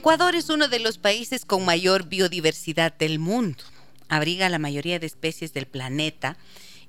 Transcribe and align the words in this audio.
Ecuador 0.00 0.34
es 0.34 0.48
uno 0.48 0.68
de 0.68 0.78
los 0.78 0.96
países 0.96 1.44
con 1.44 1.62
mayor 1.66 2.04
biodiversidad 2.08 2.94
del 2.94 3.18
mundo. 3.18 3.62
Abriga 4.08 4.48
la 4.48 4.58
mayoría 4.58 4.98
de 4.98 5.04
especies 5.04 5.52
del 5.52 5.66
planeta 5.66 6.38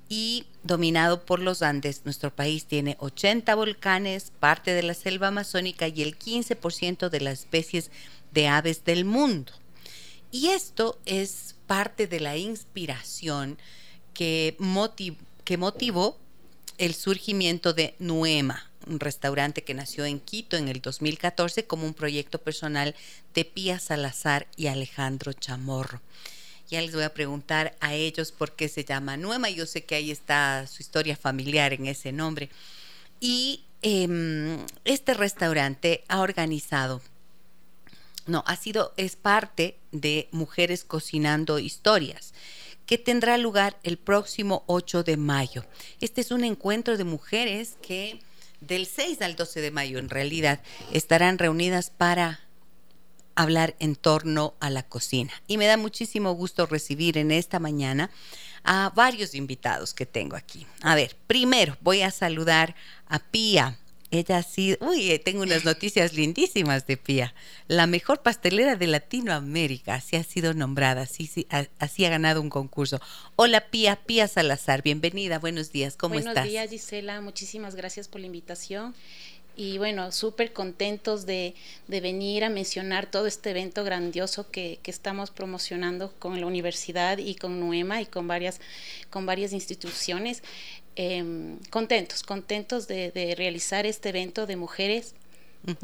y 0.08 0.46
dominado 0.62 1.26
por 1.26 1.38
los 1.38 1.60
Andes, 1.60 2.06
nuestro 2.06 2.34
país 2.34 2.64
tiene 2.64 2.96
80 3.00 3.54
volcanes, 3.54 4.32
parte 4.40 4.72
de 4.72 4.82
la 4.82 4.94
selva 4.94 5.28
amazónica 5.28 5.88
y 5.88 6.00
el 6.00 6.18
15% 6.18 7.10
de 7.10 7.20
las 7.20 7.40
especies 7.40 7.90
de 8.32 8.48
aves 8.48 8.82
del 8.86 9.04
mundo. 9.04 9.52
Y 10.30 10.48
esto 10.48 10.98
es 11.04 11.56
parte 11.66 12.06
de 12.06 12.18
la 12.18 12.38
inspiración 12.38 13.58
que, 14.14 14.56
que 15.44 15.58
motivó 15.58 16.18
el 16.82 16.96
surgimiento 16.96 17.74
de 17.74 17.94
Nuema, 18.00 18.68
un 18.88 18.98
restaurante 18.98 19.62
que 19.62 19.72
nació 19.72 20.04
en 20.04 20.18
Quito 20.18 20.56
en 20.56 20.66
el 20.66 20.80
2014 20.80 21.64
como 21.64 21.86
un 21.86 21.94
proyecto 21.94 22.40
personal 22.40 22.96
de 23.34 23.44
Pía 23.44 23.78
Salazar 23.78 24.48
y 24.56 24.66
Alejandro 24.66 25.32
Chamorro. 25.32 26.00
Ya 26.68 26.80
les 26.80 26.92
voy 26.92 27.04
a 27.04 27.14
preguntar 27.14 27.76
a 27.78 27.94
ellos 27.94 28.32
por 28.32 28.56
qué 28.56 28.68
se 28.68 28.82
llama 28.82 29.16
Nuema. 29.16 29.48
Yo 29.48 29.64
sé 29.64 29.84
que 29.84 29.94
ahí 29.94 30.10
está 30.10 30.66
su 30.66 30.82
historia 30.82 31.14
familiar 31.14 31.72
en 31.72 31.86
ese 31.86 32.10
nombre. 32.10 32.50
Y 33.20 33.62
em, 33.82 34.58
este 34.84 35.14
restaurante 35.14 36.02
ha 36.08 36.20
organizado, 36.20 37.00
no, 38.26 38.42
ha 38.44 38.56
sido, 38.56 38.92
es 38.96 39.14
parte 39.14 39.78
de 39.92 40.28
Mujeres 40.32 40.82
Cocinando 40.82 41.60
Historias 41.60 42.34
que 42.86 42.98
tendrá 42.98 43.38
lugar 43.38 43.78
el 43.82 43.98
próximo 43.98 44.64
8 44.66 45.02
de 45.04 45.16
mayo. 45.16 45.64
Este 46.00 46.20
es 46.20 46.30
un 46.30 46.44
encuentro 46.44 46.96
de 46.96 47.04
mujeres 47.04 47.76
que 47.82 48.20
del 48.60 48.86
6 48.86 49.22
al 49.22 49.36
12 49.36 49.60
de 49.60 49.70
mayo 49.70 49.98
en 49.98 50.08
realidad 50.08 50.60
estarán 50.92 51.38
reunidas 51.38 51.90
para 51.90 52.40
hablar 53.34 53.74
en 53.78 53.96
torno 53.96 54.54
a 54.60 54.70
la 54.70 54.82
cocina. 54.82 55.32
Y 55.46 55.58
me 55.58 55.66
da 55.66 55.76
muchísimo 55.76 56.32
gusto 56.32 56.66
recibir 56.66 57.18
en 57.18 57.30
esta 57.30 57.58
mañana 57.58 58.10
a 58.64 58.92
varios 58.94 59.34
invitados 59.34 59.94
que 59.94 60.06
tengo 60.06 60.36
aquí. 60.36 60.66
A 60.82 60.94
ver, 60.94 61.16
primero 61.26 61.76
voy 61.80 62.02
a 62.02 62.10
saludar 62.10 62.74
a 63.06 63.18
Pía. 63.18 63.78
Ella 64.12 64.42
sí, 64.42 64.76
uy, 64.80 65.10
eh, 65.10 65.18
tengo 65.18 65.42
unas 65.42 65.64
noticias 65.64 66.12
lindísimas 66.12 66.86
de 66.86 66.98
Pía. 66.98 67.34
La 67.66 67.86
mejor 67.86 68.20
pastelera 68.20 68.76
de 68.76 68.86
Latinoamérica, 68.86 69.94
así 69.94 70.16
ha 70.16 70.22
sido 70.22 70.52
nombrada, 70.52 71.00
así, 71.00 71.30
así 71.78 72.04
ha 72.04 72.10
ganado 72.10 72.42
un 72.42 72.50
concurso. 72.50 73.00
Hola 73.36 73.70
Pía, 73.70 73.96
Pía 73.96 74.28
Salazar, 74.28 74.82
bienvenida, 74.82 75.38
buenos 75.38 75.72
días, 75.72 75.96
¿cómo 75.96 76.16
estás? 76.16 76.34
Buenos 76.34 76.50
días 76.50 76.68
Gisela, 76.68 77.22
muchísimas 77.22 77.74
gracias 77.74 78.06
por 78.06 78.20
la 78.20 78.26
invitación 78.26 78.94
y 79.54 79.76
bueno, 79.76 80.12
súper 80.12 80.52
contentos 80.52 81.26
de, 81.26 81.54
venir 81.86 82.44
a 82.44 82.48
mencionar 82.48 83.10
todo 83.10 83.26
este 83.26 83.50
evento 83.50 83.84
grandioso 83.84 84.50
que, 84.50 84.80
estamos 84.84 85.30
promocionando 85.30 86.12
con 86.18 86.40
la 86.40 86.46
universidad 86.46 87.18
y 87.18 87.34
con 87.34 87.60
NUEMA 87.60 88.00
y 88.00 88.06
con 88.06 88.26
varias, 88.26 88.60
con 89.10 89.26
varias 89.26 89.52
instituciones. 89.52 90.42
Em, 90.94 91.58
contentos, 91.70 92.22
contentos 92.22 92.86
de, 92.86 93.34
realizar 93.36 93.86
este 93.86 94.10
evento 94.10 94.46
de 94.46 94.56
mujeres. 94.56 95.14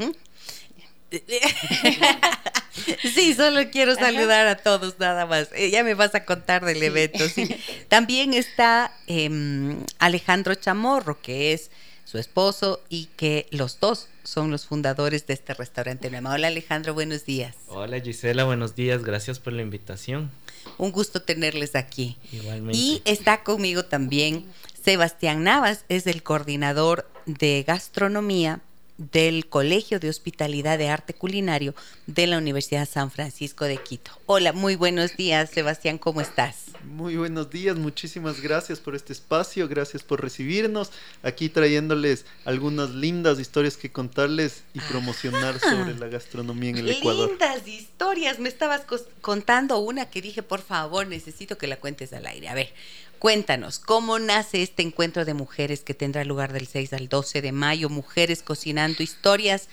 sí, 3.14 3.32
solo 3.34 3.70
quiero 3.70 3.94
saludar 3.94 4.46
a 4.46 4.56
todos 4.56 4.98
nada 4.98 5.24
más. 5.24 5.48
Eh, 5.54 5.70
ya 5.70 5.82
me 5.82 5.94
vas 5.94 6.14
a 6.14 6.26
contar 6.26 6.64
del 6.64 6.82
evento. 6.82 7.24
También 7.88 8.34
está 8.34 8.92
em, 9.06 9.78
Alejandro 9.98 10.54
Chamorro, 10.54 11.22
que 11.22 11.54
es 11.54 11.70
su 12.04 12.18
esposo 12.18 12.82
y 12.88 13.06
que 13.16 13.46
los 13.50 13.80
dos 13.80 14.08
son 14.24 14.50
los 14.50 14.66
fundadores 14.66 15.26
de 15.26 15.34
este 15.34 15.54
restaurante 15.54 16.08
Hola 16.08 16.48
Alejandro, 16.48 16.92
buenos 16.92 17.24
días. 17.24 17.54
Hola 17.68 18.00
Gisela, 18.00 18.44
buenos 18.44 18.74
días, 18.74 19.02
gracias 19.02 19.38
por 19.38 19.54
la 19.54 19.62
invitación. 19.62 20.30
Un 20.76 20.92
gusto 20.92 21.22
tenerles 21.22 21.74
aquí. 21.74 22.18
Igualmente. 22.32 22.78
Y 22.78 23.02
está 23.06 23.42
conmigo 23.42 23.84
también 23.84 24.46
Sebastián 24.88 25.44
Navas 25.44 25.84
es 25.90 26.06
el 26.06 26.22
coordinador 26.22 27.06
de 27.26 27.62
gastronomía 27.62 28.60
del 28.96 29.46
Colegio 29.46 30.00
de 30.00 30.08
Hospitalidad 30.08 30.78
de 30.78 30.88
Arte 30.88 31.12
Culinario 31.12 31.74
de 32.06 32.26
la 32.26 32.38
Universidad 32.38 32.88
San 32.88 33.10
Francisco 33.10 33.66
de 33.66 33.76
Quito. 33.76 34.12
Hola, 34.24 34.54
muy 34.54 34.76
buenos 34.76 35.14
días, 35.14 35.50
Sebastián, 35.50 35.98
¿cómo 35.98 36.22
estás? 36.22 36.67
Muy 36.84 37.16
buenos 37.16 37.50
días, 37.50 37.76
muchísimas 37.76 38.40
gracias 38.40 38.80
por 38.80 38.94
este 38.94 39.12
espacio, 39.12 39.68
gracias 39.68 40.02
por 40.02 40.22
recibirnos, 40.22 40.90
aquí 41.22 41.48
trayéndoles 41.48 42.24
algunas 42.44 42.90
lindas 42.90 43.40
historias 43.40 43.76
que 43.76 43.90
contarles 43.90 44.62
y 44.74 44.80
promocionar 44.80 45.58
sobre 45.58 45.94
la 45.94 46.08
gastronomía 46.08 46.70
en 46.70 46.78
el 46.78 46.90
Ecuador. 46.90 47.30
Lindas 47.30 47.66
historias, 47.66 48.38
me 48.38 48.48
estabas 48.48 48.82
contando 49.20 49.78
una 49.78 50.08
que 50.08 50.22
dije, 50.22 50.42
por 50.42 50.60
favor, 50.60 51.06
necesito 51.06 51.58
que 51.58 51.66
la 51.66 51.76
cuentes 51.76 52.12
al 52.12 52.26
aire. 52.26 52.48
A 52.48 52.54
ver, 52.54 52.72
Cuéntanos, 53.18 53.80
¿cómo 53.80 54.20
nace 54.20 54.62
este 54.62 54.82
encuentro 54.82 55.24
de 55.24 55.34
mujeres 55.34 55.80
que 55.80 55.92
tendrá 55.92 56.24
lugar 56.24 56.52
del 56.52 56.68
6 56.68 56.92
al 56.92 57.08
12 57.08 57.42
de 57.42 57.50
mayo? 57.50 57.88
Mujeres 57.88 58.44
cocinando 58.44 59.02
historias 59.02 59.68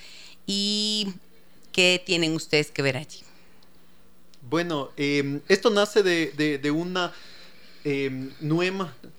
y 0.48 1.14
qué 1.72 2.02
tienen 2.04 2.34
ustedes 2.34 2.72
que 2.72 2.82
ver 2.82 2.98
allí. 2.98 3.25
Bueno, 4.48 4.92
em, 4.96 5.42
esto 5.48 5.72
nace 5.72 6.04
de, 6.04 6.72
una 6.72 7.12
eh, 7.84 8.30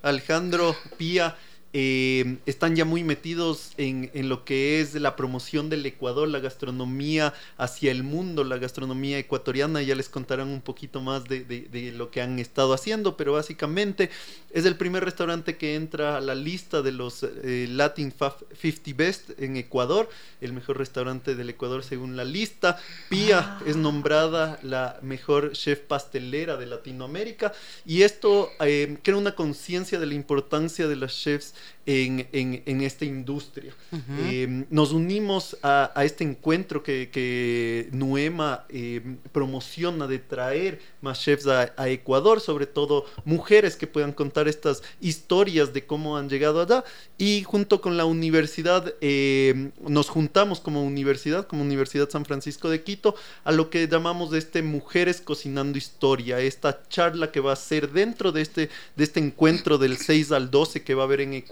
Alejandro 0.03 0.77
Pía, 0.97 1.37
eh, 1.79 2.39
están 2.47 2.75
ya 2.75 2.87
muy 2.87 3.05
metidos 3.05 3.73
en, 3.77 4.09
lo 4.31 4.47
que 4.47 4.81
es 4.81 4.95
la 4.95 5.15
promoción 5.15 5.69
del 5.69 5.85
Ecuador, 5.85 6.27
la 6.27 6.39
gastronomía 6.39 7.35
hacia 7.59 7.93
el 7.93 8.03
mundo, 8.03 8.45
la 8.45 8.57
gastronomía 8.57 9.19
ecuatoriana. 9.19 9.83
Ya 9.83 9.95
les 9.95 10.09
contarán 10.09 10.49
un 10.49 10.63
poquito 10.63 11.03
más 11.03 11.25
de, 11.25 11.93
lo 11.95 12.11
que 12.11 12.23
han 12.23 12.39
estado 12.39 12.73
haciendo, 12.73 13.19
pero 13.19 13.35
básicamente 13.35 14.09
es 14.53 14.65
el 14.65 14.77
primer 14.77 15.05
restaurante 15.05 15.59
que 15.59 15.75
entra 15.75 16.17
a 16.17 16.23
la 16.23 16.35
lista 16.35 16.81
de 16.81 16.93
los 16.93 17.23
eh, 17.23 17.67
Latin 17.69 18.11
50 18.11 18.93
Best 18.97 19.39
en 19.39 19.59
Ecuador, 19.59 20.09
el 20.41 20.55
mejor 20.55 20.79
restaurante 20.79 21.35
del 21.35 21.51
Ecuador 21.51 21.85
según 21.85 22.17
la 22.17 22.25
lista. 22.25 22.79
Pía 23.11 23.41
ah. 23.41 23.63
es 23.67 23.77
nombrada 23.77 24.59
la 24.63 24.99
mejor 25.03 25.53
chef 25.53 25.81
pastelera 25.81 26.57
de 26.57 26.65
Latinoamérica 26.65 27.53
y 27.85 28.01
esto 28.01 28.51
eh, 28.61 28.97
crea 29.03 29.19
una 29.19 29.35
conciencia 29.35 30.01
de 30.01 30.07
la 30.07 30.15
importancia 30.15 30.89
de 30.89 30.97
las 30.97 31.15
chefs 31.15 31.53
en, 31.87 32.81
esta 32.83 33.05
industria. 33.05 33.73
Eh, 34.19 34.65
nos 34.71 34.93
unimos 34.93 35.57
a, 35.63 35.93
este 36.05 36.25
encuentro 36.25 36.83
que, 36.83 37.89
Nuema 37.93 38.65
eh, 38.69 39.01
promociona 39.33 40.07
de 40.07 40.19
traer 40.19 40.81
más 41.01 41.21
chefs 41.21 41.47
a, 41.47 41.89
Ecuador, 41.89 42.41
sobre 42.41 42.67
todo 42.67 43.07
mujeres 43.25 43.77
que 43.77 43.87
puedan 43.87 44.13
contar 44.13 44.49
estas 44.49 44.83
historias 45.01 45.73
de 45.73 45.87
cómo 45.87 46.17
han 46.17 46.29
llegado 46.29 46.61
allá. 46.61 46.85
Y 47.19 47.45
junto 47.45 47.81
con 47.81 47.97
la 47.97 48.05
universidad, 48.05 48.95
eh, 49.01 49.71
nos 49.81 50.09
juntamos 50.09 50.61
como 50.61 50.83
universidad, 50.83 51.47
como 51.47 51.63
Universidad 51.63 52.11
San 52.11 52.25
Francisco 52.25 52.69
de 52.69 52.83
Quito, 52.83 53.15
a 53.45 53.53
lo 53.53 53.71
que 53.71 53.87
llamamos 53.87 54.31
de 54.31 54.39
este 54.39 54.63
Mujeres 54.63 55.21
Cocinando 55.21 55.79
Historia, 55.79 56.41
esta 56.41 56.83
charla 56.89 57.31
que 57.31 57.41
va 57.41 57.53
a 57.53 57.57
ser 57.57 57.93
dentro 57.93 58.33
de 58.33 58.43
este, 58.43 58.71
de 58.97 59.05
este 59.05 59.21
encuentro 59.21 59.79
del 59.79 59.97
6 59.97 60.33
al 60.33 60.51
12 60.51 60.83
que 60.83 60.95
va 60.95 61.03
a 61.03 61.07
haber 61.07 61.21
en 61.21 61.35
Ecuador, 61.35 61.46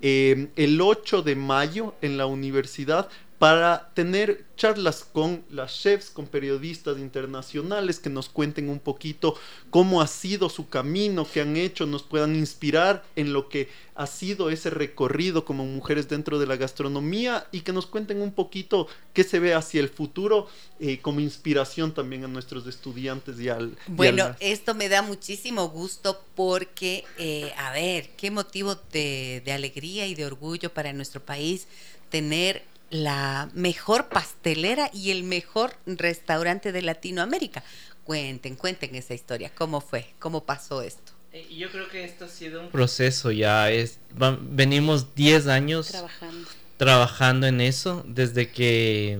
eh, 0.00 0.48
el 0.56 0.80
8 0.80 1.22
de 1.22 1.36
mayo 1.36 1.94
en 2.02 2.16
la 2.16 2.26
universidad 2.26 3.08
para 3.42 3.90
tener 3.94 4.44
charlas 4.56 5.04
con 5.04 5.44
las 5.50 5.76
chefs, 5.76 6.10
con 6.10 6.28
periodistas 6.28 6.96
internacionales 6.98 7.98
que 7.98 8.08
nos 8.08 8.28
cuenten 8.28 8.68
un 8.68 8.78
poquito 8.78 9.34
cómo 9.70 10.00
ha 10.00 10.06
sido 10.06 10.48
su 10.48 10.68
camino, 10.68 11.26
qué 11.26 11.40
han 11.40 11.56
hecho, 11.56 11.84
nos 11.84 12.04
puedan 12.04 12.36
inspirar 12.36 13.02
en 13.16 13.32
lo 13.32 13.48
que 13.48 13.68
ha 13.96 14.06
sido 14.06 14.48
ese 14.48 14.70
recorrido 14.70 15.44
como 15.44 15.66
mujeres 15.66 16.08
dentro 16.08 16.38
de 16.38 16.46
la 16.46 16.54
gastronomía 16.54 17.48
y 17.50 17.62
que 17.62 17.72
nos 17.72 17.86
cuenten 17.86 18.22
un 18.22 18.30
poquito 18.30 18.86
qué 19.12 19.24
se 19.24 19.40
ve 19.40 19.54
hacia 19.54 19.80
el 19.80 19.88
futuro 19.88 20.46
eh, 20.78 21.00
como 21.00 21.18
inspiración 21.18 21.92
también 21.94 22.22
a 22.22 22.28
nuestros 22.28 22.68
estudiantes 22.68 23.40
y 23.40 23.48
al... 23.48 23.76
Bueno, 23.88 24.36
esto 24.38 24.76
me 24.76 24.88
da 24.88 25.02
muchísimo 25.02 25.68
gusto 25.68 26.22
porque, 26.36 27.04
eh, 27.18 27.52
a 27.58 27.72
ver, 27.72 28.10
qué 28.10 28.30
motivo 28.30 28.76
de, 28.92 29.42
de 29.44 29.50
alegría 29.50 30.06
y 30.06 30.14
de 30.14 30.26
orgullo 30.26 30.72
para 30.72 30.92
nuestro 30.92 31.20
país 31.20 31.66
tener 32.08 32.70
la 32.92 33.48
mejor 33.54 34.08
pastelera 34.08 34.90
y 34.92 35.10
el 35.10 35.24
mejor 35.24 35.74
restaurante 35.86 36.72
de 36.72 36.82
Latinoamérica. 36.82 37.64
Cuenten, 38.04 38.54
cuenten 38.54 38.94
esa 38.94 39.14
historia. 39.14 39.50
¿Cómo 39.54 39.80
fue? 39.80 40.12
¿Cómo 40.18 40.44
pasó 40.44 40.82
esto? 40.82 41.12
Eh, 41.32 41.48
yo 41.56 41.70
creo 41.70 41.88
que 41.88 42.04
esto 42.04 42.26
ha 42.26 42.28
sido 42.28 42.60
un 42.60 42.68
proceso 42.68 43.30
ya. 43.30 43.70
Es, 43.70 43.98
venimos 44.42 45.14
10 45.14 45.46
años 45.46 45.88
trabajando. 45.88 46.48
trabajando 46.76 47.46
en 47.46 47.62
eso 47.62 48.04
desde 48.06 48.50
que 48.50 49.18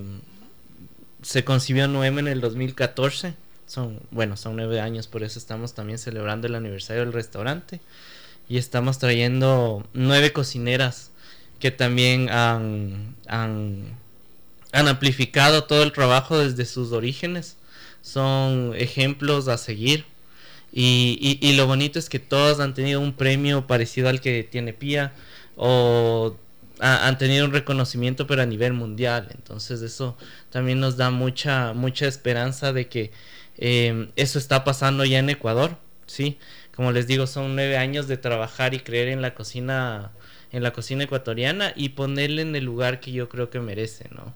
se 1.23 1.43
concibió 1.43 1.89
Noem 1.89 2.19
en 2.19 2.29
el 2.29 2.43
2014. 2.43 3.35
Son, 3.67 4.01
bueno, 4.11 4.37
son 4.37 4.57
nueve 4.57 4.81
años, 4.81 5.07
por 5.07 5.23
eso 5.23 5.39
estamos 5.39 5.73
también 5.73 5.99
celebrando 5.99 6.47
el 6.47 6.57
aniversario 6.57 7.05
del 7.05 7.15
restaurante. 7.15 7.81
Y 8.51 8.59
estamos 8.59 8.99
trayendo 8.99 9.89
nueve 9.95 10.35
cocineras 10.35 11.12
que 11.63 11.71
también 11.71 12.29
han, 12.29 13.15
han, 13.29 13.97
amplificado 14.73 15.63
todo 15.63 15.85
el 15.85 15.93
trabajo 15.93 16.37
desde 16.37 16.65
sus 16.65 16.91
orígenes. 16.91 17.57
Son 18.01 18.75
ejemplos 18.77 19.47
a 19.47 19.57
seguir. 19.59 20.05
Y, 20.73 21.39
y, 21.41 21.53
lo 21.53 21.69
bonito 21.69 22.01
es 22.01 22.09
que 22.09 22.19
todos 22.19 22.59
han 22.59 22.75
tenido 22.75 23.01
un 23.01 23.13
premio 23.13 23.69
parecido 23.69 24.09
al 24.09 24.21
que 24.21 24.43
tiene 24.43 24.73
Pía 24.73 25.13
o 25.55 26.37
han 26.81 27.17
tenido 27.17 27.45
un 27.45 27.53
reconocimiento 27.53 28.27
pero 28.27 28.43
a 28.43 28.47
nivel 28.47 28.73
mundial. 28.73 29.29
Entonces 29.33 29.83
eso 29.83 30.17
también 30.51 30.81
nos 30.81 30.97
da 30.97 31.11
mucha, 31.11 31.75
mucha 31.75 32.09
esperanza 32.09 32.73
de 32.73 32.89
que 32.89 33.13
eh, 33.57 34.09
eso 34.17 34.37
está 34.41 34.65
pasando 34.65 35.05
ya 35.05 35.21
en 35.21 35.31
Ecuador. 35.31 35.77
¿sí? 36.07 36.39
Como 36.75 36.91
les 36.91 37.07
digo, 37.07 37.29
son 37.29 37.55
nueve 37.55 37.77
años 37.77 38.09
de 38.09 38.17
trabajar 38.17 38.75
y 38.75 38.81
creer 38.81 39.09
en 39.09 39.23
la 39.23 39.35
cocina 39.35 40.11
en 40.53 40.63
la 40.63 40.73
cocina 40.73 41.05
ecuatoriana 41.05 41.73
y 41.75 41.91
ponerle 41.91 42.43
en 42.43 42.55
el 42.55 42.65
lugar 42.65 43.01
que 43.01 43.11
yo 43.11 43.29
creo 43.29 43.49
que 43.49 43.59
merece, 43.61 44.09
¿no? 44.11 44.35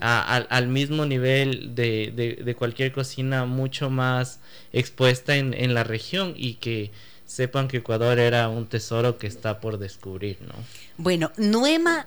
al, 0.00 0.68
mismo 0.68 1.04
nivel 1.04 1.74
de, 1.74 2.54
cualquier 2.58 2.92
cocina 2.92 3.44
mucho 3.44 3.90
más 3.90 4.40
expuesta 4.72 5.36
en, 5.36 5.74
la 5.74 5.84
región 5.84 6.32
y 6.36 6.54
que 6.54 6.90
sepan 7.26 7.68
que 7.68 7.78
Ecuador 7.78 8.18
era 8.18 8.48
un 8.48 8.66
tesoro 8.66 9.18
que 9.18 9.26
está 9.26 9.60
por 9.60 9.78
descubrir, 9.78 10.38
¿no? 10.40 10.54
Bueno, 10.96 11.30
Nuema 11.36 12.06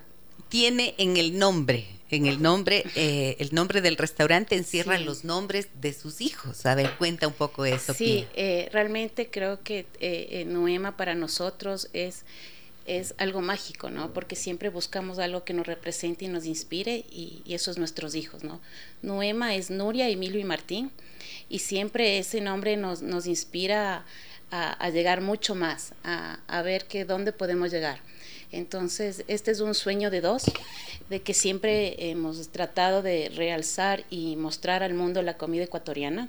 tiene 0.50 0.96
en 0.98 1.16
el 1.16 1.38
nombre, 1.38 1.86
en 2.10 2.26
el 2.26 2.42
nombre, 2.42 2.84
eh, 2.96 3.36
el 3.38 3.54
nombre 3.54 3.82
del 3.82 3.98
restaurante 3.98 4.56
encierra 4.56 4.98
los 4.98 5.24
nombres 5.24 5.68
de 5.80 5.94
sus 5.94 6.22
hijos. 6.22 6.66
A 6.66 6.74
ver, 6.74 6.92
cuenta 6.98 7.28
un 7.28 7.34
poco 7.34 7.66
eso. 7.66 7.94
Sí, 7.94 8.26
eh, 8.34 8.68
realmente 8.74 9.30
creo 9.30 9.62
que 9.62 9.86
eh, 10.00 10.44
Nuema 10.48 10.98
para 10.98 11.14
nosotros 11.14 11.88
es 11.94 12.26
es 12.86 13.14
algo 13.18 13.42
mágico, 13.42 13.90
¿no? 13.90 14.14
Porque 14.14 14.36
siempre 14.36 14.70
buscamos 14.70 15.20
algo 15.20 15.44
que 15.44 15.54
nos 15.54 15.68
represente 15.68 16.26
y 16.26 16.28
nos 16.28 16.46
inspire 16.46 17.06
y, 17.12 17.42
y 17.46 17.54
eso 17.54 17.72
es 17.72 17.78
nuestros 17.78 18.16
hijos, 18.16 18.44
¿no? 18.44 18.62
Nuema 19.02 19.56
es 19.56 19.70
Nuria, 19.70 20.10
Emilio 20.10 20.40
y 20.40 20.44
Martín 20.44 20.92
y 21.50 21.60
siempre 21.60 22.18
ese 22.18 22.42
nombre 22.42 22.78
nos, 22.78 23.02
nos 23.02 23.28
inspira 23.28 24.06
a, 24.52 24.74
a, 24.74 24.90
llegar 24.90 25.22
mucho 25.22 25.56
más, 25.56 25.94
a, 26.04 26.40
a 26.48 26.62
ver 26.62 26.86
que 26.86 27.06
dónde 27.06 27.32
podemos 27.32 27.72
llegar. 27.72 28.02
Entonces, 28.52 29.24
este 29.28 29.52
es 29.52 29.62
un 29.62 29.74
sueño 29.74 30.12
de 30.12 30.20
dos, 30.20 30.44
de 31.10 31.22
que 31.22 31.34
siempre 31.34 32.10
hemos 32.10 32.50
tratado 32.50 33.02
de 33.02 33.32
realzar 33.34 34.04
y 34.10 34.36
mostrar 34.36 34.84
al 34.84 34.94
mundo 34.94 35.22
la 35.22 35.38
comida 35.38 35.64
ecuatoriana. 35.64 36.28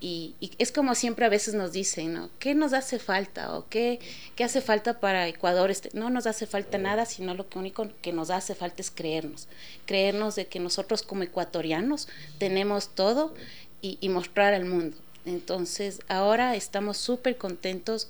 y, 0.00 0.34
es 0.58 0.70
como 0.70 0.94
siempre 0.94 1.24
a 1.24 1.30
veces 1.30 1.54
nos 1.54 1.72
dicen, 1.72 2.12
¿no? 2.12 2.30
¿Qué 2.38 2.54
nos 2.54 2.74
hace 2.74 2.98
falta? 2.98 3.56
¿O 3.56 3.66
qué, 3.68 4.00
qué 4.34 4.44
hace 4.44 4.60
falta 4.60 5.00
para 5.00 5.28
Ecuador? 5.28 5.70
Este, 5.70 5.90
no 5.94 6.10
nos 6.10 6.26
hace 6.26 6.46
falta 6.46 6.76
nada, 6.76 7.06
sino 7.06 7.34
lo 7.34 7.48
que 7.48 7.58
único 7.58 7.88
que 8.02 8.12
nos 8.12 8.30
hace 8.30 8.54
falta 8.54 8.82
es 8.82 8.90
creernos. 8.90 9.48
Creernos 9.86 10.34
de 10.36 10.46
que 10.46 10.60
nosotros 10.60 11.02
como 11.02 11.22
ecuatorianos 11.22 12.08
tenemos 12.38 12.88
todo 12.94 13.34
y, 13.80 13.96
y 14.00 14.10
mostrar 14.10 14.52
al 14.52 14.66
mundo. 14.66 14.96
Entonces, 15.24 16.00
ahora 16.08 16.54
estamos 16.54 16.98
súper 16.98 17.38
contentos 17.38 18.08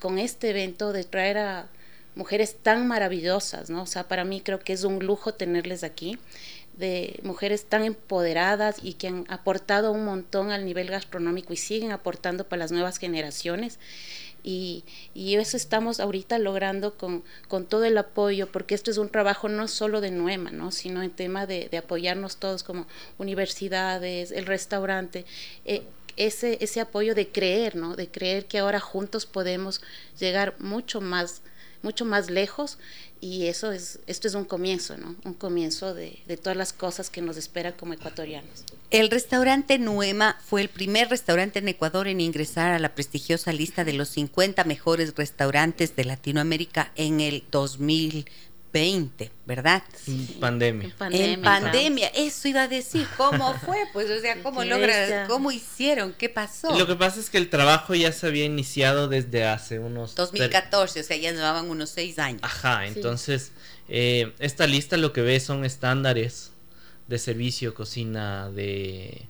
con 0.00 0.18
este 0.18 0.50
evento 0.50 0.92
de 0.92 1.04
traer 1.04 1.38
a 1.38 1.68
mujeres 2.14 2.56
tan 2.62 2.86
maravillosas, 2.86 3.70
¿no? 3.70 3.82
O 3.82 3.86
sea, 3.86 4.08
para 4.08 4.24
mí 4.24 4.40
creo 4.40 4.60
que 4.60 4.72
es 4.72 4.84
un 4.84 5.04
lujo 5.04 5.34
tenerles 5.34 5.84
aquí, 5.84 6.18
de 6.76 7.20
mujeres 7.22 7.66
tan 7.66 7.84
empoderadas 7.84 8.76
y 8.82 8.94
que 8.94 9.08
han 9.08 9.24
aportado 9.28 9.92
un 9.92 10.04
montón 10.04 10.50
al 10.50 10.64
nivel 10.64 10.88
gastronómico 10.88 11.52
y 11.52 11.56
siguen 11.56 11.92
aportando 11.92 12.48
para 12.48 12.60
las 12.60 12.72
nuevas 12.72 12.98
generaciones. 12.98 13.78
Y, 14.42 14.84
y 15.14 15.36
eso 15.36 15.56
estamos 15.56 16.00
ahorita 16.00 16.38
logrando 16.38 16.98
con, 16.98 17.24
con, 17.48 17.64
todo 17.64 17.84
el 17.84 17.96
apoyo, 17.96 18.52
porque 18.52 18.74
esto 18.74 18.90
es 18.90 18.98
un 18.98 19.08
trabajo 19.08 19.48
no 19.48 19.68
solo 19.68 20.02
de 20.02 20.10
Nuema, 20.10 20.50
¿no? 20.50 20.70
sino 20.70 21.02
en 21.02 21.10
tema 21.10 21.46
de, 21.46 21.70
apoyarnos 21.78 22.36
todos 22.36 22.62
como 22.62 22.86
universidades, 23.16 24.32
el 24.32 24.44
restaurante. 24.44 25.24
Eh, 25.64 25.82
ese, 26.16 26.58
ese 26.60 26.80
apoyo 26.80 27.14
de 27.14 27.28
creer, 27.28 27.74
¿no? 27.74 27.96
De 27.96 28.08
creer 28.08 28.46
que 28.46 28.58
ahora 28.58 28.80
juntos 28.80 29.26
podemos 29.26 29.80
llegar 30.20 30.54
mucho 30.60 31.00
más 31.00 31.42
mucho 31.84 32.04
más 32.04 32.30
lejos 32.30 32.78
y 33.20 33.46
eso 33.46 33.70
es, 33.70 34.00
esto 34.06 34.26
es 34.26 34.34
un 34.34 34.44
comienzo, 34.44 34.96
¿no? 34.96 35.14
Un 35.24 35.34
comienzo 35.34 35.94
de, 35.94 36.18
de 36.26 36.36
todas 36.36 36.56
las 36.56 36.72
cosas 36.72 37.10
que 37.10 37.22
nos 37.22 37.36
esperan 37.36 37.74
como 37.74 37.92
ecuatorianos. 37.92 38.64
El 38.90 39.10
restaurante 39.10 39.78
Nuema 39.78 40.38
fue 40.44 40.62
el 40.62 40.68
primer 40.68 41.08
restaurante 41.10 41.60
en 41.60 41.68
Ecuador 41.68 42.08
en 42.08 42.20
ingresar 42.20 42.72
a 42.72 42.78
la 42.78 42.94
prestigiosa 42.94 43.52
lista 43.52 43.84
de 43.84 43.92
los 43.92 44.08
50 44.08 44.64
mejores 44.64 45.14
restaurantes 45.14 45.94
de 45.94 46.04
Latinoamérica 46.04 46.90
en 46.96 47.20
el 47.20 47.44
2000 47.50 48.26
20, 48.74 49.30
¿verdad? 49.46 49.84
Pandemia. 50.40 50.92
En 51.12 51.42
pandemia. 51.42 52.08
eso 52.08 52.48
iba 52.48 52.62
a 52.62 52.68
decir, 52.68 53.06
¿cómo 53.16 53.54
fue? 53.64 53.78
Pues, 53.92 54.10
o 54.10 54.20
sea, 54.20 54.42
¿cómo 54.42 54.64
logra, 54.64 55.28
cómo 55.28 55.52
hicieron? 55.52 56.12
¿Qué 56.12 56.28
pasó? 56.28 56.76
Lo 56.76 56.84
que 56.84 56.96
pasa 56.96 57.20
es 57.20 57.30
que 57.30 57.38
el 57.38 57.50
trabajo 57.50 57.94
ya 57.94 58.10
se 58.10 58.26
había 58.26 58.44
iniciado 58.44 59.06
desde 59.06 59.44
hace 59.44 59.78
unos... 59.78 60.16
2014, 60.16 61.00
o 61.00 61.02
sea, 61.04 61.16
ya 61.16 61.30
llevaban 61.30 61.70
unos 61.70 61.90
seis 61.90 62.18
años. 62.18 62.40
Ajá, 62.42 62.86
entonces, 62.86 63.52
eh, 63.88 64.32
esta 64.40 64.66
lista 64.66 64.96
lo 64.96 65.12
que 65.12 65.22
ve 65.22 65.38
son 65.38 65.64
estándares 65.64 66.50
de 67.06 67.18
servicio, 67.20 67.74
cocina, 67.74 68.50
de, 68.50 69.28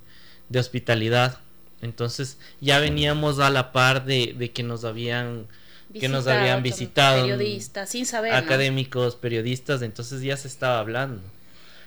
de 0.48 0.58
hospitalidad. 0.58 1.40
Entonces, 1.82 2.38
ya 2.62 2.78
veníamos 2.78 3.40
a 3.40 3.50
la 3.50 3.72
par 3.72 4.06
de, 4.06 4.34
de 4.38 4.52
que 4.52 4.62
nos 4.62 4.84
habían 4.84 5.48
que 5.98 6.08
nos 6.08 6.26
habían 6.26 6.62
visitado. 6.62 7.22
Periodistas, 7.22 7.90
sin 7.90 8.06
saber. 8.06 8.34
Académicos, 8.34 9.16
periodistas, 9.16 9.82
entonces 9.82 10.22
ya 10.22 10.36
se 10.36 10.48
estaba 10.48 10.78
hablando. 10.78 11.22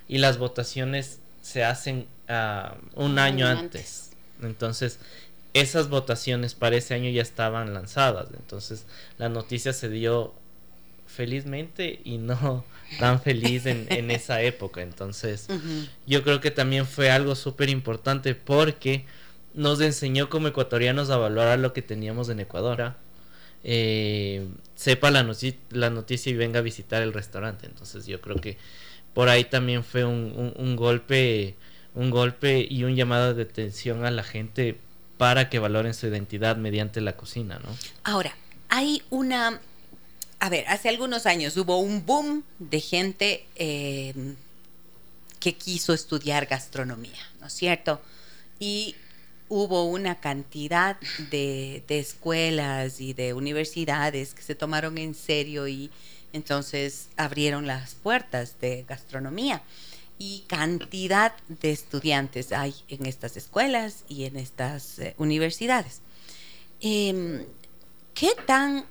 Y 0.08 0.20
las 0.20 0.38
votaciones 0.38 1.20
se 1.42 1.64
hacen 1.64 2.08
uh, 2.30 3.02
un 3.02 3.20
año 3.20 3.48
antes. 3.48 4.12
Entonces, 4.42 5.00
esas 5.54 5.90
votaciones 5.90 6.56
para 6.56 6.76
ese 6.76 6.94
año 6.94 7.10
ya 7.10 7.22
estaban 7.22 7.74
lanzadas. 7.74 8.30
Entonces, 8.34 8.86
la 9.18 9.30
noticia 9.30 9.74
se 9.74 9.90
dio 9.90 10.34
felizmente 11.08 12.02
y 12.04 12.18
no 12.18 12.64
tan 13.00 13.22
feliz 13.22 13.66
en, 13.66 13.88
en 13.90 14.12
esa 14.12 14.42
época. 14.42 14.82
Entonces, 14.82 15.48
yo 16.06 16.24
creo 16.24 16.40
que 16.42 16.52
también 16.52 16.86
fue 16.86 17.10
algo 17.10 17.36
súper 17.36 17.70
importante 17.70 18.36
porque 18.36 19.06
nos 19.54 19.82
enseñó 19.82 20.30
como 20.30 20.48
ecuatorianos 20.48 21.10
a 21.10 21.18
valorar 21.18 21.60
lo 21.60 21.74
que 21.74 21.82
teníamos 21.82 22.30
en 22.30 22.40
Ecuador. 22.40 22.94
Eh, 23.70 24.48
sepa 24.76 25.12
la, 25.12 25.24
noticia 25.24 26.30
y 26.30 26.36
venga 26.36 26.60
a 26.60 26.62
visitar 26.62 27.02
el 27.02 27.12
restaurante. 27.12 27.66
Entonces, 27.66 28.06
yo 28.06 28.22
creo 28.22 28.38
que 28.38 28.58
por 29.14 29.28
ahí 29.28 29.44
también 29.44 29.84
fue 29.84 30.06
un, 30.06 30.76
golpe 30.78 31.56
un 31.94 32.10
golpe 32.10 32.66
y 32.70 32.86
un 32.86 32.96
llamado 32.96 33.34
de 33.34 33.44
atención 33.44 34.06
a 34.06 34.12
la 34.12 34.24
gente 34.24 34.78
para 35.18 35.50
que 35.50 35.60
valoren 35.60 35.94
su 35.94 36.08
identidad 36.08 36.56
mediante 36.56 37.02
la 37.02 37.18
cocina, 37.18 37.60
¿no? 37.60 37.76
Ahora, 38.06 38.38
hay 38.70 39.04
una, 39.10 39.60
a 40.40 40.50
ver, 40.50 40.66
hace 40.70 40.88
algunos 40.88 41.26
años 41.26 41.58
hubo 41.58 41.78
un 41.80 42.06
boom 42.06 42.44
de 42.60 42.80
gente 42.80 43.46
em, 43.56 44.36
que 45.42 45.56
quiso 45.56 45.94
estudiar 45.94 46.46
gastronomía, 46.46 47.20
¿no 47.42 47.48
es 47.48 47.54
cierto? 47.54 48.00
Y 48.60 48.96
hubo 49.50 49.86
una 49.86 50.20
cantidad 50.20 50.98
de, 51.32 51.84
escuelas 51.88 53.00
y 53.00 53.14
de 53.14 53.34
universidades 53.34 54.34
que 54.34 54.42
se 54.42 54.56
tomaron 54.56 54.98
en 54.98 55.16
serio 55.16 55.68
y 55.68 55.90
entonces 56.34 57.10
abrieron 57.18 57.68
las 57.68 57.96
puertas 57.96 58.60
de 58.60 58.86
gastronomía 58.88 59.62
y 60.20 60.44
cantidad 60.48 61.34
de 61.48 61.72
estudiantes 61.72 62.52
hay 62.52 62.74
en 62.90 63.06
estas 63.06 63.38
escuelas 63.38 64.04
y 64.10 64.26
en 64.26 64.36
estas 64.36 65.00
eh, 65.00 65.14
universidades. 65.18 66.02
Em, 66.82 67.46
¿Qué 68.14 68.32
tan 68.46 68.86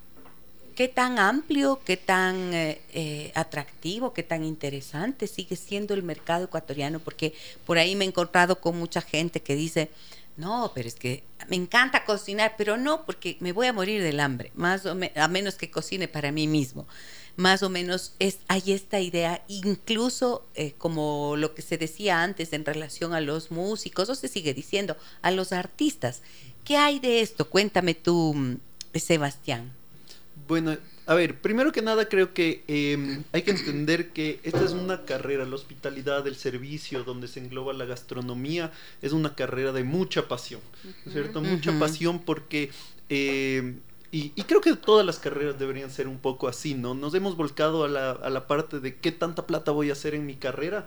qué 0.76 0.88
tan 0.88 1.18
amplio, 1.18 1.80
qué 1.84 1.96
tan 1.96 2.52
eh, 2.52 2.80
eh, 2.92 3.32
atractivo, 3.34 4.12
qué 4.12 4.22
tan 4.22 4.44
interesante 4.44 5.26
sigue 5.26 5.56
siendo 5.56 5.94
el 5.94 6.02
mercado 6.02 6.44
ecuatoriano, 6.44 7.00
porque 7.00 7.32
por 7.64 7.78
ahí 7.78 7.96
me 7.96 8.04
he 8.04 8.08
encontrado 8.08 8.60
con 8.60 8.78
mucha 8.78 9.00
gente 9.00 9.40
que 9.40 9.56
dice, 9.56 9.88
no, 10.36 10.72
pero 10.74 10.88
es 10.88 10.94
que 10.94 11.24
me 11.48 11.56
encanta 11.56 12.04
cocinar, 12.04 12.54
pero 12.58 12.76
no, 12.76 13.04
porque 13.04 13.36
me 13.40 13.52
voy 13.52 13.66
a 13.66 13.72
morir 13.72 14.02
del 14.02 14.20
hambre, 14.20 14.52
más 14.54 14.86
o 14.86 14.96
a 15.16 15.28
menos 15.28 15.54
que 15.54 15.70
cocine 15.70 16.08
para 16.08 16.32
mí 16.32 16.46
mismo 16.46 16.86
más 17.36 17.62
o 17.62 17.68
menos 17.68 18.14
es, 18.18 18.38
hay 18.48 18.72
esta 18.72 19.00
idea, 19.00 19.44
incluso 19.46 20.46
eh, 20.54 20.72
como 20.76 21.36
lo 21.36 21.54
que 21.54 21.62
se 21.62 21.78
decía 21.78 22.22
antes 22.22 22.52
en 22.52 22.64
relación 22.64 23.12
a 23.12 23.20
los 23.20 23.50
músicos, 23.50 24.08
o 24.08 24.14
se 24.14 24.28
sigue 24.28 24.54
diciendo, 24.54 24.96
a 25.22 25.30
los 25.30 25.52
artistas. 25.52 26.22
¿Qué 26.64 26.76
hay 26.76 26.98
de 26.98 27.20
esto? 27.20 27.48
Cuéntame 27.48 27.94
tú, 27.94 28.32
mm, 28.34 28.56
Sebastián. 28.94 29.72
Bueno, 30.48 30.76
a 31.06 31.14
ver, 31.14 31.40
primero 31.40 31.70
que 31.70 31.82
nada 31.82 32.08
creo 32.08 32.34
que 32.34 32.64
em, 32.66 33.22
hay 33.32 33.42
que 33.42 33.52
entender 33.52 34.10
que 34.10 34.40
esta 34.42 34.64
es 34.64 34.72
una 34.72 35.04
carrera, 35.04 35.44
la 35.44 35.54
hospitalidad, 35.54 36.26
el 36.26 36.34
servicio, 36.34 37.04
donde 37.04 37.28
se 37.28 37.38
engloba 37.40 37.72
la 37.72 37.84
gastronomía, 37.84 38.72
es 39.02 39.12
una 39.12 39.34
carrera 39.34 39.72
de 39.72 39.84
mucha 39.84 40.26
pasión, 40.26 40.60
cierto? 41.12 41.40
Mucha 41.40 41.78
pasión 41.78 42.18
porque 42.18 42.70
em, 43.08 43.78
y, 44.10 44.30
creo 44.30 44.60
que 44.60 44.74
todas 44.74 45.04
las 45.04 45.18
carreras 45.18 45.58
deberían 45.58 45.90
ser 45.90 46.08
un 46.08 46.18
poco 46.18 46.48
así, 46.48 46.74
¿no? 46.74 46.94
Nos 46.94 47.14
hemos 47.14 47.36
volcado 47.36 47.84
a 47.84 47.88
la, 47.88 48.12
a 48.12 48.30
la 48.30 48.46
parte 48.46 48.80
de 48.80 48.96
qué 48.96 49.12
tanta 49.12 49.46
plata 49.46 49.72
voy 49.72 49.90
a 49.90 49.92
hacer 49.92 50.14
en 50.14 50.26
mi 50.26 50.36
carrera 50.36 50.86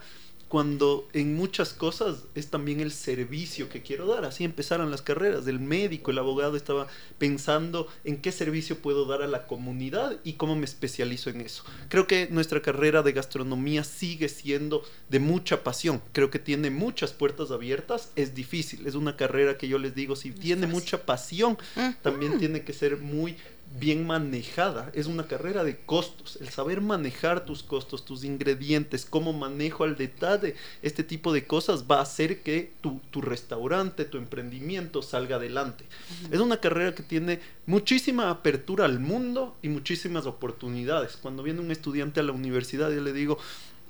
cuando 0.49 1.07
en 1.13 1.35
muchas 1.35 1.73
cosas 1.73 2.23
es 2.33 2.47
también 2.47 2.79
el 2.79 2.91
servicio 2.91 3.69
que 3.69 3.83
quiero 3.83 4.07
dar. 4.07 4.25
Así 4.25 4.43
empezaron 4.43 4.89
las 4.89 5.03
carreras. 5.03 5.47
El 5.47 5.59
médico, 5.59 6.09
el 6.09 6.17
abogado 6.17 6.57
estaba 6.57 6.87
pensando 7.19 7.87
en 8.03 8.17
qué 8.17 8.31
servicio 8.31 8.79
puedo 8.79 9.05
dar 9.05 9.21
a 9.21 9.27
la 9.27 9.45
comunidad 9.45 10.17
y 10.23 10.33
cómo 10.33 10.55
me 10.55 10.65
especializo 10.65 11.29
en 11.29 11.41
eso. 11.41 11.63
Creo 11.87 12.07
que 12.07 12.27
nuestra 12.31 12.63
carrera 12.63 13.03
de 13.03 13.11
gastronomía 13.11 13.83
sigue 13.83 14.27
siendo 14.27 14.83
de 15.09 15.19
mucha 15.19 15.63
pasión. 15.63 16.01
Creo 16.13 16.31
que 16.31 16.39
tiene 16.39 16.71
muchas 16.71 17.13
puertas 17.13 17.51
abiertas. 17.51 18.11
Es 18.15 18.33
difícil. 18.33 18.87
Es 18.87 18.95
una 18.95 19.15
carrera 19.15 19.55
que 19.55 19.67
yo 19.67 19.77
les 19.77 19.93
digo, 19.93 20.15
si 20.15 20.31
tiene 20.31 20.65
mucha 20.65 21.05
pasión, 21.05 21.59
también 22.01 22.39
tiene 22.39 22.63
que 22.63 22.73
ser 22.73 22.97
muy 22.97 23.37
bien 23.77 24.07
manejada. 24.07 24.91
Es 24.93 25.05
una 25.05 25.27
carrera 25.27 25.63
de 25.63 25.77
costos. 25.77 26.37
El 26.41 26.49
saber 26.49 26.81
manejar 26.81 27.45
tus 27.45 27.63
costos, 27.63 28.05
tus 28.05 28.23
ingredientes, 28.23 29.05
cómo 29.05 29.33
manejo 29.33 29.83
al 29.83 29.95
detalle, 29.95 30.55
este 30.81 31.03
tipo 31.03 31.31
de 31.33 31.45
cosas 31.45 31.85
va 31.89 31.99
a 31.99 32.03
hacer 32.03 32.41
que 32.41 32.71
tu, 32.81 33.21
restaurante, 33.21 34.05
tu 34.05 34.17
emprendimiento 34.17 35.01
salga 35.01 35.35
adelante. 35.35 35.85
Es 36.31 36.39
una 36.39 36.57
carrera 36.57 36.95
que 36.95 37.03
tiene 37.03 37.39
muchísima 37.65 38.29
apertura 38.29 38.85
al 38.85 38.99
mundo 38.99 39.55
y 39.61 39.69
muchísimas 39.69 40.25
oportunidades. 40.25 41.17
Cuando 41.17 41.43
viene 41.43 41.59
un 41.59 41.71
estudiante 41.71 42.19
a 42.19 42.23
la 42.23 42.31
universidad, 42.31 42.91
yo 42.91 43.01
le 43.01 43.13
digo, 43.13 43.37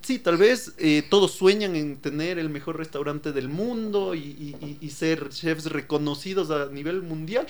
sí, 0.02 0.20
tal 0.20 0.38
vez 0.38 0.74
eh, 0.78 1.04
todos 1.10 1.32
sueñan 1.32 1.76
en 1.76 1.98
tener 1.98 2.40
el 2.40 2.50
mejor 2.50 2.78
restaurante 2.78 3.32
del 3.32 3.50
mundo 3.50 4.16
y, 4.16 4.56
ser 4.90 5.30
chefs 5.30 5.68
reconocidos 5.68 6.50
a 6.50 6.66
nivel 6.68 7.02
mundial, 7.02 7.48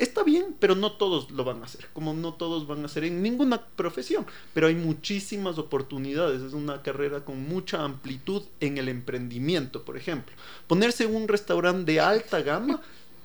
Está 0.00 0.22
bien, 0.22 0.56
pero 0.58 0.74
no 0.74 0.92
todos 0.92 1.30
lo 1.30 1.44
van 1.44 1.60
a 1.60 1.66
hacer, 1.66 1.88
como 1.92 2.14
no 2.14 2.32
todos 2.32 2.66
van 2.66 2.80
a 2.80 2.86
hacer 2.86 3.04
en 3.04 3.22
ninguna 3.22 3.66
profesión, 3.66 4.24
pero 4.54 4.68
hay 4.68 4.74
muchísimas 4.74 5.58
oportunidades, 5.58 6.40
es 6.40 6.54
una 6.54 6.80
carrera 6.80 7.22
con 7.22 7.46
mucha 7.46 7.84
amplitud 7.84 8.44
en 8.60 8.78
el 8.78 8.88
emprendimiento, 8.88 9.84
por 9.84 9.98
ejemplo. 9.98 10.34
Ponerse 10.66 11.04
un 11.04 11.28
restaurante 11.28 11.92
de 11.92 12.00
alta 12.00 12.40
gama 12.40 12.80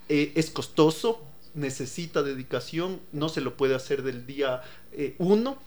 eh, 0.09 0.33
es 0.35 0.49
costoso, 0.49 1.21
necesita 1.53 2.23
dedicación, 2.23 2.99
no 3.13 3.29
se 3.29 3.39
lo 3.39 3.55
puede 3.55 3.73
hacer 3.73 4.03
del 4.03 4.25
día 4.27 4.61
eh, 4.91 5.15
uno, 5.17 5.57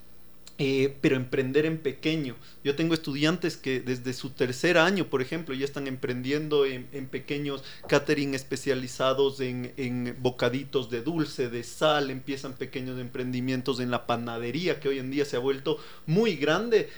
eh, 0.61 0.97
pero 1.01 1.15
emprender 1.15 1.67
en 1.67 1.79
pequeño. 1.79 2.35
Yo 2.65 2.75
tengo 2.75 2.93
estudiantes 2.93 3.57
que 3.57 3.79
desde 3.79 4.13
su 4.13 4.31
tercer 4.31 4.77
año, 4.77 5.07
por 5.07 5.23
ejemplo, 5.23 5.55
ya 5.55 5.65
están 5.65 5.87
emprendiendo 5.87 6.67
en, 6.67 6.89
pequeños 7.07 7.63
catering 7.87 8.35
especializados 8.35 9.39
en, 9.41 10.17
bocaditos 10.19 10.91
de 10.91 11.03
dulce, 11.03 11.49
de 11.49 11.63
sal, 11.63 12.11
empiezan 12.11 12.55
pequeños 12.55 12.99
emprendimientos 12.99 13.79
en 13.79 13.93
la 13.93 14.05
panadería, 14.09 14.81
que 14.81 14.89
hoy 14.89 14.99
en 14.99 15.13
día 15.13 15.25
se 15.25 15.37
ha 15.37 15.39
vuelto 15.39 15.79
muy 16.07 16.35
grande 16.35 16.91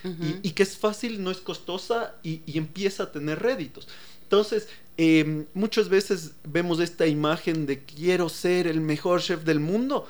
y, 0.43 0.53
que 0.53 0.63
es 0.63 0.79
fácil, 0.79 1.23
no 1.23 1.31
es 1.31 1.43
costosa 1.43 2.15
y, 2.23 2.41
empieza 2.57 3.03
a 3.03 3.13
tener 3.13 3.41
réditos. 3.41 3.89
Entonces, 4.23 4.69
em, 4.97 5.45
muchas 5.53 5.91
veces 5.91 6.33
vemos 6.45 6.81
esta 6.81 7.07
imagen 7.07 7.67
de 7.67 7.85
quiero 7.85 8.31
ser 8.31 8.67
el 8.67 8.81
mejor 8.81 9.21
chef 9.21 9.45
del 9.45 9.61
mundo, 9.61 10.09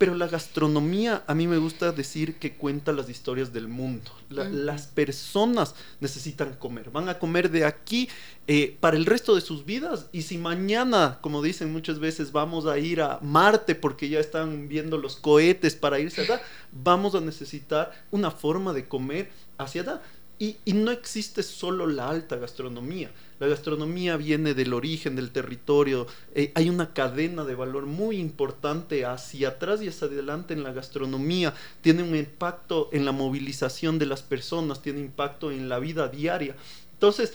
pero 0.00 0.14
la 0.14 0.28
gastronomía, 0.28 1.24
a 1.26 1.34
mí 1.34 1.46
me 1.46 1.58
gusta 1.58 1.92
decir 1.92 2.36
que 2.36 2.54
cuenta 2.54 2.90
las 2.94 3.10
historias 3.10 3.52
del 3.52 3.68
mundo. 3.68 4.10
Las 4.30 4.86
personas 4.86 5.74
necesitan 6.00 6.54
comer, 6.54 6.90
van 6.90 7.10
a 7.10 7.18
comer 7.18 7.50
de 7.50 7.66
aquí 7.66 8.08
eh, 8.46 8.78
para 8.80 8.96
el 8.96 9.04
resto 9.04 9.34
de 9.34 9.42
sus 9.42 9.66
vidas. 9.66 10.06
Y 10.10 10.22
si 10.22 10.38
mañana, 10.38 11.18
como 11.20 11.42
dicen 11.42 11.70
muchas 11.70 11.98
veces, 11.98 12.32
vamos 12.32 12.64
a 12.64 12.78
ir 12.78 13.02
a 13.02 13.18
Marte 13.20 13.74
porque 13.74 14.08
ya 14.08 14.20
están 14.20 14.70
viendo 14.70 14.96
los 14.96 15.16
cohetes 15.16 15.74
para 15.74 16.00
irse 16.00 16.22
allá, 16.22 16.40
vamos 16.72 17.14
a 17.14 17.20
necesitar 17.20 17.92
una 18.10 18.30
forma 18.30 18.72
de 18.72 18.88
comer 18.88 19.30
hacia 19.58 19.82
allá. 19.82 20.02
Y, 20.38 20.56
y 20.64 20.72
no 20.72 20.92
existe 20.92 21.42
solo 21.42 21.86
la 21.86 22.08
alta 22.08 22.36
gastronomía 22.36 23.10
la 23.40 23.48
gastronomía 23.48 24.18
viene 24.18 24.52
del 24.52 24.74
origen, 24.74 25.16
del 25.16 25.30
territorio. 25.30 26.06
Eh, 26.34 26.52
hay 26.54 26.68
una 26.68 26.92
cadena 26.92 27.42
de 27.44 27.54
valor 27.54 27.86
muy 27.86 28.18
importante 28.18 29.06
hacia 29.06 29.48
atrás 29.48 29.82
y 29.82 29.88
hacia 29.88 30.08
adelante 30.08 30.52
en 30.52 30.62
la 30.62 30.72
gastronomía. 30.72 31.54
Tiene 31.80 32.02
un 32.02 32.14
impacto 32.14 32.90
en 32.92 33.06
la 33.06 33.12
movilización 33.12 33.98
de 33.98 34.04
las 34.04 34.22
personas, 34.22 34.82
tiene 34.82 35.00
impacto 35.00 35.50
en 35.50 35.70
la 35.70 35.78
vida 35.78 36.08
diaria. 36.08 36.54
Entonces, 36.92 37.32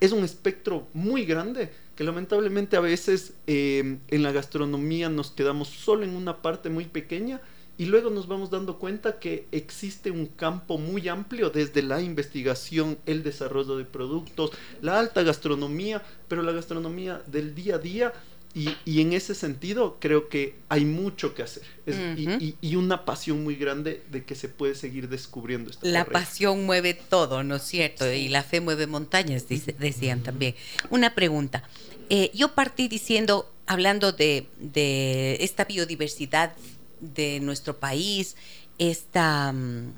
es 0.00 0.10
un 0.10 0.24
espectro 0.24 0.88
muy 0.92 1.24
grande 1.24 1.70
que 1.94 2.02
lamentablemente 2.02 2.76
a 2.76 2.80
veces 2.80 3.34
eh, 3.46 3.98
en 4.08 4.22
la 4.24 4.32
gastronomía 4.32 5.08
nos 5.08 5.30
quedamos 5.30 5.68
solo 5.68 6.02
en 6.02 6.16
una 6.16 6.42
parte 6.42 6.70
muy 6.70 6.86
pequeña 6.86 7.40
y 7.78 7.86
luego 7.86 8.10
nos 8.10 8.26
vamos 8.26 8.50
dando 8.50 8.78
cuenta 8.78 9.18
que 9.18 9.46
existe 9.52 10.10
un 10.10 10.26
campo 10.26 10.78
muy 10.78 11.08
amplio 11.08 11.50
desde 11.50 11.82
la 11.82 12.00
investigación, 12.00 12.98
el 13.04 13.22
desarrollo 13.22 13.76
de 13.76 13.84
productos, 13.84 14.50
la 14.80 14.98
alta 14.98 15.22
gastronomía, 15.22 16.02
pero 16.28 16.42
la 16.42 16.52
gastronomía 16.52 17.22
del 17.26 17.54
día 17.54 17.76
a 17.76 17.78
día. 17.78 18.12
Y, 18.54 19.02
en 19.02 19.12
ese 19.12 19.34
sentido 19.34 19.98
creo 20.00 20.30
que 20.30 20.54
hay 20.70 20.86
mucho 20.86 21.34
que 21.34 21.42
hacer 21.42 21.62
y, 21.86 22.76
una 22.76 23.04
pasión 23.04 23.44
muy 23.44 23.54
grande 23.54 24.02
de 24.10 24.24
que 24.24 24.34
se 24.34 24.48
puede 24.48 24.74
seguir 24.74 25.10
descubriendo 25.10 25.70
esta 25.70 25.86
La 25.86 26.06
pasión 26.06 26.64
mueve 26.64 26.94
todo, 26.94 27.44
¿no 27.44 27.56
es 27.56 27.62
cierto? 27.64 28.10
Y 28.10 28.28
la 28.28 28.42
fe 28.42 28.62
mueve 28.62 28.86
montañas, 28.86 29.44
decían 29.46 30.22
también. 30.22 30.54
Una 30.88 31.14
pregunta. 31.14 31.64
Eh, 32.08 32.30
yo 32.32 32.54
partí 32.54 32.88
diciendo, 32.88 33.52
hablando 33.66 34.12
de, 34.12 34.46
de 34.56 35.36
esta 35.40 35.66
biodiversidad 35.66 36.54
de 37.00 37.40
nuestro 37.40 37.78
país, 37.78 38.36
esta 38.78 39.52
mm, 39.52 39.92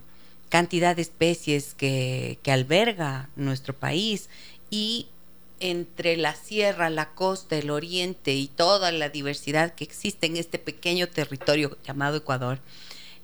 cantidad 0.48 0.96
de 0.96 1.02
especies 1.02 1.74
que, 1.74 2.38
que 2.42 2.52
alberga 2.52 3.28
nuestro 3.36 3.74
país 3.74 4.28
y 4.70 5.08
entre 5.60 6.16
la 6.16 6.34
sierra, 6.34 6.90
la 6.90 7.10
costa, 7.14 7.56
el 7.56 7.70
oriente 7.70 8.34
y 8.34 8.48
toda 8.48 8.92
la 8.92 9.08
diversidad 9.08 9.74
que 9.74 9.84
existe 9.84 10.26
en 10.26 10.36
este 10.36 10.58
pequeño 10.58 11.08
territorio 11.08 11.76
llamado 11.84 12.16
Ecuador, 12.18 12.60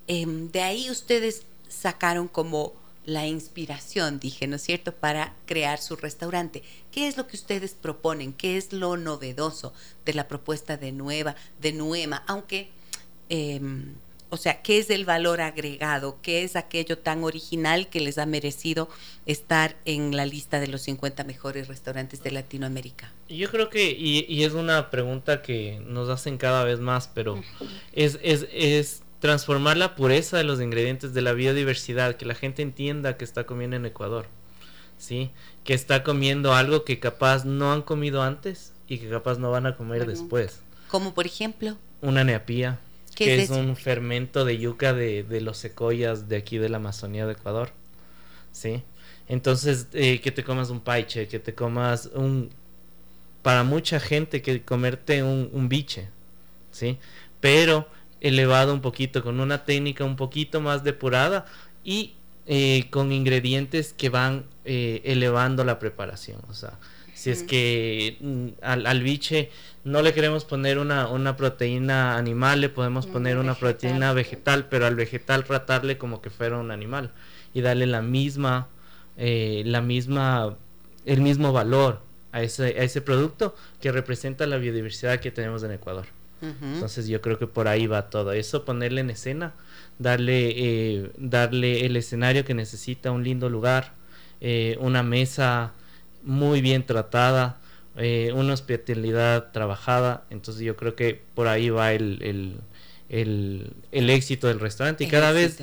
em, 0.07 0.50
de 0.50 0.62
ahí 0.62 0.90
ustedes 0.90 1.43
sacaron 1.69 2.28
como 2.28 2.73
la 3.07 3.26
inspiración, 3.26 4.19
dije, 4.19 4.47
¿no 4.47 4.57
es 4.57 4.62
cierto?, 4.62 4.95
para 4.95 5.35
crear 5.47 5.81
su 5.81 5.95
restaurante. 5.97 6.62
¿Qué 6.90 7.07
es 7.07 7.16
lo 7.16 7.26
que 7.26 7.37
ustedes 7.37 7.75
proponen? 7.75 8.33
¿Qué 8.33 8.57
es 8.57 8.73
lo 8.73 8.97
novedoso 8.97 9.75
de 10.07 10.14
la 10.14 10.26
propuesta 10.26 10.76
de 10.76 10.93
Nueva, 10.93 11.37
de 11.61 11.73
Nuema? 11.73 12.25
Aunque, 12.26 12.71
em, 13.28 13.95
o 14.35 14.37
sea, 14.37 14.62
¿qué 14.62 14.78
es 14.78 14.90
el 14.90 15.04
valor 15.04 15.40
agregado? 15.40 16.19
¿Qué 16.21 16.43
es 16.43 16.57
aquello 16.57 16.99
tan 16.99 17.23
original 17.23 17.88
que 17.88 18.00
les 18.00 18.19
ha 18.19 18.26
merecido 18.26 18.88
estar 19.26 19.76
en 19.85 20.16
la 20.16 20.26
lista 20.26 20.59
de 20.59 20.66
los 20.66 20.83
50 20.83 21.23
mejores 21.23 21.69
restaurantes 21.69 22.21
de 22.23 22.33
Latinoamérica? 22.33 23.12
Yo 23.28 23.49
creo 23.49 23.71
que, 23.71 23.93
y, 23.93 24.43
es 24.43 24.52
una 24.54 24.90
pregunta 24.90 25.40
que 25.40 25.81
nos 25.87 26.09
hacen 26.09 26.37
cada 26.37 26.64
vez 26.64 26.81
más, 26.81 27.09
pero 27.14 27.45
es, 27.93 28.19
es, 28.23 28.49
es 28.52 29.04
transformar 29.21 29.76
la 29.76 29.95
pureza 29.95 30.37
de 30.37 30.45
los 30.45 30.61
ingredientes 30.61 31.14
de 31.14 31.23
la 31.23 31.33
biodiversidad, 31.33 32.16
que 32.16 32.26
la 32.26 32.35
gente 32.35 32.62
entienda 32.62 33.16
que 33.16 33.25
está 33.25 33.45
comiendo 33.45 33.76
en 33.76 33.87
Ecuador, 33.87 34.26
¿sí? 34.99 35.31
Que 35.62 35.75
está 35.75 36.02
comiendo 36.02 36.54
algo 36.54 36.85
que 36.85 36.99
capaz 36.99 37.45
no 37.45 37.73
han 37.73 37.83
comido 37.83 38.21
antes 38.21 38.73
y 38.88 38.99
que 38.99 39.09
capaz 39.09 39.38
no 39.38 39.52
van 39.52 39.66
a 39.66 39.76
comer 39.76 40.07
después. 40.07 40.61
Como 40.88 41.14
por 41.14 41.25
ejemplo. 41.25 41.78
Una 42.02 42.25
neapía, 42.25 42.81
que 43.14 43.42
es, 43.42 43.50
un 43.50 43.76
fermento 43.76 44.44
de 44.44 44.59
yuca 44.59 44.92
de, 44.92 45.40
los 45.40 45.56
secoyas 45.59 46.28
de 46.28 46.37
aquí 46.37 46.59
de 46.59 46.68
la 46.68 46.78
Amazonía 46.78 47.26
de 47.26 47.33
Ecuador, 47.33 47.71
¿sí? 48.52 48.83
Entonces, 49.28 49.88
eh, 49.92 50.21
que 50.21 50.30
te 50.33 50.44
comas 50.44 50.71
un 50.71 50.80
paiche, 50.80 51.28
que 51.28 51.38
te 51.38 51.54
comas 51.54 52.11
un... 52.14 52.50
Para 53.42 53.62
mucha 53.62 54.00
gente 54.00 54.42
que 54.42 54.62
comerte 54.62 55.23
un, 55.23 55.50
un 55.52 55.68
biche, 55.68 56.09
¿sí? 56.71 56.99
Pero 57.40 57.88
elevado 58.21 58.73
un 58.73 58.80
poquito, 58.80 59.23
con 59.23 59.38
una 59.38 59.64
técnica 59.64 60.04
un 60.04 60.16
poquito 60.16 60.61
más 60.61 60.83
depurada 60.83 61.44
y 61.85 62.14
eh, 62.47 62.88
con 62.90 63.11
ingredientes 63.11 63.94
que 63.94 64.11
van 64.11 64.44
eh, 64.66 65.00
elevando 65.04 65.64
la 65.64 65.78
preparación. 65.78 66.40
O 66.49 66.54
sea, 66.54 66.78
si 67.25 67.31
es 67.31 67.43
que 67.43 68.19
mm, 68.21 68.49
al, 68.61 69.02
biche 69.02 69.49
no 69.83 70.02
le 70.02 70.12
queremos 70.12 70.45
poner 70.45 70.78
una, 70.78 71.09
una 71.09 71.38
proteína 71.38 72.19
animal, 72.19 72.61
le 72.61 72.69
podemos 72.69 73.07
poner 73.07 73.38
una 73.38 73.54
proteína 73.54 74.12
vegetal, 74.12 74.69
pero 74.69 74.85
al 74.85 74.95
vegetal 74.95 75.45
tratarle 75.45 75.97
como 75.97 76.21
que 76.21 76.28
fuera 76.28 76.59
un 76.59 76.71
animal 76.71 77.12
y 77.54 77.62
darle 77.62 77.87
la 77.87 78.02
misma, 78.02 78.69
eh, 79.16 79.62
la 79.64 79.81
misma, 79.81 80.59
el 81.07 81.23
mismo 81.23 81.50
valor 81.54 82.02
a 82.33 82.43
ese, 82.43 82.64
a 82.78 82.83
ese 82.83 83.00
producto 83.00 83.57
que 83.81 83.90
representa 83.90 84.47
la 84.47 84.59
biodiversidad 84.59 85.19
que 85.21 85.31
tenemos 85.31 85.62
en 85.62 85.73
Ecuador. 85.73 86.04
Entonces 86.43 87.07
yo 87.07 87.23
creo 87.23 87.38
que 87.38 87.47
por 87.47 87.69
ahí 87.69 87.87
va 87.87 88.11
todo. 88.11 88.33
Eso, 88.33 88.66
ponerle 88.66 89.00
en 89.00 89.09
escena, 89.09 89.54
darle, 89.99 90.52
eh, 90.57 91.11
darle 91.16 91.87
el 91.87 91.97
escenario 91.97 92.45
que 92.45 92.52
necesita, 92.52 93.12
un 93.12 93.25
lindo 93.25 93.49
lugar, 93.49 93.95
eh, 94.43 94.76
una 94.78 95.02
mesa 95.02 95.73
muy 96.25 96.61
bien 96.61 96.85
tratada, 96.85 97.59
eh, 97.97 98.33
una 98.35 98.54
hospitalidad 98.54 99.52
trabajada. 99.52 100.25
Entonces 100.31 100.62
yo 100.62 100.76
creo 100.76 100.97
que 100.97 101.23
por 101.35 101.49
ahí 101.49 101.71
va 101.71 101.93
el, 101.93 102.59
el, 103.09 104.11
éxito 104.11 104.49
del 104.49 104.61
restaurante 104.61 105.04
y 105.04 105.09
cada 105.09 105.33
vez 105.33 105.62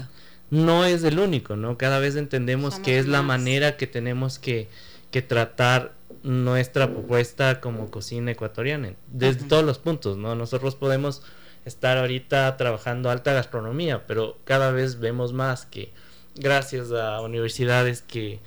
no 0.49 0.85
es 0.85 1.03
el 1.03 1.19
único, 1.19 1.55
¿no? 1.55 1.77
Cada 1.77 1.99
vez 1.99 2.15
entendemos 2.15 2.79
que 2.79 2.99
es 2.99 3.07
la 3.07 3.21
manera 3.21 3.77
que 3.77 3.87
tenemos 3.87 4.39
que, 4.39 4.67
que 5.11 5.21
tratar 5.21 5.93
nuestra 6.23 6.91
propuesta 6.91 7.59
como 7.61 7.89
cocina 7.89 8.31
ecuatoriana, 8.31 8.93
desde 9.07 9.47
todos 9.47 9.63
los 9.63 9.79
puntos, 9.79 10.17
¿no? 10.17 10.35
Nosotros 10.35 10.75
podemos 10.75 11.23
estar 11.65 11.97
ahorita 11.97 12.57
trabajando 12.57 13.09
alta 13.09 13.33
gastronomía, 13.33 14.05
pero 14.07 14.37
cada 14.43 14.71
vez 14.71 14.99
vemos 14.99 15.33
más 15.33 15.65
que 15.65 15.91
gracias 16.35 16.91
a 16.91 17.21
universidades 17.21 18.01
que, 18.01 18.39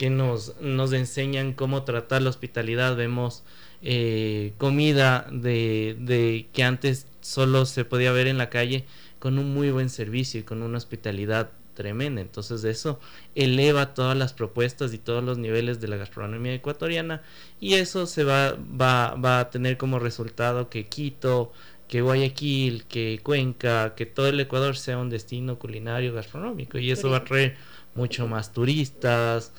que 0.00 0.08
nos, 0.08 0.58
nos 0.62 0.94
enseñan 0.94 1.52
cómo 1.52 1.84
tratar 1.84 2.22
la 2.22 2.30
hospitalidad, 2.30 2.96
vemos 2.96 3.44
eh, 3.82 4.54
comida 4.56 5.26
de, 5.30 5.94
de 6.00 6.48
que 6.54 6.64
antes 6.64 7.06
solo 7.20 7.66
se 7.66 7.84
podía 7.84 8.10
ver 8.10 8.26
en 8.26 8.38
la 8.38 8.48
calle 8.48 8.86
con 9.18 9.38
un 9.38 9.52
muy 9.52 9.70
buen 9.70 9.90
servicio 9.90 10.40
y 10.40 10.42
con 10.42 10.62
una 10.62 10.78
hospitalidad 10.78 11.50
tremenda. 11.74 12.22
Entonces 12.22 12.64
eso 12.64 12.98
eleva 13.34 13.92
todas 13.92 14.16
las 14.16 14.32
propuestas 14.32 14.94
y 14.94 14.98
todos 14.98 15.22
los 15.22 15.36
niveles 15.36 15.82
de 15.82 15.88
la 15.88 15.96
gastronomía 15.96 16.54
ecuatoriana 16.54 17.20
y 17.60 17.74
eso 17.74 18.06
se 18.06 18.24
va, 18.24 18.52
va, 18.52 19.16
va 19.16 19.40
a 19.40 19.50
tener 19.50 19.76
como 19.76 19.98
resultado 19.98 20.70
que 20.70 20.86
Quito, 20.86 21.52
que 21.88 22.00
Guayaquil, 22.00 22.84
que 22.86 23.20
Cuenca, 23.22 23.94
que 23.94 24.06
todo 24.06 24.28
el 24.28 24.40
Ecuador 24.40 24.78
sea 24.78 24.96
un 24.96 25.10
destino 25.10 25.58
culinario 25.58 26.14
gastronómico 26.14 26.78
y 26.78 26.90
eso 26.90 27.10
va 27.10 27.18
a 27.18 27.24
traer 27.24 27.58
mucho 27.94 28.26
más 28.28 28.52
turistas, 28.52 29.52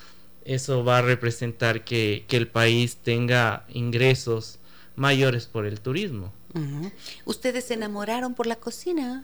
eso 0.45 0.83
va 0.83 0.99
a 0.99 1.01
representar 1.01 1.83
que, 1.83 2.25
que 2.27 2.37
el 2.37 2.47
país 2.47 2.97
tenga 2.97 3.65
ingresos 3.69 4.59
mayores 4.95 5.45
por 5.45 5.65
el 5.65 5.79
turismo. 5.79 6.31
¿Ustedes 7.25 7.65
se 7.65 7.75
enamoraron 7.75 8.33
por 8.33 8.47
la 8.47 8.55
cocina? 8.55 9.23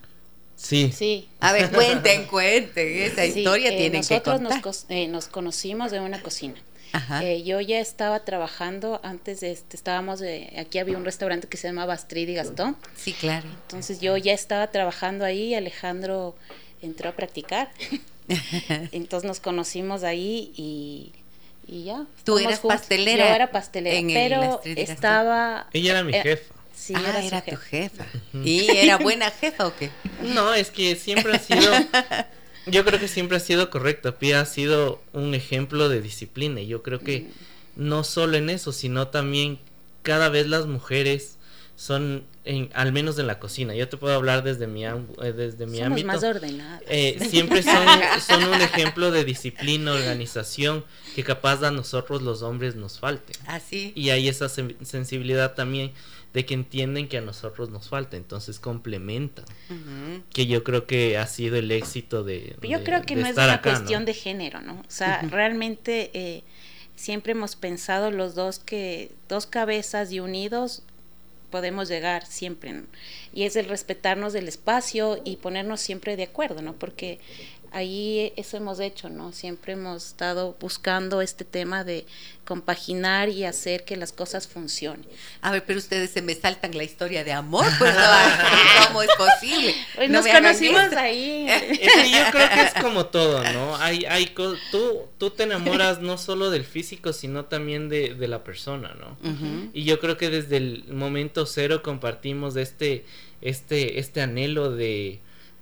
Sí. 0.55 0.91
sí. 0.93 1.29
A 1.39 1.53
ver, 1.53 1.71
cuenten, 1.71 2.25
cuenten. 2.25 3.01
Esa 3.03 3.25
historia 3.25 3.71
eh, 3.71 3.77
tienen 3.77 4.01
que 4.01 4.21
contar. 4.21 4.41
Nosotros 4.41 4.85
eh, 4.89 5.07
nos 5.07 5.27
conocimos 5.27 5.91
de 5.91 5.99
una 5.99 6.21
cocina. 6.21 6.55
Eh, 7.21 7.43
yo 7.43 7.61
ya 7.61 7.79
estaba 7.79 8.23
trabajando 8.23 8.99
antes 9.03 9.41
de 9.41 9.51
este, 9.51 9.75
estábamos 9.75 10.19
de, 10.19 10.53
aquí 10.57 10.79
había 10.79 10.97
un 10.97 11.05
restaurante 11.05 11.47
que 11.47 11.57
se 11.57 11.67
llamaba 11.67 11.93
Astrid 11.93 12.29
y 12.29 12.33
Gastón. 12.33 12.77
Sí, 12.95 13.13
claro. 13.13 13.47
Entonces 13.63 13.99
yo 13.99 14.17
ya 14.17 14.33
estaba 14.33 14.67
trabajando 14.71 15.25
ahí, 15.25 15.53
Alejandro 15.53 16.35
entró 16.81 17.09
a 17.09 17.11
practicar. 17.11 17.69
Entonces 18.91 19.27
nos 19.27 19.39
conocimos 19.39 20.03
ahí 20.03 20.51
y, 20.55 21.11
y 21.67 21.85
ya. 21.85 22.05
Tú 22.23 22.39
eras 22.39 22.59
pastelera. 22.59 23.29
Yo 23.29 23.35
era 23.35 23.51
pastelera, 23.51 24.07
pero 24.13 24.61
estaba... 24.63 25.67
Ella 25.73 25.91
era 25.91 26.03
mi 26.03 26.13
jefa. 26.13 26.53
Sí, 26.77 26.93
ah, 26.95 27.21
era, 27.23 27.41
tu 27.41 27.55
jefa. 27.55 28.05
¿Y 28.43 28.69
era 28.69 28.97
buena 28.97 29.31
jefa 29.31 29.65
o 29.67 29.75
qué? 29.75 29.89
No, 30.21 30.53
es 30.53 30.69
que 30.69 30.95
siempre 30.95 31.35
ha 31.35 31.39
sido. 31.39 31.71
yo 32.67 32.85
creo 32.85 32.99
que 32.99 33.07
siempre 33.07 33.37
ha 33.37 33.39
sido 33.39 33.71
correcto. 33.71 34.17
Pia 34.19 34.41
ha 34.41 34.45
sido 34.45 35.01
un 35.11 35.33
ejemplo 35.33 35.89
de 35.89 36.01
disciplina. 36.01 36.61
Y 36.61 36.67
yo 36.67 36.83
creo 36.83 36.99
que 36.99 37.21
mm. 37.21 37.87
no 37.87 38.03
solo 38.03 38.37
en 38.37 38.51
eso, 38.51 38.71
sino 38.71 39.07
también 39.07 39.59
cada 40.03 40.29
vez 40.29 40.47
las 40.47 40.67
mujeres 40.67 41.36
son, 41.77 42.25
en, 42.43 42.71
al 42.73 42.91
menos 42.91 43.19
en 43.19 43.27
la 43.27 43.37
cocina. 43.37 43.75
Yo 43.75 43.87
te 43.87 43.97
puedo 43.97 44.15
hablar 44.15 44.43
desde 44.43 44.65
mi, 44.65 44.83
eh, 44.83 44.91
desde 45.35 45.67
mi 45.67 45.77
Somos 45.77 45.91
ámbito. 45.91 46.07
más 46.07 46.23
ordenadas. 46.23 46.81
Eh, 46.89 47.19
siempre 47.29 47.61
son, 47.61 47.85
son 48.27 48.43
un 48.45 48.59
ejemplo 48.59 49.11
de 49.11 49.23
disciplina, 49.23 49.93
organización, 49.93 50.83
que 51.15 51.23
capaz 51.23 51.63
a 51.63 51.69
nosotros 51.69 52.23
los 52.23 52.41
hombres 52.41 52.75
nos 52.75 52.99
falte. 52.99 53.33
Así. 53.45 53.93
y 53.95 54.09
hay 54.09 54.27
esa 54.27 54.49
sensibilidad 54.49 55.53
también 55.53 55.93
de 56.33 56.47
que 56.47 56.55
entienden 56.55 57.07
que 57.07 57.19
a 57.19 57.21
nosotros 57.21 57.69
nos 57.69 57.89
falta, 57.89 58.17
entonces 58.17 58.59
complementan. 58.59 59.45
Que 60.33 60.47
yo 60.47 60.63
creo 60.63 60.87
que 60.87 61.15
ha 61.19 61.27
sido 61.27 61.57
el 61.57 61.69
éxito 61.69 62.23
de... 62.23 62.55
Yo 62.63 62.83
creo 62.83 63.03
que 63.03 63.15
no 63.15 63.27
es 63.27 63.37
una 63.37 63.61
cuestión 63.61 64.03
de 64.05 64.15
género, 64.15 64.61
¿no? 64.61 64.79
O 64.79 64.85
sea, 64.89 65.21
realmente 65.29 66.09
eh, 66.15 66.43
siempre 66.95 67.33
hemos 67.33 67.55
pensado 67.55 68.09
los 68.09 68.33
dos 68.33 68.57
que 68.57 69.11
dos 69.29 69.45
cabezas 69.45 70.11
y 70.11 70.19
unidos 70.19 70.81
podemos 71.49 71.89
llegar 71.89 72.25
siempre. 72.25 72.83
Y 73.33 73.43
es 73.43 73.55
el 73.55 73.67
respetarnos 73.67 74.33
del 74.33 74.47
espacio 74.47 75.19
y 75.23 75.37
ponernos 75.37 75.81
siempre 75.81 76.15
de 76.15 76.23
acuerdo, 76.23 76.61
¿no? 76.61 76.73
Porque 76.73 77.19
ahí 77.71 78.33
eso 78.35 78.57
hemos 78.57 78.79
hecho, 78.79 79.09
¿no? 79.09 79.31
Siempre 79.31 79.73
hemos 79.73 80.07
estado 80.07 80.55
buscando 80.59 81.21
este 81.21 81.45
tema 81.45 81.83
de 81.83 82.05
compaginar 82.45 83.27
y 83.27 83.43
hacer 83.43 83.83
que 83.83 83.97
las 83.97 84.13
cosas 84.13 84.47
funcionen. 84.47 85.05
A 85.41 85.51
ver, 85.51 85.65
pero 85.65 85.79
ustedes 85.79 86.11
se 86.11 86.21
me 86.21 86.33
saltan 86.33 86.75
la 86.77 86.83
historia 86.83 87.23
de 87.23 87.33
amor, 87.33 87.65
pues 87.77 87.93
¿cómo 88.87 89.01
es 89.01 89.09
posible? 89.17 89.75
Pues 89.95 90.09
nos 90.09 90.25
conocimos 90.25 90.93
ahí. 90.93 91.47
yo 91.47 92.31
creo 92.31 92.49
que 92.49 92.61
es 92.61 92.73
como 92.81 93.07
todo, 93.07 93.43
¿no? 93.51 93.75
Hay, 93.77 94.05
hay 94.05 94.33
tú, 94.71 95.01
tú 95.17 95.31
te 95.31 95.43
enamoras 95.43 95.99
no 95.99 96.17
solo 96.17 96.49
del 96.49 96.63
físico, 96.63 97.11
sino 97.11 97.45
también 97.45 97.89
de, 97.89 98.13
de 98.13 98.27
la 98.27 98.43
persona, 98.43 98.95
¿no? 98.99 99.17
Y 99.73 99.83
yo 99.83 99.99
creo 99.99 100.17
que 100.17 100.29
desde 100.29 100.57
el 100.57 100.85
momento 100.89 101.45
cero 101.45 101.83
compartimos 101.83 102.55
este, 102.55 103.05
este, 103.41 103.99
este 103.99 104.21
anhelo 104.21 104.71
de 104.71 105.19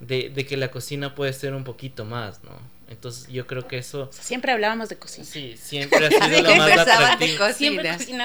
de, 0.07 0.29
de, 0.29 0.45
que 0.45 0.57
la 0.57 0.71
cocina 0.71 1.15
puede 1.15 1.33
ser 1.33 1.53
un 1.53 1.63
poquito 1.63 2.05
más, 2.05 2.43
¿no? 2.43 2.51
Entonces 2.89 3.27
yo 3.27 3.47
creo 3.47 3.67
que 3.67 3.77
eso... 3.77 4.09
Siempre 4.11 4.51
hablábamos 4.51 4.89
de 4.89 4.97
cocina. 4.97 5.25
Sí, 5.25 5.55
siempre 5.57 6.05
ha 6.05 6.09
sido 6.27 6.41
lo 6.43 6.55
más 6.55 6.77
atractivo. 6.77 7.81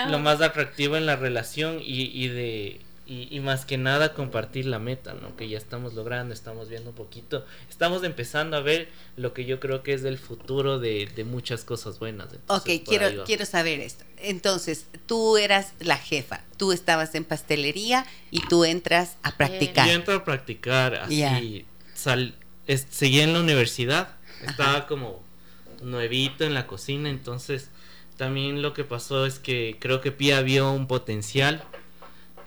Lo 0.08 0.18
más 0.18 0.40
atractivo 0.42 0.96
en 0.96 1.06
la 1.06 1.16
relación 1.16 1.80
y, 1.80 2.02
y 2.12 2.28
de 2.28 2.80
y, 3.12 3.40
más 3.40 3.64
que 3.64 3.76
nada 3.76 4.14
compartir 4.14 4.66
la 4.66 4.78
meta, 4.78 5.14
¿no? 5.14 5.34
Que 5.34 5.48
ya 5.48 5.58
estamos 5.58 5.94
logrando, 5.94 6.32
estamos 6.32 6.68
viendo 6.68 6.90
un 6.90 6.96
poquito, 6.96 7.44
estamos 7.68 8.04
empezando 8.04 8.56
a 8.56 8.60
ver 8.60 8.88
lo 9.16 9.34
que 9.34 9.44
yo 9.44 9.58
creo 9.58 9.82
que 9.82 9.94
es 9.94 10.04
el 10.04 10.16
futuro 10.16 10.78
de, 10.78 11.10
muchas 11.26 11.64
cosas 11.64 11.98
buenas. 11.98 12.28
ok, 12.46 12.70
quiero, 12.86 13.24
quiero 13.24 13.46
saber 13.46 13.80
esto. 13.80 14.04
Entonces, 14.18 14.86
tú 15.06 15.38
eras 15.38 15.72
la 15.80 15.96
jefa, 15.96 16.44
tú 16.56 16.70
estabas 16.70 17.16
en 17.16 17.24
pastelería 17.24 18.06
y 18.30 18.46
tú 18.46 18.64
entras 18.64 19.16
a 19.24 19.36
practicar. 19.36 19.88
Yo 19.88 19.94
entro 19.94 20.14
a 20.14 20.24
practicar, 20.24 20.94
así, 20.94 21.66
sal, 22.00 22.34
seguí 22.66 23.20
en 23.20 23.32
la 23.32 23.40
universidad, 23.40 24.16
estaba 24.42 24.86
como 24.86 25.22
nuevito 25.82 26.44
en 26.44 26.54
la 26.54 26.66
cocina, 26.66 27.08
entonces 27.08 27.70
también 28.16 28.62
lo 28.62 28.74
que 28.74 28.84
pasó 28.84 29.26
es 29.26 29.38
que 29.38 29.76
creo 29.78 30.00
que 30.00 30.12
Pia 30.12 30.42
vio 30.42 30.72
un 30.72 30.86
potencial 30.86 31.62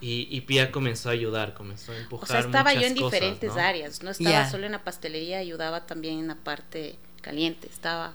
y, 0.00 0.42
Pia 0.42 0.70
comenzó 0.70 1.08
a 1.08 1.12
ayudar, 1.12 1.54
comenzó 1.54 1.92
a 1.92 1.96
empujar. 1.96 2.28
O 2.28 2.32
sea, 2.32 2.40
estaba 2.40 2.74
yo 2.74 2.82
en 2.82 2.94
diferentes 2.94 3.56
áreas, 3.56 4.02
no 4.02 4.10
estaba 4.10 4.50
solo 4.50 4.66
en 4.66 4.72
la 4.72 4.84
pastelería, 4.84 5.38
ayudaba 5.38 5.86
también 5.86 6.18
en 6.18 6.28
la 6.28 6.34
parte 6.34 6.96
caliente, 7.22 7.68
estaba 7.68 8.12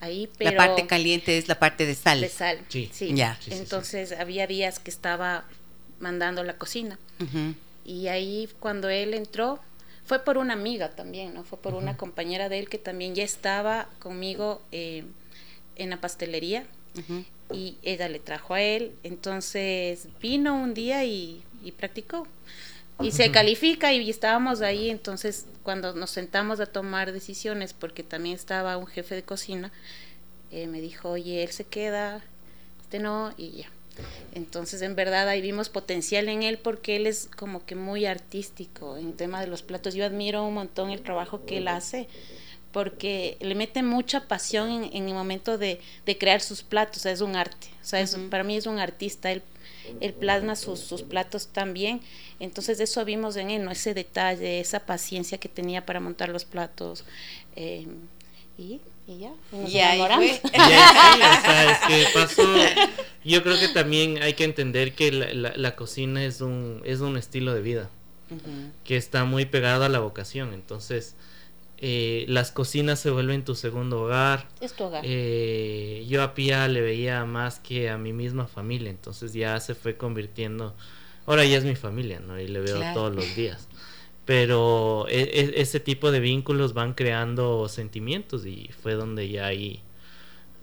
ahí, 0.00 0.30
pero... 0.38 0.52
La 0.52 0.56
parte 0.56 0.86
caliente 0.86 1.36
es 1.36 1.46
la 1.46 1.58
parte 1.58 1.84
de 1.84 1.94
sal. 1.94 2.22
De 2.22 2.30
sal, 2.30 2.58
sí. 2.68 2.88
sí. 2.90 3.14
Entonces 3.50 4.12
había 4.12 4.46
días 4.46 4.78
que 4.78 4.90
estaba 4.90 5.44
mandando 5.98 6.42
la 6.42 6.56
cocina. 6.56 6.98
Y 7.84 8.08
ahí 8.08 8.48
cuando 8.58 8.88
él 8.88 9.12
entró, 9.12 9.60
fue 10.10 10.24
por 10.24 10.38
una 10.38 10.54
amiga 10.54 10.90
también, 10.90 11.34
¿no? 11.34 11.44
Fue 11.44 11.56
por 11.56 11.74
una 11.74 11.96
compañera 11.96 12.48
de 12.48 12.58
él 12.58 12.68
que 12.68 12.78
también 12.78 13.14
ya 13.14 13.22
estaba 13.22 13.88
conmigo 14.00 14.60
eh, 14.72 15.04
en 15.76 15.90
la 15.90 16.00
pastelería 16.00 16.66
y 17.52 17.78
ella 17.84 18.08
le 18.08 18.18
trajo 18.18 18.54
a 18.54 18.60
él. 18.60 18.92
Entonces 19.04 20.08
vino 20.20 20.60
un 20.60 20.74
día 20.74 21.04
y, 21.04 21.44
practicó. 21.78 22.26
Y 23.00 23.12
se 23.12 23.30
califica 23.30 23.92
y 23.92 24.10
estábamos 24.10 24.62
ahí, 24.62 24.90
entonces 24.90 25.46
cuando 25.62 25.94
nos 25.94 26.10
sentamos 26.10 26.58
a 26.58 26.66
tomar 26.66 27.12
decisiones, 27.12 27.72
porque 27.72 28.02
también 28.02 28.34
estaba 28.34 28.78
un 28.78 28.88
jefe 28.88 29.14
de 29.14 29.22
cocina, 29.22 29.70
eh, 30.50 30.66
me 30.66 30.80
dijo, 30.80 31.10
oye, 31.10 31.44
él 31.44 31.52
se 31.52 31.62
queda, 31.62 32.20
este 32.82 32.98
no, 32.98 33.32
y 33.36 33.50
ya. 33.58 33.70
Entonces, 34.34 34.82
en 34.82 34.94
verdad, 34.94 35.28
ahí 35.28 35.40
vimos 35.40 35.68
potencial 35.68 36.28
en 36.28 36.42
él 36.42 36.58
porque 36.58 36.96
él 36.96 37.06
es 37.06 37.28
como 37.36 37.64
que 37.64 37.74
muy 37.74 38.06
artístico 38.06 38.96
en 38.96 39.12
tema 39.12 39.40
de 39.40 39.46
los 39.46 39.62
platos. 39.62 39.94
Yo 39.94 40.04
admiro 40.04 40.44
un 40.46 40.54
montón 40.54 40.90
el 40.90 41.02
trabajo 41.02 41.44
que 41.44 41.58
él 41.58 41.68
hace 41.68 42.08
porque 42.72 43.36
le 43.40 43.54
mete 43.54 43.82
mucha 43.82 44.28
pasión 44.28 44.90
en, 44.92 45.08
el 45.08 45.14
momento 45.14 45.58
de, 45.58 45.80
crear 46.18 46.40
sus 46.40 46.62
platos, 46.62 46.98
o 46.98 47.00
sea, 47.00 47.12
es 47.12 47.20
un 47.20 47.36
arte, 47.36 47.68
o 47.82 47.84
sea, 47.84 48.04
para 48.30 48.44
mí 48.44 48.56
es 48.56 48.66
un 48.66 48.78
artista, 48.78 49.32
él, 49.32 49.42
plasma 50.20 50.54
sus, 50.54 51.02
platos 51.02 51.48
también, 51.48 52.00
entonces 52.38 52.78
eso 52.78 53.04
vimos 53.04 53.36
en 53.36 53.50
él, 53.50 53.64
¿no? 53.64 53.70
ese 53.72 53.92
detalle, 53.94 54.60
esa 54.60 54.80
paciencia 54.80 55.38
que 55.38 55.48
tenía 55.48 55.84
para 55.84 55.98
montar 56.00 56.28
los 56.28 56.44
platos, 56.44 57.04
eh, 57.56 57.86
y, 58.56 58.80
ya, 59.18 59.32
nos 59.52 59.74
enamoramos. 59.74 60.40
yo 63.24 63.42
creo 63.42 63.58
que 63.58 63.68
también 63.68 64.22
hay 64.22 64.34
que 64.34 64.44
entender 64.44 64.94
que 64.94 65.12
la, 65.12 65.76
cocina 65.76 66.24
es 66.24 66.40
un, 66.40 66.82
es 66.84 67.00
un 67.00 67.16
estilo 67.16 67.54
de 67.54 67.62
vida, 67.62 67.90
que 68.84 68.96
está 68.96 69.24
muy 69.24 69.46
pegado 69.46 69.84
a 69.84 69.88
la 69.88 69.98
vocación, 69.98 70.54
entonces 70.54 71.16
eh, 71.82 72.26
las 72.28 72.52
cocinas 72.52 73.00
se 73.00 73.10
vuelven 73.10 73.42
tu 73.42 73.54
segundo 73.54 74.02
hogar. 74.02 74.46
Es 74.60 74.74
tu 74.74 74.84
hogar. 74.84 75.02
Eh, 75.06 76.04
yo 76.08 76.22
a 76.22 76.34
Pia 76.34 76.68
le 76.68 76.82
veía 76.82 77.24
más 77.24 77.58
que 77.58 77.88
a 77.88 77.96
mi 77.96 78.12
misma 78.12 78.46
familia, 78.46 78.90
entonces 78.90 79.32
ya 79.32 79.58
se 79.60 79.74
fue 79.74 79.96
convirtiendo. 79.96 80.74
Ahora 81.24 81.44
ya 81.46 81.56
es 81.56 81.64
mi 81.64 81.76
familia, 81.76 82.20
¿no? 82.20 82.38
Y 82.38 82.48
le 82.48 82.60
veo 82.60 82.80
todos 82.92 83.14
los 83.14 83.34
días. 83.34 83.66
Pero 84.24 85.06
e, 85.08 85.22
e, 85.22 85.60
ese 85.60 85.80
tipo 85.80 86.10
de 86.10 86.20
vínculos 86.20 86.72
van 86.74 86.94
creando 86.94 87.68
sentimientos 87.68 88.46
y 88.46 88.70
fue 88.82 88.94
donde 88.94 89.28
ya 89.28 89.46
ahí 89.46 89.82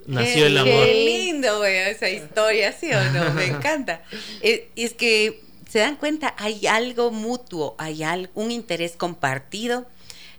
nació 0.06 0.46
el 0.46 0.58
amor. 0.58 0.86
Qué 0.86 1.06
lindo, 1.06 1.58
güey, 1.58 1.76
esa 1.76 2.10
historia, 2.10 2.72
¿sí 2.72 2.90
o 2.92 3.04
no? 3.12 3.34
Me 3.34 3.46
encanta. 3.46 4.04
Eh, 4.42 4.70
es, 4.76 4.94
que 4.94 5.42
se 5.70 5.80
dan 5.80 5.98
cuenta, 5.98 6.34
hay 6.38 6.68
algo 6.68 7.12
mutuo, 7.12 7.76
hay 7.78 8.04
un 8.36 8.52
interés 8.52 8.96
compartido 8.96 9.88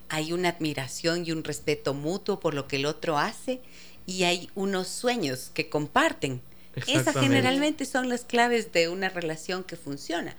hay 0.09 0.33
una 0.33 0.49
admiración 0.49 1.25
y 1.25 1.31
un 1.31 1.43
respeto 1.43 1.93
mutuo 1.93 2.39
por 2.39 2.53
lo 2.53 2.67
que 2.67 2.77
el 2.77 2.85
otro 2.85 3.17
hace 3.17 3.61
y 4.05 4.23
hay 4.23 4.49
unos 4.55 4.87
sueños 4.87 5.51
que 5.53 5.69
comparten. 5.69 6.41
Esas 6.87 7.15
generalmente 7.15 7.85
son 7.85 8.09
las 8.09 8.25
claves 8.25 8.71
de 8.71 8.89
una 8.89 9.09
relación 9.09 9.63
que 9.63 9.75
funciona. 9.75 10.35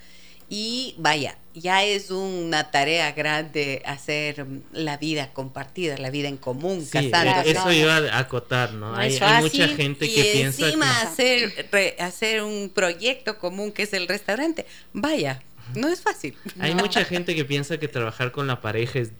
Y 0.52 0.96
vaya, 0.98 1.38
ya 1.54 1.84
es 1.84 2.10
una 2.10 2.72
tarea 2.72 3.12
grande 3.12 3.82
hacer 3.86 4.44
la 4.72 4.96
vida 4.96 5.32
compartida, 5.32 5.96
la 5.96 6.10
vida 6.10 6.26
en 6.28 6.36
común, 6.36 6.84
sí, 6.84 7.10
Eso 7.44 7.70
iba 7.70 7.96
a 7.96 8.18
acotar, 8.18 8.72
¿no? 8.72 8.94
hay, 8.96 9.16
mucha 9.40 9.68
gente 9.68 10.12
que 10.12 10.22
piensa 10.32 10.66
encima 10.66 11.02
hacer 11.02 11.68
hacer 12.00 12.42
un 12.42 12.68
proyecto 12.74 13.38
común 13.38 13.70
que 13.70 13.84
es 13.84 13.92
el 13.92 14.08
restaurante. 14.08 14.66
Vaya, 14.92 15.40
no 15.76 15.88
es 15.88 16.00
fácil. 16.00 16.36
Hay 16.58 16.74
mucha 16.74 17.04
gente 17.04 17.36
que 17.36 17.44
piensa 17.44 17.78
que 17.78 17.86
trabajar 17.86 18.32
con 18.32 18.48
la 18.48 18.60
pareja 18.60 18.98
es 18.98 19.12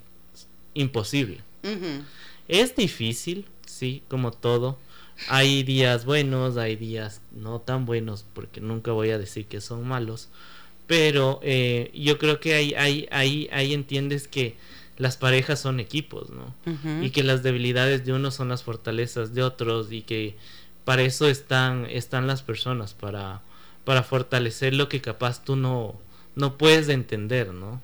imposible. 0.74 1.40
Es 2.48 2.74
difícil, 2.74 3.46
sí, 3.66 4.02
como 4.08 4.32
todo. 4.32 4.78
Hay 5.28 5.62
días 5.62 6.04
buenos, 6.04 6.56
hay 6.56 6.76
días 6.76 7.20
no 7.30 7.60
tan 7.60 7.86
buenos, 7.86 8.24
porque 8.32 8.60
nunca 8.60 8.90
voy 8.92 9.10
a 9.10 9.18
decir 9.18 9.46
que 9.46 9.60
son 9.60 9.86
malos. 9.86 10.28
Pero 10.90 11.38
eh, 11.44 11.92
yo 11.94 12.18
creo 12.18 12.40
que 12.40 12.52
ahí, 12.54 12.74
ahí, 12.74 13.06
ahí, 13.12 13.48
ahí 13.52 13.74
entiendes 13.74 14.26
que 14.26 14.56
las 14.96 15.16
parejas 15.16 15.60
son 15.60 15.78
equipos, 15.78 16.30
¿no? 16.30 16.52
Y 17.00 17.10
que 17.10 17.22
las 17.22 17.44
debilidades 17.44 18.04
de 18.04 18.12
uno 18.12 18.32
son 18.32 18.48
las 18.48 18.64
fortalezas 18.64 19.32
de 19.32 19.44
otros 19.44 19.92
y 19.92 20.02
que 20.02 20.34
para 20.84 21.02
eso 21.02 21.28
están, 21.28 21.86
están 21.86 22.26
las 22.26 22.42
personas, 22.42 22.94
para, 22.94 23.40
para 23.84 24.02
fortalecer 24.02 24.74
lo 24.74 24.88
que 24.88 25.00
capaz 25.00 25.44
tú 25.44 25.54
no, 25.54 25.94
no 26.34 26.58
puedes 26.58 26.88
entender, 26.88 27.54
¿no? 27.54 27.80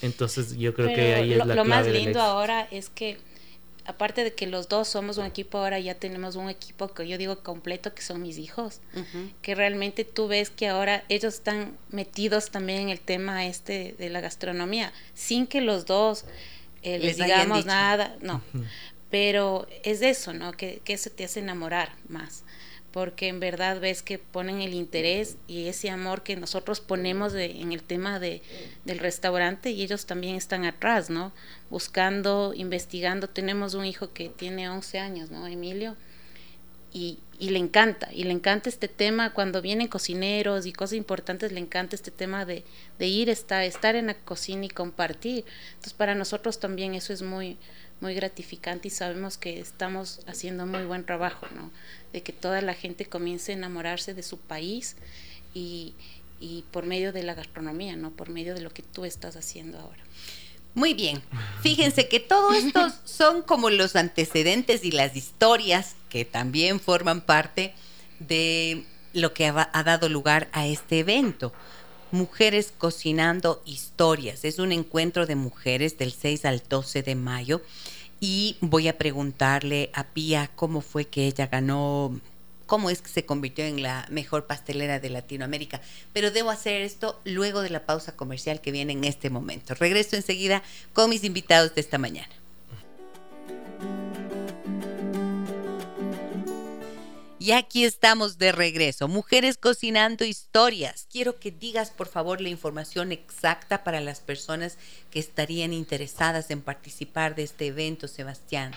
Entonces 0.00 0.56
yo 0.56 0.72
creo 0.72 0.88
que 0.88 1.14
ahí 1.14 1.34
es 1.34 1.44
la 1.44 1.56
Lo 1.56 1.66
más 1.66 1.86
lindo 1.86 2.22
ahora 2.22 2.66
es 2.70 2.88
que 2.88 3.18
aparte 3.88 4.22
de 4.22 4.34
que 4.34 4.46
los 4.46 4.68
dos 4.68 4.86
somos 4.86 5.16
un 5.16 5.24
equipo, 5.24 5.56
ahora 5.56 5.80
ya 5.80 5.94
tenemos 5.94 6.36
un 6.36 6.50
equipo 6.50 6.88
que 6.88 7.08
yo 7.08 7.16
digo 7.16 7.42
completo, 7.42 7.94
que 7.94 8.02
son 8.02 8.20
mis 8.20 8.36
hijos, 8.36 8.80
que 9.40 9.54
realmente 9.54 10.04
tú 10.04 10.28
ves 10.28 10.50
que 10.50 10.68
ahora 10.68 11.04
ellos 11.08 11.34
están 11.34 11.78
metidos 11.88 12.50
también 12.50 12.82
en 12.82 12.88
el 12.90 13.00
tema 13.00 13.46
este 13.46 13.94
de 13.98 14.10
la 14.10 14.20
gastronomía, 14.20 14.92
sin 15.14 15.46
que 15.46 15.62
los 15.62 15.86
dos 15.86 16.26
eh, 16.82 16.98
les, 16.98 17.16
digamos 17.16 17.64
nada, 17.64 18.14
no, 18.20 18.42
pero 19.10 19.66
es 19.82 20.02
eso, 20.02 20.34
¿no? 20.34 20.52
Que, 20.52 20.82
que 20.84 20.92
eso 20.92 21.08
te 21.08 21.24
hace 21.24 21.40
enamorar 21.40 21.94
más 22.08 22.44
porque 22.98 23.28
en 23.28 23.38
verdad 23.38 23.80
ves 23.80 24.02
que 24.02 24.18
ponen 24.18 24.60
el 24.60 24.74
interés 24.74 25.36
y 25.46 25.68
ese 25.68 25.88
amor 25.88 26.24
que 26.24 26.34
nosotros 26.34 26.80
ponemos 26.80 27.32
en 27.32 27.70
el 27.70 27.84
tema 27.84 28.18
de, 28.18 28.42
del 28.84 28.98
restaurante 28.98 29.70
y 29.70 29.84
ellos 29.84 30.04
también 30.04 30.34
están 30.34 30.64
atrás, 30.64 31.08
¿no? 31.08 31.32
Buscando, 31.70 32.54
investigando. 32.56 33.28
Tenemos 33.28 33.74
un 33.74 33.84
hijo 33.84 34.12
que 34.12 34.30
tiene 34.30 34.68
11 34.68 34.98
años, 34.98 35.30
¿no? 35.30 35.46
Emilio. 35.46 35.94
Y, 36.92 37.20
y 37.38 37.50
le 37.50 37.60
encanta, 37.60 38.08
y 38.12 38.24
le 38.24 38.32
encanta 38.32 38.68
este 38.68 38.88
tema 38.88 39.32
cuando 39.32 39.62
vienen 39.62 39.86
cocineros 39.86 40.66
y 40.66 40.72
cosas 40.72 40.94
importantes, 40.94 41.52
le 41.52 41.60
encanta 41.60 41.94
este 41.94 42.10
tema 42.10 42.44
de, 42.44 42.64
de 42.98 43.06
ir, 43.06 43.30
estar, 43.30 43.62
estar 43.62 43.94
en 43.94 44.08
la 44.08 44.14
cocina 44.14 44.64
y 44.64 44.70
compartir. 44.70 45.44
Entonces 45.68 45.92
para 45.92 46.16
nosotros 46.16 46.58
también 46.58 46.96
eso 46.96 47.12
es 47.12 47.22
muy, 47.22 47.58
muy 48.00 48.14
gratificante 48.14 48.88
y 48.88 48.90
sabemos 48.90 49.38
que 49.38 49.58
estamos 49.60 50.20
haciendo 50.26 50.66
muy 50.66 50.84
buen 50.84 51.04
trabajo, 51.04 51.46
¿no? 51.54 51.70
De 52.12 52.22
que 52.22 52.32
toda 52.32 52.60
la 52.60 52.74
gente 52.74 53.06
comience 53.06 53.52
a 53.52 53.56
enamorarse 53.56 54.14
de 54.14 54.22
su 54.22 54.38
país 54.38 54.96
y, 55.54 55.94
por 56.70 56.86
medio 56.86 57.12
de 57.12 57.22
la 57.22 57.34
gastronomía, 57.34 57.96
no 57.96 58.10
por 58.10 58.30
medio 58.30 58.54
de 58.54 58.60
lo 58.60 58.70
que 58.70 58.82
tú 58.82 59.04
estás 59.04 59.36
haciendo 59.36 59.78
ahora. 59.78 60.02
Muy 60.74 60.94
bien. 60.94 61.22
Fíjense 61.62 62.08
que 62.08 62.20
todo 62.20 62.52
esto 62.52 62.92
son 63.04 63.42
como 63.42 63.70
los 63.70 63.96
antecedentes 63.96 64.84
y 64.84 64.92
las 64.92 65.16
historias 65.16 65.96
que 66.08 66.24
también 66.24 66.78
forman 66.78 67.20
parte 67.22 67.74
de 68.20 68.84
lo 69.12 69.34
que 69.34 69.46
ha, 69.46 69.70
ha, 69.72 69.82
dado 69.82 70.08
lugar 70.08 70.48
a 70.52 70.66
este 70.66 71.00
evento. 71.00 71.52
Mujeres 72.12 72.72
cocinando 72.76 73.62
historias. 73.66 74.44
Es 74.44 74.58
un 74.58 74.70
encuentro 74.70 75.26
de 75.26 75.34
mujeres 75.34 75.98
del 75.98 76.12
6 76.12 76.44
al 76.44 76.62
12 76.68 77.02
de 77.02 77.14
mayo 77.16 77.60
y 78.20 78.56
voy 78.60 78.88
a 78.88 78.98
preguntarle 78.98 79.90
a 79.94 80.04
Pía 80.04 80.50
cómo 80.54 80.80
fue 80.80 81.06
que 81.06 81.26
ella 81.26 81.46
ganó, 81.46 82.20
cómo 82.66 82.90
es 82.90 83.00
que 83.02 83.08
se 83.08 83.24
convirtió 83.24 83.64
en 83.64 83.82
la 83.82 84.06
mejor 84.10 84.46
pastelera 84.46 85.00
de 85.00 85.10
Latinoamérica. 85.10 85.80
Pero 86.12 86.30
debo 86.30 86.50
hacer 86.50 86.82
esto 86.82 87.20
luego 87.24 87.62
de 87.62 87.70
la 87.70 87.86
pausa 87.86 88.16
comercial 88.16 88.60
que 88.60 88.72
viene 88.72 88.92
en 88.92 89.04
este 89.04 89.30
momento. 89.30 89.74
Regreso 89.74 90.16
enseguida 90.16 90.62
con 90.92 91.10
mis 91.10 91.24
invitados 91.24 91.74
de 91.74 91.80
esta 91.80 91.98
mañana. 91.98 92.28
Y 97.48 97.52
aquí 97.52 97.86
estamos 97.86 98.36
de 98.36 98.52
regreso. 98.52 99.08
Mujeres 99.08 99.56
cocinando 99.56 100.26
historias. 100.26 101.06
Quiero 101.10 101.40
que 101.40 101.50
digas, 101.50 101.88
por 101.88 102.06
favor, 102.06 102.42
la 102.42 102.50
información 102.50 103.10
exacta 103.10 103.84
para 103.84 104.02
las 104.02 104.20
personas 104.20 104.76
que 105.10 105.18
estarían 105.18 105.72
interesadas 105.72 106.50
en 106.50 106.60
participar 106.60 107.34
de 107.34 107.44
este 107.44 107.68
evento, 107.68 108.06
Sebastián. 108.06 108.72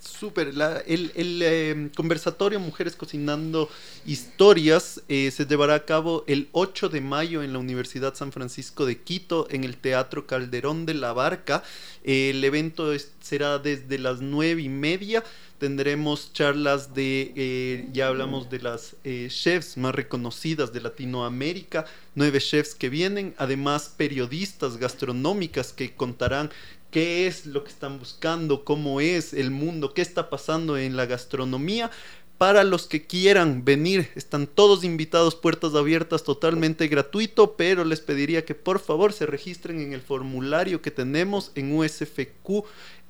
Súper. 0.00 0.54
El, 0.86 1.42
em, 1.42 1.90
conversatorio 1.90 2.58
Mujeres 2.58 2.96
Cocinando 2.96 3.68
Historias 4.06 5.02
eh, 5.08 5.30
se 5.30 5.44
llevará 5.44 5.74
a 5.74 5.84
cabo 5.84 6.24
el 6.26 6.48
8 6.52 6.88
de 6.88 7.02
mayo 7.02 7.42
en 7.42 7.52
la 7.52 7.58
Universidad 7.58 8.14
San 8.14 8.32
Francisco 8.32 8.86
de 8.86 9.02
Quito, 9.02 9.46
en 9.50 9.64
el 9.64 9.76
Teatro 9.76 10.26
Calderón 10.26 10.86
de 10.86 10.94
la 10.94 11.12
Barca. 11.12 11.62
el 12.02 12.42
evento 12.44 12.92
será 13.20 13.58
desde 13.58 13.98
las 13.98 14.20
nueve 14.20 14.62
y 14.62 14.68
media. 14.68 15.24
Tendremos 15.58 16.34
charlas 16.34 16.92
de, 16.94 17.32
eh, 17.34 17.88
ya 17.92 18.08
hablamos 18.08 18.50
de 18.50 18.60
las 18.60 18.96
eh, 19.04 19.28
chefs 19.30 19.78
más 19.78 19.94
reconocidas 19.94 20.72
de 20.74 20.82
Latinoamérica, 20.82 21.86
nueve 22.14 22.40
chefs 22.40 22.74
que 22.74 22.90
vienen, 22.90 23.34
además 23.38 23.94
periodistas 23.96 24.76
gastronómicas 24.76 25.72
que 25.72 25.94
contarán 25.94 26.50
qué 26.90 27.26
es 27.26 27.46
lo 27.46 27.64
que 27.64 27.70
están 27.70 27.98
buscando, 27.98 28.64
cómo 28.64 29.00
es 29.00 29.32
el 29.32 29.50
mundo, 29.50 29.94
qué 29.94 30.02
está 30.02 30.28
pasando 30.28 30.76
en 30.76 30.94
la 30.94 31.06
gastronomía. 31.06 31.90
Para 32.38 32.64
los 32.64 32.86
que 32.86 33.06
quieran 33.06 33.64
venir, 33.64 34.10
están 34.14 34.46
todos 34.46 34.84
invitados, 34.84 35.34
puertas 35.34 35.74
abiertas, 35.74 36.22
totalmente 36.22 36.86
gratuito, 36.86 37.56
pero 37.56 37.82
les 37.82 38.02
pediría 38.02 38.44
que 38.44 38.54
por 38.54 38.78
favor 38.78 39.14
se 39.14 39.24
registren 39.24 39.80
en 39.80 39.94
el 39.94 40.02
formulario 40.02 40.82
que 40.82 40.90
tenemos 40.90 41.50
en 41.54 41.74
USFQ 41.74 42.66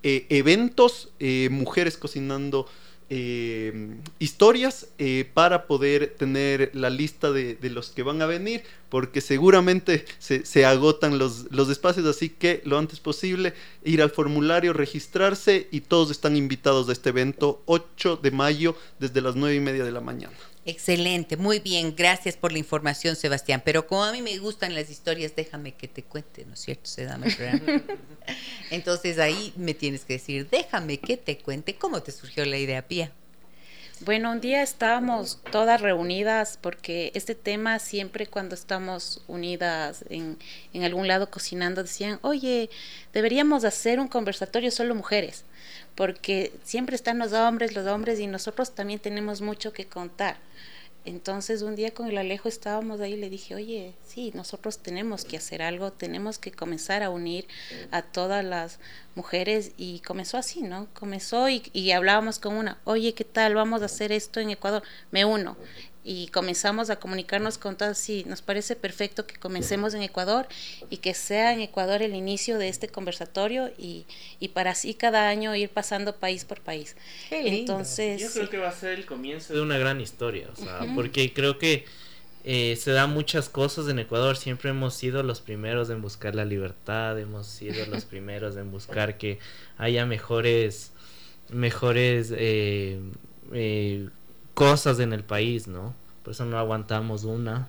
eh, 0.09 0.25
Eventos, 0.29 1.09
eh, 1.19 1.49
Mujeres 1.51 1.97
Cocinando 1.97 2.69
eh, 3.11 3.97
historias 4.21 4.87
para 5.35 5.67
poder 5.67 6.15
tener 6.17 6.71
la 6.75 6.91
lista 6.91 7.33
de, 7.33 7.59
los 7.71 7.91
que 7.91 8.05
van 8.05 8.23
a 8.23 8.27
venir, 8.27 8.63
porque 8.89 9.21
seguramente 9.21 10.05
se, 10.19 10.65
agotan 10.65 11.19
los, 11.19 11.51
los, 11.51 11.69
espacios, 11.69 12.07
así 12.07 12.31
que 12.31 12.63
lo 12.65 12.79
antes 12.79 13.01
posible 13.01 13.55
ir 13.85 14.03
al 14.03 14.11
formulario, 14.11 14.73
registrarse 14.73 15.69
y 15.71 15.81
todos 15.81 16.11
están 16.11 16.37
invitados 16.37 16.89
a 16.89 16.93
este 16.93 17.11
evento 17.11 17.63
8 17.67 18.21
de 18.23 18.31
mayo 18.31 18.77
desde 18.99 19.21
las 19.21 19.37
9 19.37 19.55
y 19.55 19.61
media 19.61 19.85
de 19.85 19.93
la 19.93 20.01
mañana. 20.01 20.35
Excelente, 20.69 21.37
muy 21.37 21.61
bien, 21.61 21.95
gracias 21.95 22.37
por 22.37 22.51
la 22.51 22.59
información, 22.59 23.15
Sebastián. 23.15 23.63
Pero 23.65 23.87
como 23.87 24.03
a 24.03 24.11
mí 24.11 24.21
me 24.21 24.37
gustan 24.39 24.75
las 24.75 24.91
historias, 24.91 25.37
déjame 25.37 25.75
que 25.75 25.87
te 25.87 26.03
cuente, 26.03 26.45
¿no 26.45 26.55
es 26.55 26.61
cierto? 26.61 26.87
Se 26.87 27.07
Entonces 28.73 29.21
ahí 29.21 29.53
me 29.57 29.75
tienes 29.75 30.05
que 30.05 30.15
decir, 30.15 30.49
déjame 30.51 30.99
que 30.99 31.17
te 31.17 31.39
cuente 31.39 31.77
cómo 31.77 32.03
te 32.03 32.11
surgió 32.11 32.45
la 32.45 32.59
idea, 32.59 32.87
Pía. 32.89 33.13
Bueno, 34.01 34.31
un 34.31 34.43
día 34.43 34.63
estábamos 34.63 35.41
todas 35.51 35.81
reunidas 35.81 36.59
porque 36.61 37.13
este 37.15 37.35
tema 37.35 37.79
siempre 37.79 38.27
cuando 38.27 38.55
estamos 38.55 39.25
unidas 39.27 40.05
en, 40.11 40.37
en 40.75 40.83
algún 40.85 41.09
lado 41.09 41.31
cocinando 41.31 41.83
decían, 41.83 42.19
oye, 42.21 42.69
deberíamos 43.15 43.65
hacer 43.65 43.99
un 43.99 44.09
conversatorio 44.09 44.71
solo 44.71 44.95
mujeres 44.95 45.45
porque 45.95 46.53
siempre 46.63 46.95
están 46.95 47.19
los 47.19 47.33
hombres, 47.33 47.75
los 47.75 47.87
hombres 47.87 48.21
y 48.21 48.27
nosotros 48.27 48.75
también 48.75 49.01
tenemos 49.01 49.41
mucho 49.41 49.73
que 49.73 49.87
contar. 49.87 50.37
Entonces 51.07 51.63
un 51.63 51.77
día 51.77 51.95
con 51.95 52.09
el 52.09 52.19
Alejo 52.19 52.49
estábamos 52.49 53.01
ahí 53.01 53.15
y 53.15 53.17
le 53.17 53.31
dije, 53.31 53.55
oye, 53.55 53.95
sí, 54.05 54.33
nosotros 54.35 54.79
tenemos 54.79 55.25
que 55.25 55.37
hacer 55.37 55.63
algo, 55.63 55.93
tenemos 55.93 56.39
que 56.39 56.51
comenzar 56.51 57.05
a 57.05 57.11
unir 57.11 57.47
a 57.93 58.03
todas 58.03 58.45
las 58.45 58.81
mujeres 59.15 59.71
y 59.77 60.01
comenzó 60.01 60.37
así, 60.37 60.63
¿no? 60.63 60.89
Comenzó 60.95 61.49
y, 61.49 61.63
y 61.73 61.93
hablábamos 61.93 62.41
con 62.41 62.55
una, 62.55 62.81
oye, 62.83 63.15
¿qué 63.15 63.23
tal? 63.23 63.55
Vamos 63.55 63.83
a 63.83 63.85
hacer 63.85 64.11
esto 64.11 64.41
en 64.41 64.51
Ecuador, 64.51 64.83
me 65.13 65.25
uno 65.25 65.57
y 66.09 66.29
comenzamos 66.29 66.89
a 66.89 67.01
comunicarnos 67.01 67.59
con 67.59 67.77
todas, 67.77 67.99
sí, 67.99 68.25
nos 68.29 68.41
parece 68.41 68.77
perfecto 68.77 69.27
que 69.27 69.35
comencemos 69.35 69.93
en 69.93 70.03
Ecuador 70.03 70.47
y 70.89 70.99
que 70.99 71.15
sea 71.15 71.53
en 71.53 71.61
Ecuador 71.61 72.01
el 72.01 72.15
inicio 72.15 72.59
de 72.59 72.69
este 72.69 72.87
conversatorio 72.87 73.73
y, 73.77 74.07
y 74.39 74.49
para 74.49 74.71
así 74.71 74.95
cada 74.95 75.29
año 75.29 75.57
ir 75.57 75.69
pasando 75.69 76.15
país 76.15 76.45
por 76.45 76.61
país. 76.61 76.95
Entonces, 77.33 78.21
yo 78.21 78.31
creo 78.31 78.49
que 78.49 78.59
va 78.59 78.69
a 78.69 78.73
ser 78.73 78.93
el 78.93 79.05
comienzo 79.05 79.53
de 79.53 79.61
una 79.61 79.79
gran 79.79 80.01
historia, 80.01 80.49
o 80.53 80.55
sea, 80.55 80.87
porque 80.95 81.33
creo 81.33 81.59
que 81.59 81.85
eh, 82.45 82.77
se 82.77 82.93
dan 82.93 83.11
muchas 83.11 83.49
cosas 83.49 83.89
en 83.89 83.99
Ecuador, 83.99 84.37
siempre 84.37 84.71
hemos 84.71 84.95
sido 84.95 85.25
los 85.25 85.41
primeros 85.41 85.91
en 85.91 86.03
buscar 86.03 86.37
la 86.37 86.45
libertad, 86.45 87.19
hemos 87.19 87.49
sido 87.49 87.85
los 87.87 88.05
primeros 88.05 88.57
en 88.57 88.71
buscar 88.71 89.19
que 89.19 89.41
haya 89.77 90.07
mejores, 90.07 90.93
mejores 91.51 92.33
eh, 92.37 93.01
eh, 93.53 94.09
cosas 94.57 95.01
en 95.01 95.13
el 95.13 95.23
país, 95.23 95.69
¿no? 95.69 95.95
Por 96.23 96.33
eso 96.33 96.47
no 96.47 96.59
aguantamos 96.59 97.25
una. 97.25 97.69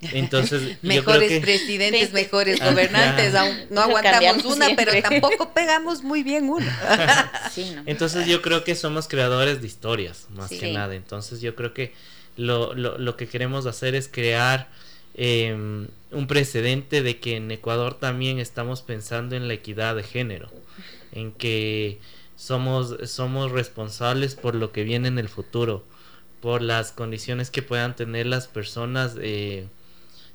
Entonces, 0.00 0.76
mejores 0.82 1.40
presidentes, 1.40 2.12
mejores 2.12 2.58
gobernantes, 2.58 3.34
no 3.70 3.80
aguantamos 3.80 4.44
una, 4.44 4.66
pero 4.76 4.92
tampoco 5.00 5.54
pegamos 5.54 6.02
muy 6.02 6.24
bien 6.24 6.50
una. 6.50 7.32
Entonces 7.86 8.26
yo 8.26 8.42
creo 8.42 8.64
que 8.64 8.74
somos 8.74 9.06
creadores 9.06 9.60
de 9.60 9.68
historias, 9.68 10.26
más 10.30 10.50
que 10.50 10.72
nada. 10.72 10.96
Entonces 10.96 11.40
yo 11.40 11.54
creo 11.54 11.72
que 11.72 11.94
lo, 12.36 12.74
lo, 12.74 12.98
lo 12.98 13.16
que 13.16 13.28
queremos 13.28 13.66
hacer 13.66 13.94
es 13.94 14.08
crear 14.08 14.68
em, 15.14 15.86
un 16.10 16.26
precedente 16.26 17.00
de 17.02 17.20
que 17.20 17.36
en 17.36 17.48
Ecuador 17.52 17.94
también 17.94 18.40
estamos 18.40 18.82
pensando 18.82 19.36
en 19.36 19.46
la 19.46 19.54
equidad 19.54 19.94
de 19.94 20.02
género, 20.02 20.50
en 21.12 21.30
que 21.30 22.00
somos, 22.34 22.96
somos 23.08 23.52
responsables 23.52 24.34
por 24.34 24.56
lo 24.56 24.72
que 24.72 24.82
viene 24.82 25.06
en 25.06 25.20
el 25.20 25.28
futuro 25.28 25.84
por 26.40 26.62
las 26.62 26.92
condiciones 26.92 27.50
que 27.50 27.62
puedan 27.62 27.96
tener 27.96 28.26
las 28.26 28.46
personas 28.48 29.16
eh, 29.20 29.66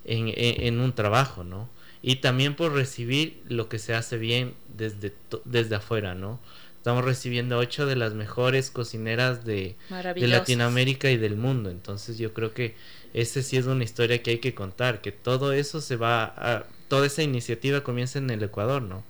en, 0.06 0.34
en, 0.36 0.80
un 0.80 0.94
trabajo, 0.94 1.44
¿no? 1.44 1.70
Y 2.02 2.18
también 2.18 2.56
por 2.56 2.74
recibir 2.74 3.42
lo 3.48 3.70
que 3.70 3.80
se 3.80 3.94
hace 3.94 4.18
bien 4.18 4.54
desde, 4.76 5.14
desde 5.46 5.76
afuera, 5.76 6.16
¿no? 6.16 6.40
Estamos 6.78 7.06
recibiendo 7.06 7.58
ocho 7.58 7.86
de 7.86 7.96
las 7.96 8.14
mejores 8.14 8.70
cocineras 8.70 9.46
de, 9.46 9.78
de 10.16 10.28
Latinoamérica 10.28 11.10
y 11.10 11.16
del 11.16 11.38
mundo. 11.38 11.70
Entonces 11.70 12.18
yo 12.18 12.34
creo 12.34 12.54
que 12.54 12.76
esa 13.14 13.42
sí 13.42 13.56
es 13.56 13.68
una 13.68 13.86
historia 13.86 14.22
que 14.22 14.32
hay 14.32 14.40
que 14.40 14.54
contar, 14.54 15.00
que 15.00 15.14
todo 15.14 15.54
eso 15.54 15.80
se 15.80 15.96
va 15.96 16.26
a, 16.26 16.66
toda 16.90 17.06
esa 17.08 17.24
iniciativa 17.24 17.82
comienza 17.82 18.20
en 18.20 18.30
el 18.30 18.44
Ecuador, 18.44 18.82
¿no? 18.82 19.04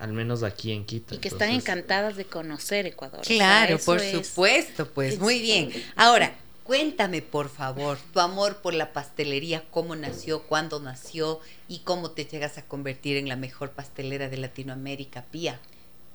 Al 0.00 0.12
menos 0.12 0.42
aquí 0.42 0.72
en 0.72 0.84
Quito. 0.84 1.14
Y 1.14 1.18
que 1.18 1.28
están 1.28 1.50
encantadas 1.50 2.16
de 2.16 2.24
conocer 2.24 2.86
Ecuador. 2.86 3.20
Claro, 3.20 3.78
por 3.78 4.00
supuesto, 4.00 4.88
pues 4.88 5.20
muy 5.20 5.40
bien. 5.40 5.70
Ahora, 5.94 6.34
cuéntame 6.64 7.20
por 7.20 7.50
favor, 7.50 7.98
tu 8.12 8.20
amor 8.20 8.62
por 8.62 8.74
la 8.74 8.92
pastelería, 8.92 9.62
cómo 9.70 9.94
nació, 9.96 10.42
cuándo 10.42 10.80
nació 10.80 11.40
y 11.68 11.80
cómo 11.80 12.12
te 12.12 12.24
llegas 12.24 12.56
a 12.58 12.62
convertir 12.62 13.18
en 13.18 13.28
la 13.28 13.36
mejor 13.36 13.72
pastelera 13.72 14.28
de 14.28 14.38
Latinoamérica, 14.38 15.26
Pía. 15.30 15.60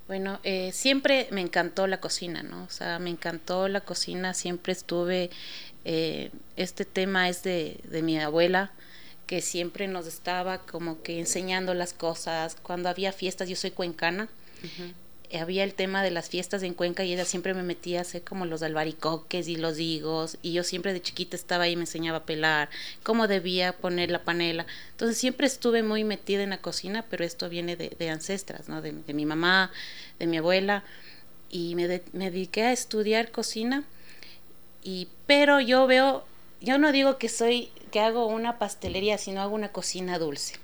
Bueno, 0.08 0.40
eh, 0.44 0.72
siempre 0.72 1.28
me 1.32 1.42
encantó 1.42 1.88
la 1.88 2.00
cocina, 2.00 2.44
¿no? 2.44 2.64
O 2.64 2.70
sea, 2.70 3.00
me 3.00 3.10
encantó 3.10 3.68
la 3.68 3.82
cocina, 3.82 4.34
siempre 4.34 4.74
estuve, 4.74 5.30
eh, 5.84 6.32
este 6.58 6.86
tema 6.86 7.28
es 7.30 7.44
de, 7.44 7.80
de 7.84 8.02
mi 8.02 8.20
abuela, 8.20 8.72
que 9.26 9.42
siempre 9.42 9.88
nos 9.88 10.08
estaba 10.08 10.60
como 10.60 11.02
que 11.02 11.20
enseñando 11.20 11.74
las 11.74 11.94
cosas. 11.94 12.56
Cuando 12.62 12.90
había 12.90 13.12
fiestas, 13.12 13.50
yo 13.50 13.56
soy 13.56 13.72
cuencana, 13.72 14.30
había 15.34 15.64
el 15.64 15.74
tema 15.74 16.04
de 16.04 16.12
las 16.12 16.30
fiestas 16.30 16.64
en 16.64 16.74
Cuenca 16.74 17.04
y 17.04 17.14
ella 17.14 17.26
siempre 17.26 17.54
me 17.54 17.64
metía 17.64 18.00
a 18.00 18.02
hacer 18.02 18.24
como 18.24 18.46
los 18.46 18.62
albaricoques 18.62 19.48
y 19.48 19.56
los 19.56 19.80
higos 19.80 20.38
y 20.42 20.54
yo 20.54 20.64
siempre 20.64 20.94
de 20.94 21.02
chiquita 21.02 21.36
estaba 21.36 21.66
ahí 21.66 21.74
y 21.74 21.76
me 21.76 21.84
enseñaba 21.84 22.20
a 22.20 22.26
pelar, 22.26 22.70
cómo 23.04 23.28
debía 23.28 23.74
poner 23.74 24.12
la 24.12 24.24
panela. 24.24 24.66
Entonces 24.92 25.18
siempre 25.18 25.48
estuve 25.48 25.84
muy 25.84 26.04
metida 26.04 26.44
en 26.44 26.52
la 26.52 26.60
cocina, 26.60 27.06
pero 27.10 27.26
esto 27.26 27.50
viene 27.50 27.76
de, 27.76 28.10
ancestras, 28.10 28.70
¿no? 28.70 28.82
De, 28.82 28.92
mi 28.92 29.26
mamá, 29.26 29.72
de 30.20 30.28
mi 30.28 30.38
abuela 30.38 30.84
y 31.50 31.76
me, 31.76 32.02
me 32.14 32.32
dediqué 32.32 32.64
a 32.64 32.72
estudiar 32.72 33.32
cocina 33.32 33.84
y 34.84 35.08
pero 35.26 35.60
yo 35.60 35.88
veo, 35.88 36.26
yo 36.66 36.78
no 36.78 36.92
digo 36.92 37.18
que 37.18 37.30
soy 37.30 37.70
que 37.92 38.02
hago 38.02 38.26
una 38.26 38.60
pastelería, 38.60 39.18
sino 39.18 39.42
hago 39.42 39.56
una 39.56 39.72
cocina 39.72 40.20
dulce. 40.20 40.56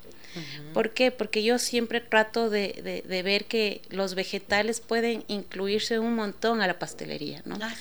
¿Por 0.73 0.91
qué? 0.91 1.11
Porque 1.11 1.43
yo 1.43 1.59
siempre 1.59 1.99
trato 1.99 2.49
de, 2.49 3.03
de, 3.05 3.23
ver 3.23 3.45
que 3.45 3.81
los 3.89 4.15
vegetales 4.15 4.79
pueden 4.79 5.25
incluirse 5.27 5.99
un 5.99 6.15
montón 6.15 6.61
a 6.61 6.67
la 6.67 6.79
pastelería, 6.79 7.41
¿no? 7.45 7.57
Ah. 7.61 7.73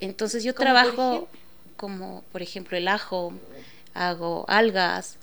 Entonces 0.00 0.42
yo 0.42 0.54
trabajo 0.54 1.28
como, 1.76 2.24
por 2.32 2.40
ejemplo, 2.40 2.76
el 2.78 2.88
ajo, 2.88 3.34
hago 3.92 4.46
algas, 4.48 5.16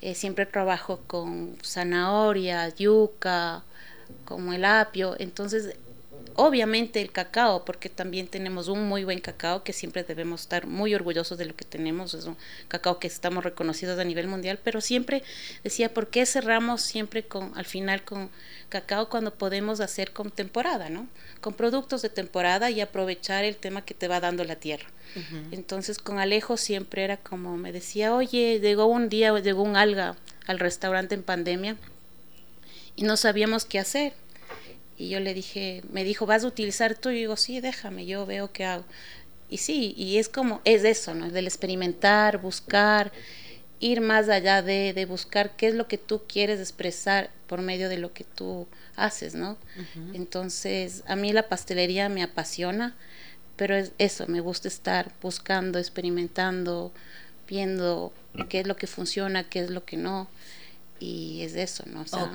eh, 0.00 0.14
siempre 0.14 0.46
trabajo 0.46 1.00
con 1.06 1.56
zanahoria, 1.62 2.68
yuca, 2.70 3.62
como 4.24 4.52
el 4.52 4.64
apio. 4.64 5.14
Entonces 5.18 5.76
obviamente 6.36 7.00
el 7.00 7.10
cacao, 7.10 7.64
porque 7.64 7.88
también 7.88 8.28
tenemos 8.28 8.68
un 8.68 8.88
muy 8.88 9.04
buen 9.04 9.20
cacao 9.20 9.64
que 9.64 9.72
siempre 9.72 10.04
debemos 10.04 10.42
estar 10.42 10.66
muy 10.66 10.94
orgullosos 10.94 11.38
de 11.38 11.46
lo 11.46 11.56
que 11.56 11.64
tenemos, 11.64 12.14
es 12.14 12.26
un 12.26 12.36
cacao 12.68 12.98
que 12.98 13.06
estamos 13.06 13.44
reconocidos 13.44 13.98
a 13.98 14.04
nivel 14.04 14.28
mundial, 14.28 14.58
pero 14.62 14.80
siempre 14.80 15.22
decía, 15.64 15.92
¿por 15.92 16.08
qué 16.08 16.26
cerramos 16.26 16.82
siempre 16.82 17.24
con, 17.24 17.52
al 17.56 17.64
final 17.64 18.04
con 18.04 18.30
cacao 18.68 19.08
cuando 19.08 19.34
podemos 19.34 19.80
hacer 19.80 20.12
con 20.12 20.30
temporada, 20.30 20.88
¿no? 20.88 21.06
Con 21.40 21.54
productos 21.54 22.02
de 22.02 22.10
temporada 22.10 22.70
y 22.70 22.80
aprovechar 22.80 23.44
el 23.44 23.56
tema 23.56 23.84
que 23.84 23.94
te 23.94 24.08
va 24.08 24.20
dando 24.20 24.44
la 24.44 24.56
tierra. 24.56 24.86
Entonces 25.50 25.98
con 25.98 26.18
Alejo 26.18 26.56
siempre 26.56 27.04
era 27.04 27.16
como 27.16 27.56
me 27.56 27.72
decía, 27.72 28.14
oye, 28.14 28.60
llegó 28.60 28.86
un 28.86 29.08
día, 29.08 29.38
llegó 29.38 29.62
un 29.62 29.76
alga 29.76 30.16
al 30.46 30.58
restaurante 30.58 31.14
en 31.14 31.22
pandemia 31.22 31.76
y 32.96 33.04
no 33.04 33.16
sabíamos 33.16 33.64
qué 33.64 33.78
hacer 33.78 34.12
y 34.98 35.08
yo 35.08 35.20
le 35.20 35.34
dije, 35.34 35.82
me 35.90 36.04
dijo, 36.04 36.26
¿vas 36.26 36.44
a 36.44 36.48
utilizar 36.48 36.96
tú? 36.96 37.10
Y 37.10 37.16
digo, 37.16 37.36
sí, 37.36 37.60
déjame, 37.60 38.06
yo 38.06 38.26
veo 38.26 38.52
qué 38.52 38.64
hago. 38.64 38.84
Y 39.48 39.58
sí, 39.58 39.94
y 39.96 40.18
es 40.18 40.28
como, 40.28 40.60
es 40.64 40.84
eso, 40.84 41.14
¿no? 41.14 41.30
Del 41.30 41.46
experimentar, 41.46 42.38
buscar, 42.38 43.12
ir 43.78 44.00
más 44.00 44.28
allá 44.28 44.62
de, 44.62 44.92
de 44.92 45.04
buscar 45.04 45.54
qué 45.56 45.68
es 45.68 45.74
lo 45.74 45.86
que 45.86 45.98
tú 45.98 46.22
quieres 46.26 46.60
expresar 46.60 47.30
por 47.46 47.62
medio 47.62 47.88
de 47.88 47.98
lo 47.98 48.12
que 48.12 48.24
tú 48.24 48.66
haces, 48.96 49.34
¿no? 49.34 49.56
Entonces, 50.14 51.04
a 51.06 51.16
mí 51.16 51.32
la 51.32 51.48
pastelería 51.48 52.08
me 52.08 52.22
apasiona, 52.22 52.96
pero 53.56 53.76
es 53.76 53.92
eso, 53.98 54.26
me 54.26 54.40
gusta 54.40 54.68
estar 54.68 55.12
buscando, 55.22 55.78
experimentando, 55.78 56.92
viendo 57.48 58.12
qué 58.48 58.60
es 58.60 58.66
lo 58.66 58.76
que 58.76 58.86
funciona, 58.86 59.44
qué 59.44 59.60
es 59.60 59.70
lo 59.70 59.84
que 59.84 59.96
no, 59.96 60.28
y 60.98 61.42
es 61.42 61.54
eso, 61.54 61.84
¿no? 61.86 62.02
O 62.02 62.06
sea, 62.06 62.32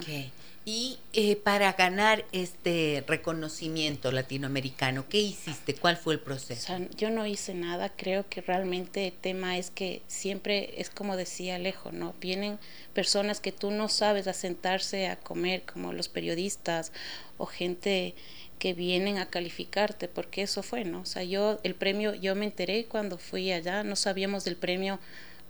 y 0.64 1.00
eh, 1.14 1.38
para 1.38 1.74
ganar 1.74 2.24
este 2.32 3.04
reconocimiento 3.08 4.12
latinoamericano, 4.12 5.06
¿qué 5.10 5.20
hiciste? 5.20 5.74
¿Cuál 5.74 5.98
fue 5.98 6.14
el 6.14 6.20
proceso? 6.20 6.78
yo 6.96 7.10
no 7.10 7.26
hice 7.26 7.56
nada, 7.56 7.90
creo 7.90 8.30
que 8.30 8.42
realmente 8.42 9.08
el 9.08 9.14
tema 9.14 9.58
es 9.58 9.72
que 9.72 10.04
siempre 10.08 10.76
es 10.78 10.92
como 10.92 11.18
decía 11.18 11.56
Alejo, 11.56 11.92
¿no? 11.92 12.14
Vienen 12.22 12.60
personas 12.94 13.40
que 13.40 13.52
tú 13.52 13.72
no 13.72 13.90
sabes 13.90 14.28
a 14.28 14.34
sentarse 14.34 15.08
a 15.08 15.16
comer, 15.16 15.64
como 15.64 15.94
los 15.94 16.10
periodistas 16.10 16.92
o 17.38 17.48
gente 17.48 18.14
que 18.60 18.76
vienen 18.76 19.18
a 19.18 19.26
calificarte, 19.26 20.08
porque 20.08 20.44
eso 20.44 20.62
fue, 20.62 20.86
¿no? 20.86 21.02
O 21.02 21.06
sea, 21.06 21.24
yo 21.24 21.60
el 21.64 21.74
premio, 21.74 22.14
yo 22.14 22.36
me 22.36 22.46
enteré 22.46 22.86
cuando 22.86 23.18
fui 23.18 23.52
allá, 23.52 23.84
no 23.84 23.96
sabíamos 23.96 24.44
del 24.44 24.56
premio 24.56 25.00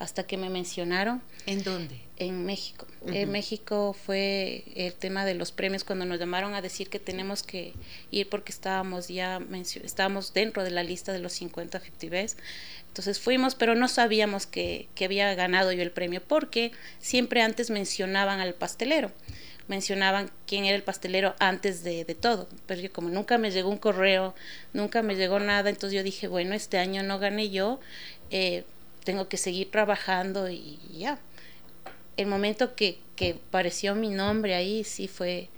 hasta 0.01 0.23
que 0.23 0.35
me 0.35 0.49
mencionaron. 0.49 1.21
¿En 1.45 1.63
dónde? 1.63 2.01
En 2.17 2.43
México. 2.43 2.87
En 3.05 3.31
México 3.31 3.93
fue 3.93 4.63
el 4.75 4.93
tema 4.93 5.25
de 5.25 5.35
los 5.35 5.51
premios 5.51 5.83
cuando 5.83 6.05
nos 6.05 6.19
llamaron 6.19 6.55
a 6.55 6.61
decir 6.61 6.89
que 6.89 6.99
tenemos 6.99 7.43
que 7.43 7.73
ir 8.09 8.27
porque 8.27 8.51
estábamos 8.51 9.09
ya 9.09 9.39
estábamos 9.83 10.33
dentro 10.33 10.63
de 10.63 10.71
la 10.71 10.83
lista 10.83 11.13
de 11.13 11.19
los 11.19 11.33
50 11.33 11.79
50 11.79 12.07
Best. 12.09 12.39
Entonces 12.87 13.19
fuimos, 13.19 13.53
pero 13.53 13.75
no 13.75 13.87
sabíamos 13.87 14.47
que, 14.47 14.87
que 14.95 15.05
había 15.05 15.33
ganado 15.35 15.71
yo 15.71 15.83
el 15.83 15.91
premio 15.91 16.21
porque 16.27 16.71
siempre 16.99 17.43
antes 17.43 17.69
mencionaban 17.69 18.39
al 18.39 18.55
pastelero 18.55 19.11
mencionaban 19.67 20.31
quién 20.47 20.65
era 20.65 20.75
el 20.75 20.83
pastelero 20.83 21.33
antes 21.39 21.83
de, 21.83 22.03
de, 22.03 22.13
todo. 22.13 22.49
Pero 22.65 22.81
yo 22.81 22.91
como 22.91 23.07
nunca 23.07 23.37
me 23.37 23.51
llegó 23.51 23.69
un 23.69 23.77
correo, 23.77 24.35
nunca 24.73 25.01
me 25.01 25.15
llegó 25.15 25.39
nada, 25.39 25.69
entonces 25.69 25.95
yo 25.95 26.03
dije, 26.03 26.27
bueno, 26.27 26.55
este 26.55 26.77
año 26.77 27.03
no 27.03 27.19
gané 27.19 27.51
yo, 27.51 27.79
eh, 28.31 28.65
tengo 29.03 29.27
que 29.27 29.37
seguir 29.37 29.71
trabajando 29.71 30.49
y 30.49 30.79
ya. 30.93 31.19
El 32.17 32.27
momento 32.27 32.75
que, 32.75 32.99
que 33.15 33.37
apareció 33.47 33.95
mi 33.95 34.09
nombre 34.09 34.55
ahí 34.55 34.83
sí 34.83 35.07
fue 35.07 35.49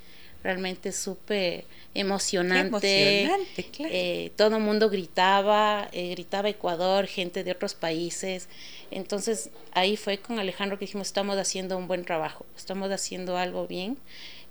realmente 0.44 0.92
súper 0.92 1.66
emocionante. 1.94 3.22
emocionante 3.22 3.68
eh, 3.80 4.32
todo 4.36 4.58
el 4.58 4.64
mundo 4.64 4.90
gritaba, 4.90 5.88
eh, 5.92 6.10
gritaba 6.12 6.50
Ecuador, 6.50 7.08
gente 7.08 7.44
de 7.44 7.52
otros 7.52 7.74
países. 7.74 8.50
Entonces 8.92 9.50
ahí 9.72 9.96
fue 9.96 10.18
con 10.18 10.40
Alejandro 10.40 10.78
que 10.78 10.86
dijimos, 10.86 11.08
estamos 11.08 11.38
haciendo 11.38 11.78
un 11.78 11.88
buen 11.88 12.04
trabajo, 12.04 12.46
estamos 12.58 12.92
haciendo 12.92 13.38
algo 13.38 13.68
bien, 13.68 13.98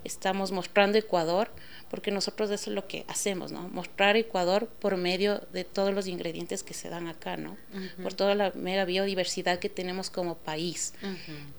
estamos 0.02 0.50
mostrando 0.50 0.98
Ecuador 0.98 1.50
porque 1.92 2.11
nosotros 2.11 2.50
eso 2.50 2.70
es 2.70 2.74
lo 2.74 2.88
que 2.88 3.05
hacemos, 3.07 3.52
¿no? 3.52 3.68
Mostrar 3.68 4.16
Ecuador 4.16 4.66
por 4.66 4.96
medio 4.96 5.42
de 5.52 5.64
todos 5.64 5.92
los 5.92 6.07
ingredientes 6.07 6.62
que 6.62 6.72
se 6.72 6.88
dan 6.88 7.07
acá, 7.07 7.37
¿no? 7.37 7.59
Por 8.02 8.14
toda 8.14 8.35
la 8.35 8.50
mega 8.55 8.87
biodiversidad 8.87 9.59
que 9.59 9.68
tenemos 9.68 10.09
como 10.09 10.38
país. 10.38 10.94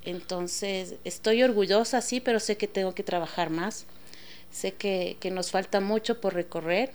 Entonces, 0.01 0.95
estoy 1.03 1.43
orgullosa, 1.43 2.01
sí, 2.01 2.19
pero 2.19 2.39
sé 2.39 2.57
que 2.57 2.67
tengo 2.67 2.95
que 2.95 3.03
trabajar 3.03 3.51
más. 3.51 3.85
Sé 4.51 4.73
que, 4.73 5.17
que 5.19 5.29
nos 5.29 5.51
falta 5.51 5.79
mucho 5.81 6.19
por 6.19 6.33
recorrer 6.33 6.93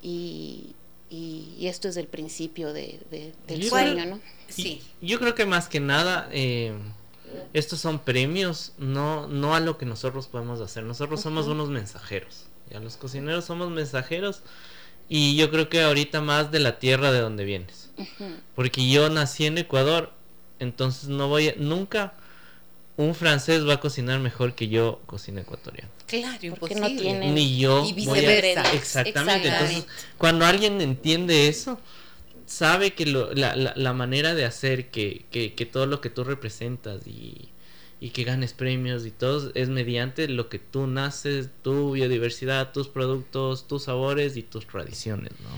y, 0.00 0.76
y, 1.10 1.66
esto 1.66 1.88
es 1.88 1.96
el 1.96 2.06
principio 2.06 2.72
de, 2.72 3.00
del 3.48 3.64
sueño, 3.68 4.06
¿no? 4.06 4.20
Sí. 4.48 4.82
Yo 5.00 5.18
creo 5.18 5.34
que 5.34 5.46
más 5.46 5.66
que 5.66 5.80
nada... 5.80 6.28
Eh, 6.30 6.72
estos 7.52 7.78
son 7.80 7.98
premios, 7.98 8.72
no, 8.78 9.28
no 9.28 9.54
a 9.54 9.60
lo 9.60 9.76
que 9.76 9.84
nosotros 9.84 10.28
podemos 10.28 10.62
hacer. 10.62 10.84
Nosotros 10.84 11.20
somos 11.20 11.46
unos 11.46 11.68
mensajeros. 11.68 12.47
Ya 12.70 12.80
los 12.80 12.96
cocineros 12.96 13.44
somos 13.44 13.70
mensajeros 13.70 14.42
y 15.08 15.36
yo 15.36 15.50
creo 15.50 15.68
que 15.68 15.82
ahorita 15.82 16.20
más 16.20 16.50
de 16.50 16.60
la 16.60 16.78
tierra 16.78 17.12
de 17.12 17.20
donde 17.20 17.44
vienes. 17.44 17.90
Porque 18.54 18.88
yo 18.88 19.08
nací 19.08 19.46
en 19.46 19.58
Ecuador, 19.58 20.12
entonces 20.58 21.08
no 21.08 21.28
voy 21.28 21.48
a, 21.48 21.54
nunca 21.56 22.14
un 22.96 23.14
francés 23.14 23.66
va 23.66 23.74
a 23.74 23.80
cocinar 23.80 24.18
mejor 24.18 24.54
que 24.54 24.68
yo 24.68 25.00
cocina 25.06 25.40
ecuatoriano. 25.40 25.90
Claro, 26.06 26.38
imposible. 26.42 26.80
No 26.80 27.00
tiene... 27.00 27.30
Ni 27.30 27.58
yo. 27.58 27.86
Y 27.86 27.92
viceversa. 27.92 28.72
Exactamente. 28.72 29.48
Entonces, 29.48 29.86
cuando 30.18 30.44
alguien 30.44 30.80
entiende 30.80 31.48
eso, 31.48 31.78
sabe 32.46 32.94
que 32.94 33.06
lo, 33.06 33.32
la, 33.34 33.54
la, 33.54 33.72
la, 33.76 33.92
manera 33.92 34.34
de 34.34 34.44
hacer 34.44 34.90
que, 34.90 35.26
que, 35.30 35.54
que 35.54 35.66
todo 35.66 35.86
lo 35.86 36.00
que 36.00 36.10
tú 36.10 36.24
representas 36.24 37.06
y, 37.06 37.50
y 38.00 38.10
que 38.10 38.24
ganes 38.24 38.52
premios 38.52 39.04
y 39.06 39.10
todo 39.10 39.50
es 39.54 39.68
mediante 39.68 40.28
lo 40.28 40.48
que 40.48 40.58
tú 40.58 40.86
naces, 40.86 41.48
tu 41.62 41.92
biodiversidad, 41.92 42.72
tus 42.72 42.88
productos, 42.88 43.66
tus 43.66 43.84
sabores 43.84 44.36
y 44.36 44.42
tus 44.42 44.66
tradiciones, 44.66 45.32
¿no? 45.40 45.48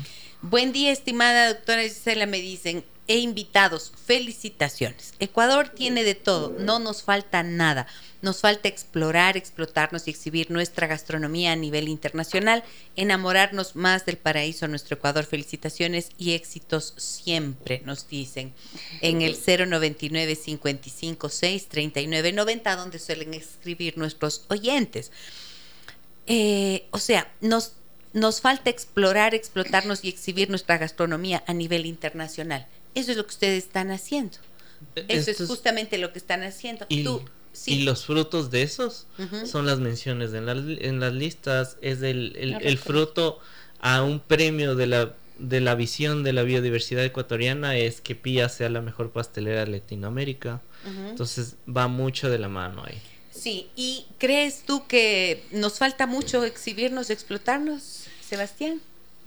Buen 0.42 0.72
día, 0.72 0.90
estimada 0.90 1.52
doctora 1.52 1.82
Gisela, 1.82 2.24
me 2.24 2.40
dicen, 2.40 2.82
e 3.10 3.18
invitados, 3.18 3.90
felicitaciones. 4.06 5.14
Ecuador 5.18 5.70
tiene 5.70 6.04
de 6.04 6.14
todo, 6.14 6.54
no 6.60 6.78
nos 6.78 7.02
falta 7.02 7.42
nada. 7.42 7.88
Nos 8.22 8.40
falta 8.40 8.68
explorar, 8.68 9.36
explotarnos 9.36 10.06
y 10.06 10.10
exhibir 10.10 10.52
nuestra 10.52 10.86
gastronomía 10.86 11.50
a 11.50 11.56
nivel 11.56 11.88
internacional, 11.88 12.62
enamorarnos 12.94 13.74
más 13.74 14.06
del 14.06 14.16
paraíso 14.16 14.68
nuestro 14.68 14.96
Ecuador. 14.96 15.24
Felicitaciones 15.24 16.10
y 16.18 16.34
éxitos 16.34 16.94
siempre, 16.98 17.82
nos 17.84 18.08
dicen, 18.08 18.54
en 19.00 19.22
el 19.22 19.34
099 19.34 20.36
556 20.36 21.66
3990 21.66 22.76
donde 22.76 23.00
suelen 23.00 23.34
escribir 23.34 23.98
nuestros 23.98 24.44
oyentes. 24.46 25.10
Eh, 26.28 26.86
o 26.92 26.98
sea, 26.98 27.28
nos, 27.40 27.72
nos 28.12 28.40
falta 28.40 28.70
explorar, 28.70 29.34
explotarnos 29.34 30.04
y 30.04 30.10
exhibir 30.10 30.48
nuestra 30.48 30.78
gastronomía 30.78 31.42
a 31.48 31.54
nivel 31.54 31.86
internacional. 31.86 32.68
Eso 32.94 33.10
es 33.10 33.16
lo 33.16 33.24
que 33.24 33.30
ustedes 33.30 33.64
están 33.64 33.90
haciendo. 33.90 34.38
Eso 35.08 35.30
es 35.30 35.46
justamente 35.46 35.98
lo 35.98 36.12
que 36.12 36.18
están 36.18 36.42
haciendo. 36.42 36.86
Y, 36.88 37.06
y 37.66 37.82
los 37.82 38.06
frutos 38.06 38.50
de 38.50 38.62
esos 38.62 39.06
son 39.44 39.66
las 39.66 39.80
menciones 39.80 40.32
en, 40.32 40.48
en 40.48 41.00
las 41.00 41.12
listas, 41.12 41.76
es 41.82 42.02
el, 42.02 42.36
el, 42.36 42.78
fruto 42.78 43.38
a 43.80 44.02
un 44.02 44.20
premio 44.20 44.74
de 44.74 44.86
la, 44.86 45.14
de 45.38 45.60
la 45.60 45.74
visión 45.74 46.22
de 46.22 46.32
la 46.32 46.42
biodiversidad 46.42 47.04
ecuatoriana, 47.04 47.76
es 47.76 48.00
que 48.00 48.14
Pía 48.14 48.48
sea 48.48 48.68
la 48.68 48.80
mejor 48.80 49.10
pastelera 49.10 49.64
de 49.64 49.72
Latinoamérica. 49.72 50.60
Entonces 50.84 51.56
va 51.68 51.88
mucho 51.88 52.30
de 52.30 52.38
la 52.38 52.48
mano 52.48 52.82
ahí. 52.86 52.98
Sí, 53.30 53.68
¿y 53.76 54.06
crees 54.18 54.62
tú 54.64 54.86
que 54.86 55.44
nos 55.50 55.78
falta 55.78 56.06
mucho 56.06 56.44
exhibirnos, 56.44 57.10
explotarnos, 57.10 58.04
Sebastián? 58.26 58.80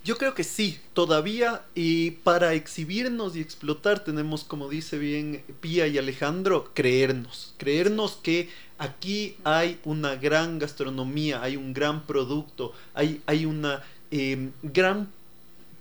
Yo 0.04 0.18
creo 0.18 0.34
que 0.34 0.44
sí, 0.44 0.80
todavía 0.94 1.64
y 1.76 2.12
para 2.12 2.54
exhibirnos 2.56 3.38
y 3.38 3.40
explotar 3.40 4.04
tenemos, 4.04 4.44
como 4.44 4.68
dice 4.68 4.98
bien 4.98 5.44
Pía 5.62 5.88
y 5.88 5.98
Alejandro, 5.98 6.72
creernos, 6.74 7.54
creernos 7.58 8.20
que 8.22 8.50
aquí 8.78 9.38
hay 9.46 9.80
una 9.86 10.16
gran 10.16 10.60
gastronomía, 10.60 11.42
hay 11.42 11.56
un 11.56 11.74
gran 11.74 12.06
producto, 12.06 12.74
hay, 12.94 13.22
hay 13.28 13.46
una 13.46 13.82
em, 14.12 14.52
gran 14.62 15.08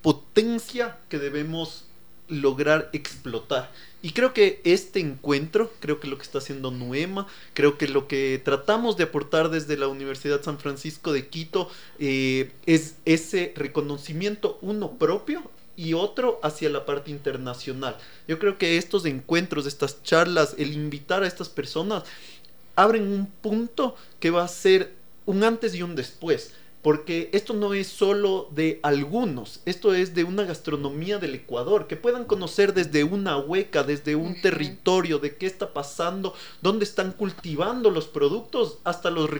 potencia 0.03 0.99
que 1.09 1.19
debemos 1.19 1.87
lograr 2.29 2.91
explotar. 2.93 3.73
Y 4.03 4.13
creo 4.13 4.35
que 4.35 4.61
este 4.65 4.99
encuentro, 4.99 5.73
creo 5.79 6.01
que 6.01 6.09
lo 6.09 6.17
que 6.17 6.25
está 6.25 6.39
haciendo 6.39 6.73
Nuema, 6.73 7.29
creo 7.55 7.79
que 7.79 7.87
lo 7.87 8.09
que 8.09 8.43
tratamos 8.45 8.97
de 8.97 9.05
aportar 9.05 9.49
desde 9.49 9.77
la 9.77 9.87
Universidad 9.87 10.43
San 10.43 10.59
Francisco 10.59 11.13
de 11.13 11.29
Quito 11.29 11.71
eh, 12.01 12.51
es 12.67 12.97
ese 13.05 13.53
reconocimiento 13.57 14.59
uno 14.61 14.99
propio 14.99 15.43
y 15.77 15.95
otro 15.95 16.41
hacia 16.43 16.69
la 16.69 16.85
parte 16.85 17.13
internacional. 17.13 17.97
Yo 18.27 18.41
creo 18.41 18.59
que 18.59 18.77
estos 18.77 19.07
encuentros, 19.07 19.67
estas 19.67 20.03
charlas, 20.03 20.57
el 20.59 20.73
invitar 20.73 21.23
a 21.23 21.29
estas 21.29 21.49
personas, 21.49 22.03
abren 22.75 23.07
un 23.07 23.27
punto 23.27 23.95
que 24.19 24.31
va 24.31 24.43
a 24.43 24.49
ser 24.49 24.93
un 25.27 25.45
antes 25.45 25.77
y 25.77 25.83
un 25.83 25.95
después 25.95 26.53
porque 26.83 27.31
esto 27.33 27.55
no 27.55 27.75
es 27.75 27.87
solo 27.87 28.49
de 28.51 28.81
algunos, 28.83 29.61
esto 29.67 29.95
es 29.95 30.15
de 30.15 30.25
una 30.25 30.43
gastronomía 30.43 31.19
del 31.19 31.37
Ecuador, 31.37 31.87
que 31.87 31.97
puedan 31.97 32.25
conocer 32.25 32.75
desde 32.75 33.05
una 33.05 33.39
hueca, 33.39 33.85
desde 33.85 34.17
un 34.17 34.41
territorio, 34.41 35.21
de 35.21 35.37
qué 35.37 35.47
está 35.47 35.73
pasando, 35.73 36.35
dónde 36.61 36.85
están 36.85 37.13
cultivando 37.13 37.91
los 37.91 38.09
productos, 38.09 38.79
hasta 38.83 39.11
los, 39.11 39.31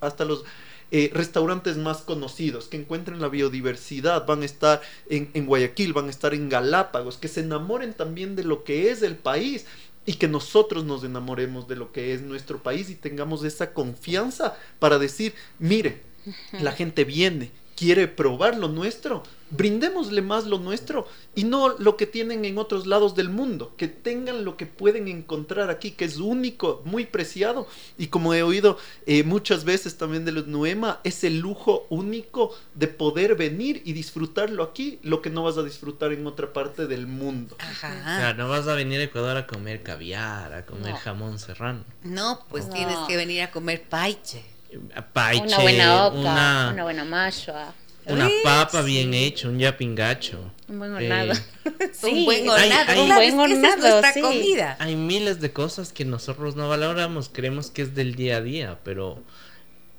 hasta 0.00 0.24
los 0.24 0.44
eh, 0.92 1.10
restaurantes 1.12 1.76
más 1.76 1.98
conocidos, 2.02 2.68
que 2.68 2.76
encuentren 2.76 3.20
la 3.20 3.28
biodiversidad, 3.28 4.24
van 4.24 4.42
a 4.42 4.46
estar 4.46 4.80
en, 5.10 5.30
en 5.34 5.46
Guayaquil, 5.46 5.92
van 5.92 6.06
a 6.06 6.10
estar 6.10 6.32
en 6.32 6.48
Galápagos, 6.48 7.18
que 7.18 7.26
se 7.26 7.40
enamoren 7.40 7.92
también 7.92 8.36
de 8.36 8.44
lo 8.44 8.62
que 8.62 8.90
es 8.90 9.02
el 9.02 9.16
país 9.16 9.66
y 10.06 10.14
que 10.14 10.28
nosotros 10.28 10.84
nos 10.84 11.02
enamoremos 11.02 11.66
de 11.68 11.76
lo 11.76 11.92
que 11.92 12.14
es 12.14 12.22
nuestro 12.22 12.62
país 12.62 12.88
y 12.88 12.94
tengamos 12.94 13.44
esa 13.44 13.74
confianza 13.74 14.56
para 14.78 14.98
decir, 14.98 15.34
mire, 15.58 16.07
la 16.52 16.72
gente 16.72 17.04
viene, 17.04 17.50
quiere 17.78 18.08
probar 18.08 18.58
lo 18.58 18.66
nuestro, 18.66 19.22
brindémosle 19.50 20.20
más 20.20 20.46
lo 20.46 20.58
nuestro 20.58 21.06
y 21.36 21.44
no 21.44 21.78
lo 21.78 21.96
que 21.96 22.06
tienen 22.06 22.44
en 22.44 22.58
otros 22.58 22.88
lados 22.88 23.14
del 23.14 23.28
mundo, 23.28 23.72
que 23.76 23.86
tengan 23.86 24.44
lo 24.44 24.56
que 24.56 24.66
pueden 24.66 25.06
encontrar 25.06 25.70
aquí, 25.70 25.92
que 25.92 26.04
es 26.04 26.16
único, 26.16 26.82
muy 26.84 27.06
preciado. 27.06 27.68
Y 27.96 28.08
como 28.08 28.34
he 28.34 28.42
oído 28.42 28.78
eh, 29.06 29.22
muchas 29.22 29.62
veces 29.62 29.96
también 29.96 30.24
de 30.24 30.32
los 30.32 30.48
Nuema, 30.48 30.98
es 31.04 31.22
el 31.22 31.38
lujo 31.38 31.86
único 31.88 32.52
de 32.74 32.88
poder 32.88 33.36
venir 33.36 33.80
y 33.84 33.92
disfrutarlo 33.92 34.64
aquí, 34.64 34.98
lo 35.04 35.22
que 35.22 35.30
no 35.30 35.44
vas 35.44 35.56
a 35.56 35.62
disfrutar 35.62 36.12
en 36.12 36.26
otra 36.26 36.52
parte 36.52 36.88
del 36.88 37.06
mundo. 37.06 37.56
Ajá. 37.60 38.34
no 38.34 38.48
vas 38.48 38.66
a 38.66 38.74
venir 38.74 38.98
a 38.98 39.04
Ecuador 39.04 39.36
a 39.36 39.46
comer 39.46 39.84
caviar, 39.84 40.52
a 40.52 40.66
comer 40.66 40.94
jamón 40.96 41.38
serrano. 41.38 41.84
No, 42.02 42.44
pues 42.48 42.68
tienes 42.70 42.98
que 43.06 43.16
venir 43.16 43.42
a 43.42 43.52
comer 43.52 43.84
paiche 43.88 44.57
una 44.72 45.58
buena 45.58 46.06
oca, 46.06 46.70
una, 46.72 46.82
buena 46.82 47.04
mashua. 47.04 47.74
Una 48.06 48.28
papa 48.42 48.82
bien 48.82 49.12
hecha, 49.12 49.48
un 49.48 49.58
yapingacho. 49.58 50.38
Un 50.68 50.78
buen 50.78 50.92
hornado. 50.92 51.34
un 52.02 52.24
buen 52.24 52.48
hornado. 52.48 53.02
un 53.02 53.08
buen 53.14 53.38
hornado, 53.38 54.00
es 54.00 54.22
comida. 54.22 54.76
Hay 54.78 54.96
miles 54.96 55.40
de 55.40 55.52
cosas 55.52 55.92
que 55.92 56.04
nosotros 56.04 56.56
no 56.56 56.68
valoramos, 56.68 57.28
creemos 57.30 57.70
que 57.70 57.82
es 57.82 57.94
del 57.94 58.14
día 58.14 58.38
a 58.38 58.40
día, 58.40 58.78
pero 58.82 59.22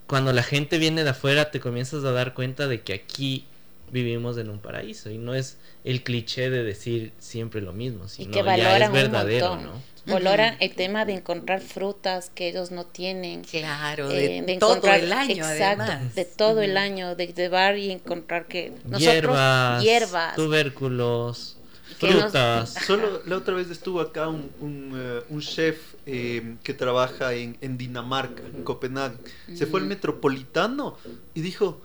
cuando 0.08 0.34
la 0.34 0.44
gente 0.44 0.80
viene 0.80 1.04
de 1.04 1.12
afuera 1.12 1.52
te 1.52 1.60
comienzas 1.60 2.04
a 2.04 2.12
dar 2.12 2.34
cuenta 2.34 2.68
de 2.68 2.82
que 2.82 2.94
aquí 2.94 3.46
vivimos 3.92 4.38
en 4.38 4.50
un 4.50 4.60
paraíso 4.60 5.10
y 5.10 5.18
no 5.18 5.34
es 5.34 5.58
el 5.84 6.04
cliché 6.04 6.50
de 6.50 6.64
decir 6.64 7.14
siempre 7.20 7.62
lo 7.62 7.74
mismo, 7.74 8.08
sino 8.08 8.32
que 8.32 8.44
ya 8.44 8.78
es 8.78 8.92
verdadero, 8.92 9.58
¿no? 9.58 9.90
Valoran 10.06 10.56
el 10.60 10.74
tema 10.74 11.06
de 11.06 11.14
encontrar 11.14 11.62
frutas 11.62 12.32
que 12.34 12.50
ellos 12.50 12.72
no 12.72 12.86
tienen. 12.86 13.44
Claro, 13.44 14.10
eh, 14.12 14.42
de, 14.46 14.58
todo 14.58 14.88
el 14.92 15.14
año. 15.14 15.50
Exacto, 15.50 15.92
de 16.16 16.26
todo 16.26 16.62
el 16.62 16.78
año, 16.78 17.16
de 17.16 17.28
llevar 17.28 17.78
y 17.78 17.92
encontrar 17.92 18.48
que 18.48 18.74
nosotros 18.86 19.84
hierbas, 19.84 20.36
tubérculos, 20.36 21.58
frutas. 21.98 22.74
Solo 22.86 23.22
la 23.26 23.38
otra 23.38 23.56
vez 23.56 23.70
estuvo 23.70 24.02
acá 24.02 24.28
un, 24.28 24.50
un, 24.60 24.94
eh, 24.96 25.40
chef 25.40 25.96
eh, 26.06 26.56
que 26.64 26.74
trabaja 26.74 27.34
en, 27.34 27.58
en, 27.62 27.78
Dinamarca, 27.78 28.44
en 28.44 28.64
Copenhague. 28.64 29.18
Se 29.54 29.66
fue 29.66 29.80
al 29.80 29.86
metropolitano 29.86 30.98
y 31.34 31.42
dijo, 31.42 31.82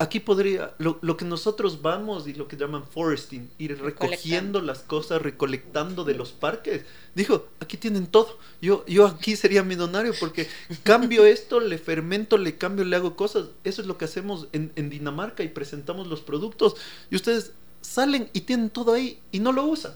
aquí 0.00 0.18
podría, 0.18 0.74
lo, 0.78 0.98
lo, 1.02 1.18
que 1.18 1.26
nosotros 1.26 1.82
vamos 1.82 2.26
y 2.26 2.32
lo 2.32 2.48
que 2.48 2.56
llaman 2.56 2.84
foresting, 2.84 3.50
ir 3.58 3.78
recogiendo 3.82 4.62
las 4.62 4.78
cosas, 4.78 5.20
recolectando 5.20 6.04
de 6.04 6.14
los 6.14 6.32
parques, 6.32 6.86
dijo, 7.14 7.48
aquí 7.60 7.76
tienen 7.76 8.06
todo, 8.06 8.38
yo, 8.62 8.82
yo 8.86 9.06
aquí 9.06 9.36
sería 9.36 9.62
millonario 9.62 10.14
porque 10.18 10.48
cambio 10.84 11.24
esto, 11.26 11.60
le 11.60 11.76
fermento, 11.76 12.38
le 12.38 12.56
cambio, 12.56 12.86
le 12.86 12.96
hago 12.96 13.14
cosas, 13.14 13.48
eso 13.62 13.82
es 13.82 13.86
lo 13.86 13.98
que 13.98 14.06
hacemos 14.06 14.48
en, 14.52 14.72
en 14.74 14.88
Dinamarca 14.88 15.42
y 15.42 15.48
presentamos 15.48 16.06
los 16.06 16.22
productos. 16.22 16.76
Y 17.10 17.16
ustedes 17.16 17.52
salen 17.82 18.30
y 18.32 18.40
tienen 18.40 18.70
todo 18.70 18.94
ahí 18.94 19.20
y 19.32 19.40
no 19.40 19.52
lo 19.52 19.64
usan. 19.64 19.92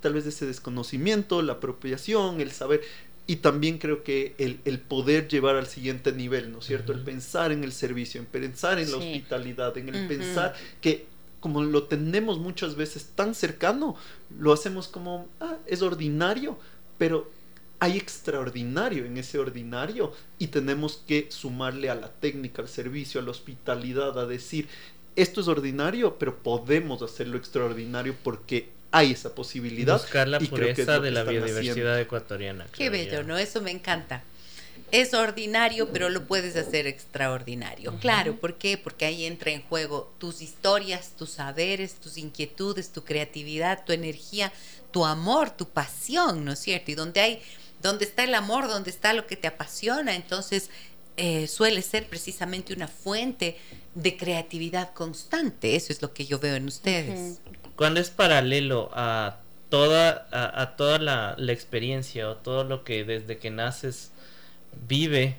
Tal 0.00 0.14
vez 0.14 0.26
ese 0.26 0.46
desconocimiento, 0.46 1.42
la 1.42 1.54
apropiación, 1.54 2.40
el 2.40 2.50
saber, 2.50 2.82
y 3.28 3.36
también 3.36 3.76
creo 3.76 4.02
que 4.02 4.34
el, 4.38 4.58
el, 4.64 4.80
poder 4.80 5.28
llevar 5.28 5.56
al 5.56 5.66
siguiente 5.66 6.12
nivel, 6.12 6.50
¿no 6.50 6.60
es 6.60 6.64
cierto? 6.64 6.92
El 6.92 7.04
pensar 7.04 7.52
en 7.52 7.62
el 7.62 7.72
servicio, 7.72 8.18
en 8.22 8.26
pensar 8.26 8.78
en 8.78 8.90
la 8.90 8.96
hospitalidad, 8.96 9.76
en 9.76 9.94
el 9.94 10.08
pensar 10.08 10.54
que 10.80 11.06
como 11.38 11.62
lo 11.62 11.84
tenemos 11.84 12.38
muchas 12.38 12.74
veces 12.74 13.10
tan 13.14 13.34
cercano, 13.34 13.96
lo 14.38 14.50
hacemos 14.50 14.88
como, 14.88 15.28
ah, 15.40 15.58
es 15.66 15.82
ordinario, 15.82 16.58
pero 16.96 17.30
hay 17.80 17.98
extraordinario 17.98 19.04
en 19.04 19.18
ese 19.18 19.38
ordinario 19.38 20.14
y 20.38 20.46
tenemos 20.46 21.04
que 21.06 21.26
sumarle 21.30 21.90
a 21.90 21.94
la 21.94 22.10
técnica, 22.10 22.62
al 22.62 22.68
servicio, 22.68 23.20
a 23.20 23.24
la 23.24 23.30
hospitalidad, 23.30 24.18
a 24.18 24.24
decir, 24.26 24.68
esto 25.16 25.42
es 25.42 25.48
ordinario, 25.48 26.18
pero 26.18 26.42
podemos 26.42 27.02
hacerlo 27.02 27.36
extraordinario 27.36 28.14
porque 28.24 28.70
hay 28.90 29.12
esa 29.12 29.34
posibilidad. 29.34 30.00
Buscar 30.00 30.28
la 30.28 30.40
pureza 30.40 30.98
de 30.98 31.10
la 31.10 31.24
biodiversidad 31.24 32.00
ecuatoriana. 32.00 32.66
Qué 32.72 32.90
bello, 32.90 33.22
¿no? 33.22 33.38
Eso 33.38 33.60
me 33.60 33.70
encanta. 33.70 34.22
Es 34.90 35.12
ordinario, 35.12 35.90
pero 35.92 36.08
lo 36.08 36.26
puedes 36.26 36.56
hacer 36.56 36.86
extraordinario. 36.86 37.94
Claro, 38.00 38.36
¿por 38.36 38.56
qué? 38.56 38.78
Porque 38.78 39.04
ahí 39.04 39.26
entra 39.26 39.50
en 39.50 39.62
juego 39.62 40.14
tus 40.18 40.40
historias, 40.40 41.12
tus 41.18 41.30
saberes, 41.30 41.94
tus 41.96 42.16
inquietudes, 42.16 42.90
tu 42.90 43.04
creatividad, 43.04 43.84
tu 43.84 43.92
energía, 43.92 44.50
tu 44.90 45.04
amor, 45.04 45.50
tu 45.50 45.68
pasión, 45.68 46.44
¿no 46.44 46.52
es 46.52 46.60
cierto? 46.60 46.90
Y 46.90 46.94
donde 46.94 47.20
hay, 47.20 47.42
donde 47.82 48.06
está 48.06 48.24
el 48.24 48.34
amor, 48.34 48.68
donde 48.68 48.88
está 48.88 49.12
lo 49.12 49.26
que 49.26 49.36
te 49.36 49.46
apasiona, 49.46 50.14
entonces 50.14 50.70
eh, 51.18 51.48
suele 51.48 51.82
ser 51.82 52.06
precisamente 52.06 52.72
una 52.72 52.88
fuente 52.88 53.58
de 53.94 54.16
creatividad 54.16 54.94
constante. 54.94 55.76
Eso 55.76 55.92
es 55.92 56.00
lo 56.00 56.14
que 56.14 56.24
yo 56.24 56.38
veo 56.38 56.54
en 56.54 56.66
ustedes 56.66 57.40
cuando 57.78 58.00
es 58.00 58.10
paralelo 58.10 58.90
a 58.92 59.36
toda, 59.68 60.26
a, 60.32 60.74
toda 60.74 60.98
la, 60.98 61.36
experiencia 61.52 62.28
o 62.28 62.34
todo 62.34 62.64
lo 62.64 62.82
que 62.82 63.04
desde 63.04 63.38
que 63.38 63.50
naces 63.50 64.10
vive, 64.88 65.36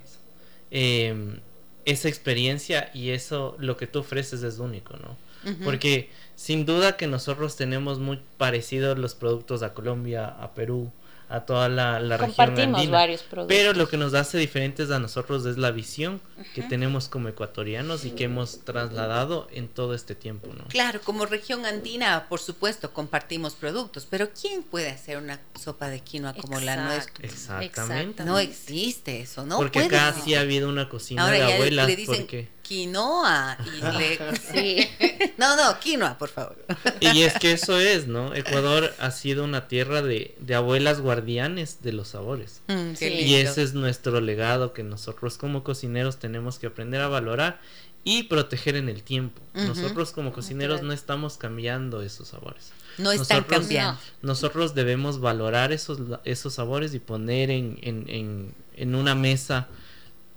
em, 0.72 1.42
esa 1.84 2.08
experiencia 2.08 2.92
y 2.94 3.10
eso, 3.10 3.58
lo 3.60 3.76
que 3.76 3.88
tú 3.88 4.00
ofreces 4.00 4.42
es 4.44 4.60
único, 4.60 4.96
¿no? 4.96 5.18
Porque 5.66 6.10
sin 6.36 6.66
duda 6.66 6.96
que 6.96 7.08
nosotros 7.08 7.58
tenemos 7.58 8.00
muy 8.00 8.22
parecidos 8.38 8.98
los 8.98 9.16
productos 9.16 9.62
a 9.62 9.74
Colombia, 9.74 10.26
a 10.26 10.54
Perú, 10.54 10.94
a 11.30 11.42
toda 11.42 11.70
la, 11.70 12.00
la 12.00 12.18
región 12.18 12.74
varios 12.90 13.22
productos. 13.22 13.56
Pero 13.56 13.74
lo 13.74 13.88
que 13.88 13.98
nos 13.98 14.16
hace 14.16 14.40
diferentes 14.40 14.90
a 14.90 15.00
nosotros 15.00 15.46
es 15.46 15.60
la 15.60 15.70
visión 15.70 16.22
que 16.56 16.64
tenemos 16.64 17.08
como 17.08 17.30
ecuatorianos 17.30 18.04
y 18.04 18.12
que 18.12 18.24
hemos 18.24 18.66
trasladado 18.66 19.48
en 19.52 19.68
todo 19.68 19.94
este 19.94 20.16
tiempo, 20.16 20.48
¿no? 20.58 20.66
Claro, 20.70 21.02
como 21.02 21.28
región 21.28 21.68
andina, 21.68 22.26
por 22.28 22.40
supuesto, 22.40 22.94
compartimos 22.94 23.54
productos, 23.54 24.08
pero 24.10 24.30
¿quién 24.32 24.64
puede 24.64 24.90
hacer 24.90 25.18
una 25.18 25.40
sopa 25.60 25.90
de 25.90 26.00
quinoa 26.00 26.34
como 26.34 26.60
la 26.60 26.76
nuestra? 26.78 27.24
Exactamente. 27.24 28.26
No 28.26 28.40
existe 28.40 29.22
eso, 29.22 29.46
¿no? 29.46 29.58
Porque 29.58 29.80
acá 29.80 30.14
sí 30.14 30.34
ha 30.34 30.42
habido 30.42 30.68
una 30.68 30.90
cocina 30.90 31.30
de 31.30 31.44
abuelas, 31.44 31.88
le 31.88 31.96
dicen, 31.96 32.16
porque 32.18 32.48
quinoa 32.70 33.58
y 33.66 33.82
le... 33.98 34.38
sí. 34.38 34.88
No, 35.40 35.56
no, 35.56 35.80
quinoa, 35.80 36.18
por 36.18 36.28
favor. 36.28 36.58
Y 37.00 37.22
es 37.22 37.34
que 37.40 37.54
eso 37.54 37.80
es, 37.80 38.08
¿no? 38.08 38.36
Ecuador 38.36 38.94
ha 39.00 39.10
sido 39.12 39.46
una 39.46 39.70
tierra 39.70 40.02
de, 40.02 40.36
de 40.40 40.54
abuelas 40.54 41.00
guardianes 41.00 41.82
de 41.82 41.94
los 41.94 42.10
sabores. 42.10 42.62
Mm, 42.68 42.92
y 43.02 43.36
ese 43.36 43.64
es 43.64 43.74
nuestro 43.74 44.20
legado 44.20 44.74
que 44.74 44.84
nosotros 44.84 45.38
como 45.38 45.64
cocineros 45.64 46.20
tenemos 46.20 46.60
que 46.60 46.68
aprender 46.68 47.00
a 47.00 47.08
valorar 47.08 47.62
y 48.04 48.24
proteger 48.24 48.76
en 48.76 48.90
el 48.90 49.02
tiempo. 49.02 49.42
Nosotros 49.54 50.12
como 50.12 50.34
cocineros 50.34 50.84
no 50.84 50.92
estamos 50.92 51.38
cambiando 51.38 52.02
esos 52.02 52.28
sabores. 52.28 52.74
No 52.98 53.14
están 53.14 53.46
cambiando. 53.46 54.00
Nosotros 54.22 54.76
debemos 54.76 55.22
valorar 55.22 55.72
esos, 55.72 56.00
esos 56.26 56.54
sabores 56.54 56.94
y 56.94 57.00
poner 57.00 57.50
en, 57.50 57.80
en, 57.82 58.10
en, 58.10 58.54
en 58.76 58.96
una 58.96 59.16
mesa 59.16 59.70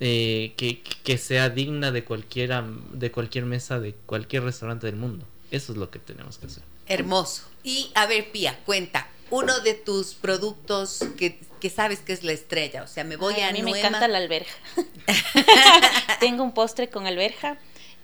eh, 0.05 0.55
que, 0.57 1.17
sea 1.17 1.49
digna 1.49 1.93
de 1.93 2.03
cualquiera 2.03 2.67
de 2.93 3.13
cualquier 3.13 3.45
mesa 3.45 3.79
de 3.79 3.95
cualquier 3.95 4.43
restaurante 4.43 4.89
del 4.89 4.97
mundo. 4.97 5.25
Eso 5.53 5.71
es 5.71 5.79
lo 5.79 5.93
que 5.93 6.01
tenemos 6.01 6.39
que 6.39 6.47
hacer. 6.47 6.65
Hermoso. 6.89 7.45
Y 7.63 7.93
a 7.95 8.07
ver, 8.07 8.33
Pía, 8.33 8.59
cuenta, 8.67 9.07
uno 9.31 9.61
de 9.61 9.75
tus 9.75 10.15
productos 10.15 11.05
que, 11.17 11.39
sabes 11.71 12.01
que 12.01 12.15
es 12.15 12.25
la 12.25 12.33
estrella, 12.33 12.83
o 12.83 12.89
sea, 12.89 13.05
me 13.05 13.15
voy 13.15 13.35
a... 13.43 13.51
A 13.51 13.53
mí 13.53 13.63
me 13.63 13.79
encanta 13.79 14.09
la 14.09 14.19
alberja. 14.19 14.53
Tengo 16.21 16.43
un 16.43 16.53
postre 16.53 16.89
con 16.89 17.07
alberja 17.07 17.57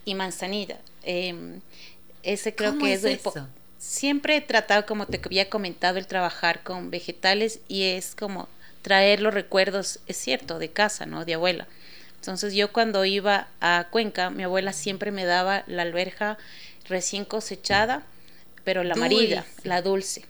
y 0.05 0.15
manzanilla. 0.15 0.79
Em, 1.03 1.59
ese 2.23 2.55
creo 2.55 2.77
que 2.77 2.93
es, 2.93 3.03
es 3.03 3.19
Siempre 3.77 4.37
he 4.37 4.41
tratado, 4.41 4.85
como 4.85 5.05
te 5.05 5.19
había 5.21 5.49
comentado, 5.49 5.97
el 5.97 6.07
trabajar 6.07 6.63
con 6.63 6.91
vegetales 6.91 7.59
y 7.67 7.83
es 7.83 8.15
como 8.15 8.47
traer 8.83 9.19
los 9.19 9.33
recuerdos, 9.33 9.99
es 10.07 10.15
cierto, 10.15 10.59
de 10.59 10.71
casa, 10.71 11.05
¿no? 11.05 11.25
De 11.25 11.33
abuela. 11.33 11.67
Entonces 12.19 12.53
yo 12.53 12.73
cuando 12.73 13.05
iba 13.05 13.47
a 13.61 13.87
Cuenca, 13.89 14.29
mi 14.29 14.43
abuela 14.43 14.73
siempre 14.73 15.11
me 15.11 15.23
daba 15.23 15.63
la 15.67 15.83
alberja 15.83 16.37
recién 16.89 17.23
cosechada, 17.23 18.03
pero 18.65 18.83
la 18.83 18.95
amarilla, 18.95 19.45
la 19.63 19.81
dulce. 19.81 20.25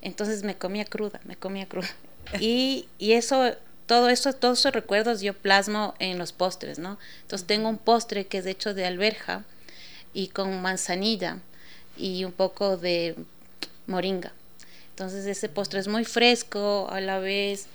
Entonces 0.00 0.44
me 0.44 0.56
comía 0.56 0.86
cruda, 0.86 1.20
me 1.24 1.36
comía 1.36 1.66
cruda. 1.66 1.88
Y, 2.40 2.88
y 2.98 3.12
eso 3.12 3.54
todo 3.86 4.08
eso, 4.08 4.32
todos 4.32 4.58
esos 4.58 4.72
recuerdos 4.72 5.20
yo 5.20 5.32
plasmo 5.32 5.94
en 6.00 6.18
los 6.18 6.32
postres, 6.32 6.78
¿no? 6.78 6.98
Entonces 7.22 7.46
tengo 7.46 7.68
un 7.68 7.78
postre 7.78 8.26
que 8.26 8.38
es 8.38 8.46
hecho 8.46 8.74
de 8.74 8.84
alberja 8.84 9.44
y 10.12 10.28
con 10.28 10.60
manzanilla 10.60 11.38
y 11.96 12.24
un 12.24 12.32
poco 12.32 12.76
de 12.76 13.14
moringa. 13.86 14.32
Entonces 14.90 15.26
ese 15.26 15.48
postre 15.48 15.78
es 15.78 15.88
muy 15.88 16.04
fresco, 16.04 16.88
a 16.90 17.00
la 17.00 17.18
vez 17.18 17.66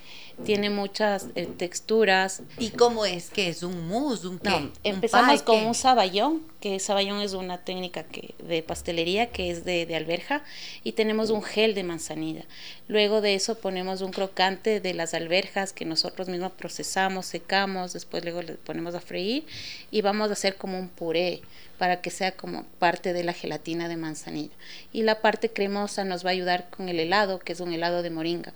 tiene 0.43 0.69
muchas 0.69 1.27
eh, 1.35 1.45
texturas. 1.45 2.41
¿Y 2.57 2.69
cómo 2.69 3.05
es? 3.05 3.29
que 3.29 3.49
es? 3.49 3.63
¿Un 3.63 3.87
mousse? 3.87 4.25
¿Un 4.25 4.39
qué? 4.39 4.69
empezamos 4.83 5.41
con 5.41 5.63
un 5.65 5.75
saballón, 5.75 6.41
que 6.59 6.79
saballón 6.79 7.21
es 7.21 7.33
una 7.33 7.59
técnica 7.59 8.03
que, 8.03 8.35
de 8.43 8.63
pastelería 8.63 9.27
que 9.31 9.51
es 9.51 9.65
de, 9.65 9.85
de, 9.85 9.95
alberja, 9.95 10.43
y 10.83 10.93
tenemos 10.93 11.29
un 11.29 11.43
gel 11.43 11.73
de 11.73 11.83
manzanilla. 11.83 12.45
Luego 12.87 13.21
de 13.21 13.35
eso 13.35 13.55
ponemos 13.55 14.01
un 14.01 14.11
crocante 14.11 14.79
de 14.79 14.93
las 14.93 15.13
alberjas 15.13 15.73
que 15.73 15.85
nosotros 15.85 16.27
mismos 16.27 16.51
procesamos, 16.51 17.25
secamos, 17.25 17.93
después 17.93 18.23
luego 18.23 18.41
le 18.41 18.53
ponemos 18.53 18.95
a 18.95 19.01
freír 19.01 19.45
y 19.91 20.01
vamos 20.01 20.29
a 20.29 20.33
hacer 20.33 20.57
como 20.57 20.79
un 20.79 20.89
puré 20.89 21.41
para 21.81 21.99
que 21.99 22.11
sea 22.11 22.33
como 22.33 22.65
parte 22.77 23.11
de 23.11 23.23
la 23.23 23.33
gelatina 23.33 23.87
de 23.87 23.97
manzanilla. 23.97 24.53
Y 24.93 25.01
la 25.01 25.19
parte 25.19 25.49
cremosa 25.49 26.03
nos 26.03 26.23
va 26.23 26.29
a 26.29 26.33
ayudar 26.33 26.69
con 26.69 26.89
el 26.89 26.99
helado, 26.99 27.39
que 27.39 27.53
es 27.53 27.59
un 27.59 27.73
helado 27.73 28.03
de 28.03 28.11
moringa. 28.11 28.53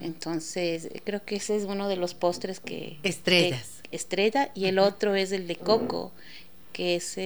Entonces, 0.00 0.88
creo 1.04 1.24
que 1.24 1.36
ese 1.36 1.56
es 1.56 1.64
uno 1.64 1.88
de 1.88 1.96
los 1.96 2.14
postres 2.14 2.60
que... 2.60 2.98
Estrellas. 3.02 3.82
estrella. 3.90 4.50
Y 4.54 4.66
el 4.66 4.78
otro 4.78 5.14
es 5.14 5.32
el 5.32 5.46
de 5.46 5.56
coco, 5.56 6.12
que 6.72 6.96
es, 6.96 7.16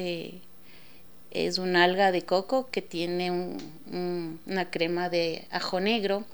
es 1.31 1.59
un 1.59 1.77
alga 1.77 2.12
de 2.12 2.23
coco 2.23 2.68
que 2.70 2.83
tiene 2.83 3.31
una 3.31 4.70
crema 4.70 5.09
de 5.09 5.47
ajo 5.51 5.81
negro 5.81 6.25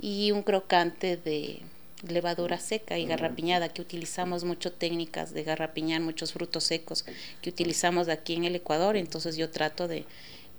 y 0.00 0.30
un 0.32 0.42
crocante 0.42 1.16
de 1.16 1.60
levadura 2.06 2.58
seca 2.58 2.98
y 2.98 3.06
garrapiñada, 3.06 3.68
que 3.70 3.82
utilizamos 3.82 4.44
mucho 4.44 4.72
técnicas 4.72 5.32
de 5.32 5.42
garrapiñar 5.42 6.00
muchos 6.00 6.32
frutos 6.32 6.64
secos 6.64 7.04
que 7.42 7.50
utilizamos 7.50 8.08
aquí 8.08 8.34
en 8.34 8.44
el 8.44 8.54
Ecuador, 8.54 8.96
entonces 8.96 9.36
yo 9.36 9.50
trato 9.50 9.88
de 9.88 10.04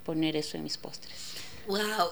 poner 0.03 0.35
eso 0.35 0.57
en 0.57 0.63
mis 0.63 0.77
postres. 0.77 1.13
Wow, 1.69 2.09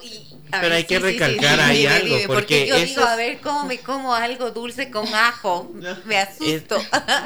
pero 0.52 0.76
hay 0.76 0.84
que 0.84 1.00
recalcar 1.00 1.60
ahí 1.60 1.88
algo 1.88 2.16
porque, 2.28 2.68
yo 2.68 2.78
digo, 2.78 3.02
a 3.02 3.16
ver 3.16 3.40
cómo 3.40 3.66
me 3.66 3.80
como 3.80 4.14
algo 4.14 4.52
dulce 4.52 4.92
con 4.92 5.08
ajo, 5.14 5.72
me 6.06 6.18
asusto. 6.18 6.78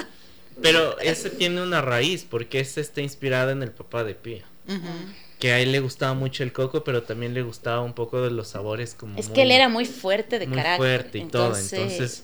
pero 0.62 0.98
ese 1.00 1.30
tiene 1.30 1.62
una 1.62 1.82
raíz 1.82 2.26
porque 2.28 2.62
ese 2.62 2.80
está 2.80 3.02
inspirado 3.02 3.52
en 3.52 3.64
el 3.64 3.72
papá 3.72 4.04
de 4.04 4.16
Pía 4.16 4.46
que 5.40 5.52
a 5.52 5.60
él 5.60 5.72
le 5.72 5.80
gustaba 5.80 6.14
mucho 6.14 6.44
el 6.44 6.54
coco, 6.54 6.84
pero 6.84 7.02
también 7.02 7.34
le 7.34 7.42
gustaba 7.42 7.82
un 7.82 7.94
poco 7.94 8.22
de 8.22 8.30
los 8.30 8.50
sabores 8.50 8.94
como... 8.94 9.18
Es 9.18 9.28
que 9.28 9.42
él 9.42 9.50
era 9.50 9.70
muy 9.70 9.86
fuerte 9.86 10.38
de 10.38 10.46
muy 10.46 10.56
carácter. 10.56 10.78
fuerte 10.78 11.18
y 11.18 11.26
todo, 11.26 11.58
entonces 11.58 12.24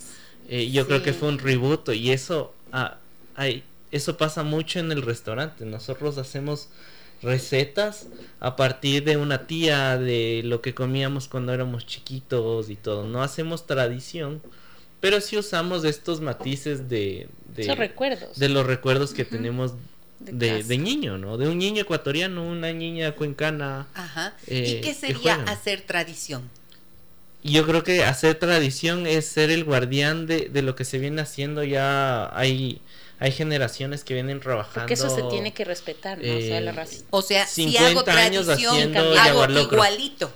eh, 0.50 0.70
yo 0.70 0.88
creo 0.88 1.02
que 1.02 1.14
fue 1.14 1.28
un 1.28 1.40
reboot 1.40 1.90
y 1.90 2.12
eso, 2.12 2.54
ah, 2.72 2.98
hay, 3.36 3.64
eso 3.92 4.18
pasa 4.18 4.44
mucho 4.44 4.80
en 4.80 4.92
el 4.92 5.02
restaurante. 5.02 5.66
Nosotros 5.66 6.20
hacemos 6.20 6.70
recetas 7.22 8.08
a 8.40 8.56
partir 8.56 9.04
de 9.04 9.18
una 9.18 9.48
tía, 9.48 9.98
de 9.98 10.42
lo 10.44 10.62
que 10.62 10.74
comíamos 10.74 11.28
cuando 11.28 11.54
éramos 11.54 11.86
chiquitos 11.86 12.70
y 12.70 12.76
todo. 12.76 13.08
No 13.08 13.24
hacemos 13.24 13.66
tradición, 13.66 14.42
pero 15.00 15.22
sí 15.22 15.38
usamos 15.38 15.84
estos 15.84 16.22
matices 16.22 16.90
de... 16.90 17.30
de 17.56 17.76
recuerdos. 17.76 18.38
De 18.38 18.50
los 18.50 18.66
recuerdos 18.66 19.14
que 19.14 19.26
tenemos 19.26 19.74
de, 20.20 20.78
niño, 20.78 21.18
¿no? 21.18 21.38
De 21.38 21.48
un 21.48 21.58
niño 21.58 21.82
ecuatoriano, 21.82 22.44
una 22.46 22.74
niña 22.74 23.14
cuencana. 23.14 23.88
Ajá. 23.94 24.34
¿Y 24.48 24.56
eh, 24.56 24.82
qué 24.84 24.94
sería 24.94 25.36
hacer 25.44 25.82
tradición? 25.82 26.50
Yo 27.44 27.66
creo 27.66 27.84
que 27.84 28.04
hacer 28.04 28.36
tradición 28.36 29.06
es 29.06 29.26
ser 29.26 29.52
el 29.52 29.64
guardián 29.64 30.26
de, 30.26 30.50
lo 30.62 30.76
que 30.76 30.86
se 30.86 30.98
viene 30.98 31.22
haciendo 31.22 31.64
ya. 31.64 32.36
Hay, 32.38 32.82
hay 33.20 33.32
generaciones 33.32 34.04
que 34.04 34.14
vienen 34.14 34.40
trabajando. 34.40 34.82
Porque 34.82 34.94
eso 34.94 35.10
se 35.10 35.24
tiene 35.24 35.54
que 35.54 35.66
respetar, 35.66 36.20
¿no? 36.20 36.38
o 36.38 36.42
sea, 36.42 36.62
la 36.62 36.72
raza. 36.72 37.04
O 37.10 37.22
sea, 37.22 37.48
si 37.48 37.76
hago 37.78 38.04
años 38.08 38.48
haciendo 38.48 39.20
hago 39.20 39.48
igualito. 39.50 40.32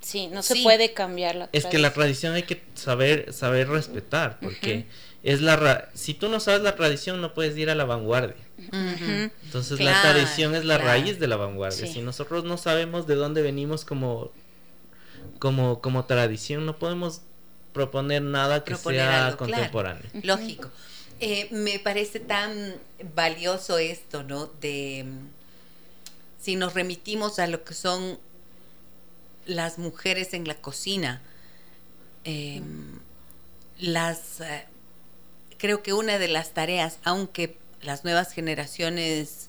Sí, 0.00 0.28
no 0.28 0.42
se 0.44 0.62
puede 0.62 0.92
cambiar 0.92 1.34
la 1.34 1.48
Es 1.52 1.66
que 1.66 1.78
la 1.78 1.92
tradición 1.92 2.34
hay 2.34 2.44
que 2.44 2.62
saber 2.74 3.32
saber 3.32 3.68
respetar, 3.68 4.38
porque 4.40 4.86
es 5.24 5.40
la 5.40 5.88
si 5.94 6.14
tú 6.14 6.28
no 6.28 6.38
sabes 6.38 6.62
la 6.62 6.76
tradición 6.76 7.20
no 7.20 7.34
puedes 7.34 7.58
ir 7.58 7.70
a 7.70 7.74
la 7.74 7.84
vanguardia. 7.84 8.36
Entonces 8.72 9.80
la 9.80 10.00
tradición 10.00 10.54
es 10.54 10.64
la 10.64 10.78
raíz 10.78 11.18
de 11.18 11.26
la 11.26 11.36
vanguardia. 11.36 11.88
Si 11.88 12.02
nosotros 12.02 12.44
no 12.44 12.56
sabemos 12.56 13.08
de 13.08 13.16
dónde 13.16 13.42
venimos 13.42 13.84
como 13.84 14.30
como 15.40 15.80
como 15.80 16.04
tradición 16.04 16.66
no 16.66 16.78
podemos 16.78 17.22
proponer 17.72 18.22
nada 18.22 18.62
que 18.62 18.76
sea 18.76 19.34
contemporáneo. 19.36 20.04
Lógico. 20.22 20.70
Eh, 21.20 21.48
me 21.50 21.78
parece 21.78 22.20
tan 22.20 22.74
valioso 23.14 23.78
esto, 23.78 24.22
¿no? 24.22 24.46
De 24.46 25.04
si 26.40 26.56
nos 26.56 26.74
remitimos 26.74 27.38
a 27.38 27.46
lo 27.46 27.64
que 27.64 27.74
son 27.74 28.18
las 29.46 29.78
mujeres 29.78 30.34
en 30.34 30.46
la 30.46 30.54
cocina, 30.54 31.22
em, 32.24 33.00
las 33.78 34.40
eh, 34.40 34.64
creo 35.58 35.82
que 35.82 35.92
una 35.92 36.18
de 36.18 36.28
las 36.28 36.52
tareas, 36.52 36.98
aunque 37.04 37.56
las 37.80 38.04
nuevas 38.04 38.32
generaciones 38.32 39.48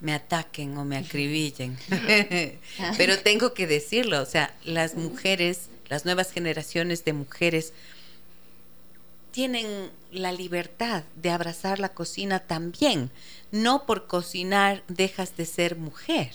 me 0.00 0.12
ataquen 0.12 0.76
o 0.76 0.84
me 0.84 0.96
acribillen, 0.98 1.78
pero 2.98 3.18
tengo 3.18 3.54
que 3.54 3.66
decirlo, 3.66 4.20
o 4.20 4.26
sea, 4.26 4.54
las 4.64 4.94
mujeres, 4.94 5.70
las 5.88 6.04
nuevas 6.04 6.32
generaciones 6.32 7.04
de 7.04 7.14
mujeres 7.14 7.72
tienen 9.38 9.92
la 10.10 10.32
libertad 10.32 11.04
de 11.14 11.30
abrazar 11.30 11.78
la 11.78 11.90
cocina 11.90 12.40
también. 12.40 13.12
No 13.52 13.86
por 13.86 14.08
cocinar 14.08 14.82
dejas 14.88 15.36
de 15.36 15.46
ser 15.46 15.76
mujer, 15.76 16.32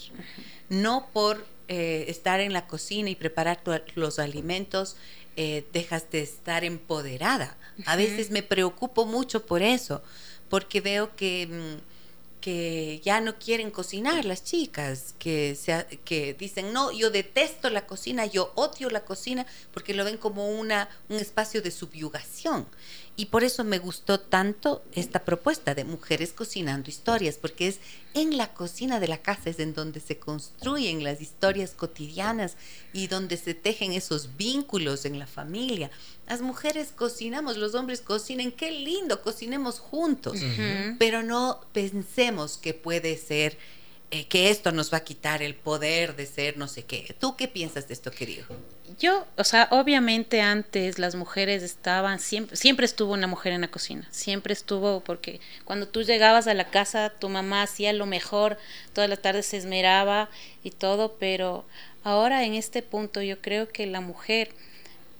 no 0.69 1.09
por 1.11 1.45
eh, 1.67 2.05
estar 2.07 2.39
en 2.39 2.53
la 2.53 2.65
cocina 2.65 3.09
y 3.09 3.15
preparar 3.15 3.59
los 3.95 4.19
alimentos 4.19 4.95
eh, 5.35 5.65
dejas 5.73 6.09
de 6.11 6.21
estar 6.21 6.63
empoderada. 6.63 7.57
A 7.85 7.97
veces 7.97 8.31
me 8.31 8.41
preocupo 8.41 9.05
mucho 9.05 9.45
por 9.45 9.63
eso, 9.63 10.01
porque 10.47 10.79
veo 10.79 11.13
que, 11.17 11.47
mm, 11.47 11.92
que 12.43 12.99
ya 13.05 13.21
no 13.21 13.39
quieren 13.39 13.71
cocinar 13.71 14.25
las 14.25 14.43
chicas, 14.43 15.15
que, 15.17 15.57
que 16.03 16.33
dicen, 16.33 16.73
no, 16.73 16.91
yo 16.91 17.09
detesto 17.09 17.69
la 17.69 17.87
cocina, 17.87 18.25
yo 18.25 18.51
odio 18.55 18.89
la 18.89 19.05
cocina, 19.05 19.45
porque 19.71 19.93
lo 19.93 20.03
ven 20.03 20.17
como 20.17 20.49
una, 20.49 20.89
un 21.07 21.19
espacio 21.19 21.61
de 21.61 21.71
subyugación. 21.71 22.67
Y 23.15 23.27
por 23.27 23.43
eso 23.43 23.63
me 23.63 23.77
gustó 23.77 24.19
tanto 24.19 24.83
esta 24.91 25.23
propuesta 25.23 25.75
de 25.75 25.83
mujeres 25.83 26.33
cocinando 26.33 26.89
historias, 26.89 27.37
porque 27.37 27.67
es 27.67 27.79
en 28.15 28.37
la 28.37 28.53
cocina 28.55 28.99
de 28.99 29.07
la 29.07 29.19
casa, 29.19 29.51
es 29.51 29.59
en 29.59 29.75
donde 29.75 29.99
se 29.99 30.17
construyen 30.17 31.03
las 31.03 31.21
historias 31.21 31.71
cotidianas 31.75 32.55
y 32.91 33.07
donde 33.07 33.37
se 33.37 33.53
tejen 33.53 33.91
esos 33.91 34.35
vínculos 34.35 35.05
en 35.05 35.19
la 35.19 35.27
familia. 35.27 35.91
Las 36.27 36.41
mujeres 36.41 36.91
cocinamos, 36.95 37.57
los 37.57 37.75
hombres 37.75 38.01
cocinen, 38.01 38.51
qué 38.51 38.71
lindo, 38.71 39.21
cocinemos 39.21 39.79
juntos, 39.79 40.39
pero 40.97 41.21
no 41.21 41.61
pensemos 41.71 42.57
que 42.57 42.73
puede 42.73 43.17
ser 43.17 43.57
eh, 44.13 44.27
que 44.27 44.51
esto 44.51 44.71
nos 44.71 44.93
va 44.93 44.99
a 44.99 45.03
quitar 45.03 45.41
el 45.41 45.55
poder 45.55 46.15
de 46.15 46.27
ser 46.27 46.57
no 46.57 46.67
sé 46.67 46.83
qué. 46.83 47.15
¿Tú 47.19 47.35
qué 47.35 47.47
piensas 47.47 47.87
de 47.87 47.95
esto, 47.95 48.11
querido? 48.11 48.45
yo, 48.99 49.25
o 49.37 49.43
sea, 49.43 49.67
obviamente 49.71 50.41
antes 50.41 50.99
las 50.99 51.15
mujeres 51.15 51.63
estaban, 51.63 52.19
siempre, 52.19 52.55
siempre 52.55 52.85
estuvo 52.85 53.13
una 53.13 53.27
mujer 53.27 53.53
en 53.53 53.61
la 53.61 53.71
cocina, 53.71 54.07
siempre 54.11 54.53
estuvo, 54.53 54.99
porque 54.99 55.39
cuando 55.65 55.87
tú 55.87 56.03
llegabas 56.03 56.47
a 56.47 56.53
la 56.53 56.69
casa, 56.69 57.11
tu 57.17 57.29
mamá 57.29 57.63
hacía 57.63 57.93
lo 57.93 58.05
mejor, 58.05 58.57
todas 58.93 59.09
las 59.09 59.21
tardes 59.21 59.47
se 59.47 59.57
esmeraba 59.57 60.29
y 60.63 60.71
todo, 60.71 61.15
pero 61.19 61.65
ahora 62.03 62.43
en 62.43 62.53
este 62.53 62.81
punto 62.81 63.21
yo 63.21 63.41
creo 63.41 63.69
que 63.69 63.87
la 63.87 64.01
mujer 64.01 64.53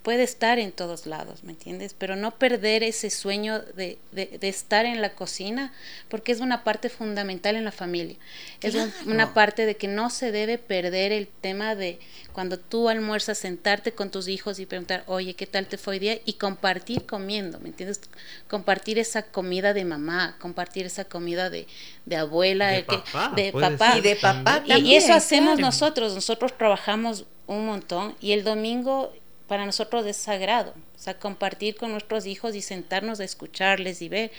puede 0.03 0.23
estar 0.23 0.59
en 0.59 0.73
todos 0.73 1.05
lados, 1.05 1.43
¿me 1.45 1.53
entiendes? 1.53 1.95
Pero 1.97 2.17
no 2.17 2.31
perder 2.31 2.83
ese 2.83 3.09
sueño 3.09 3.59
de, 3.59 3.97
de, 4.11 4.37
estar 4.41 4.85
en 4.85 5.01
la 5.01 5.13
cocina, 5.13 5.73
porque 6.09 6.33
es 6.33 6.41
una 6.41 6.65
parte 6.65 6.89
fundamental 6.89 7.55
en 7.55 7.63
la 7.63 7.71
familia. 7.71 8.17
Es 8.61 8.75
una 9.05 9.33
parte 9.33 9.65
de 9.65 9.77
que 9.77 9.87
no 9.87 10.09
se 10.09 10.33
debe 10.33 10.57
perder 10.57 11.13
el 11.13 11.27
tema 11.27 11.75
de 11.75 11.99
cuando 12.33 12.59
tú 12.59 12.89
almuerzas, 12.89 13.37
sentarte 13.37 13.93
con 13.93 14.11
tus 14.11 14.27
hijos 14.27 14.59
y 14.59 14.65
preguntar, 14.65 15.03
oye, 15.07 15.35
¿qué 15.35 15.47
tal 15.47 15.67
te 15.67 15.77
fue 15.77 15.93
hoy 15.93 15.99
día? 15.99 16.19
Y 16.25 16.33
compartir 16.33 17.05
comiendo, 17.05 17.59
¿me 17.59 17.69
entiendes? 17.69 18.01
Compartir 18.49 18.99
esa 18.99 19.23
comida 19.23 19.73
de 19.73 19.85
mamá, 19.85 20.35
compartir 20.39 20.85
esa 20.85 21.05
comida 21.05 21.49
de, 21.49 21.65
de 22.05 22.15
abuela, 22.17 22.67
de, 22.69 22.83
papá, 22.83 23.31
de 23.35 23.53
papá. 23.53 23.97
Y 23.97 24.01
de 24.01 24.15
papá. 24.17 24.63
y, 24.65 24.95
eso 24.95 25.13
hacemos 25.13 25.59
nosotros, 25.59 26.13
nosotros 26.13 26.57
trabajamos 26.57 27.25
un 27.47 27.65
montón 27.65 28.15
y 28.19 28.31
el 28.31 28.43
domingo 28.43 29.13
para 29.53 29.67
nosotros 29.67 30.03
es 30.07 30.17
sagrado, 30.17 30.73
o 30.95 30.99
sea, 30.99 31.19
compartir 31.19 31.75
con 31.75 31.91
nuestros 31.91 32.25
hijos 32.25 32.55
y 32.55 32.61
sentarnos 32.63 33.19
a 33.19 33.23
escucharles 33.23 34.01
y 34.01 34.09
ver. 34.09 34.31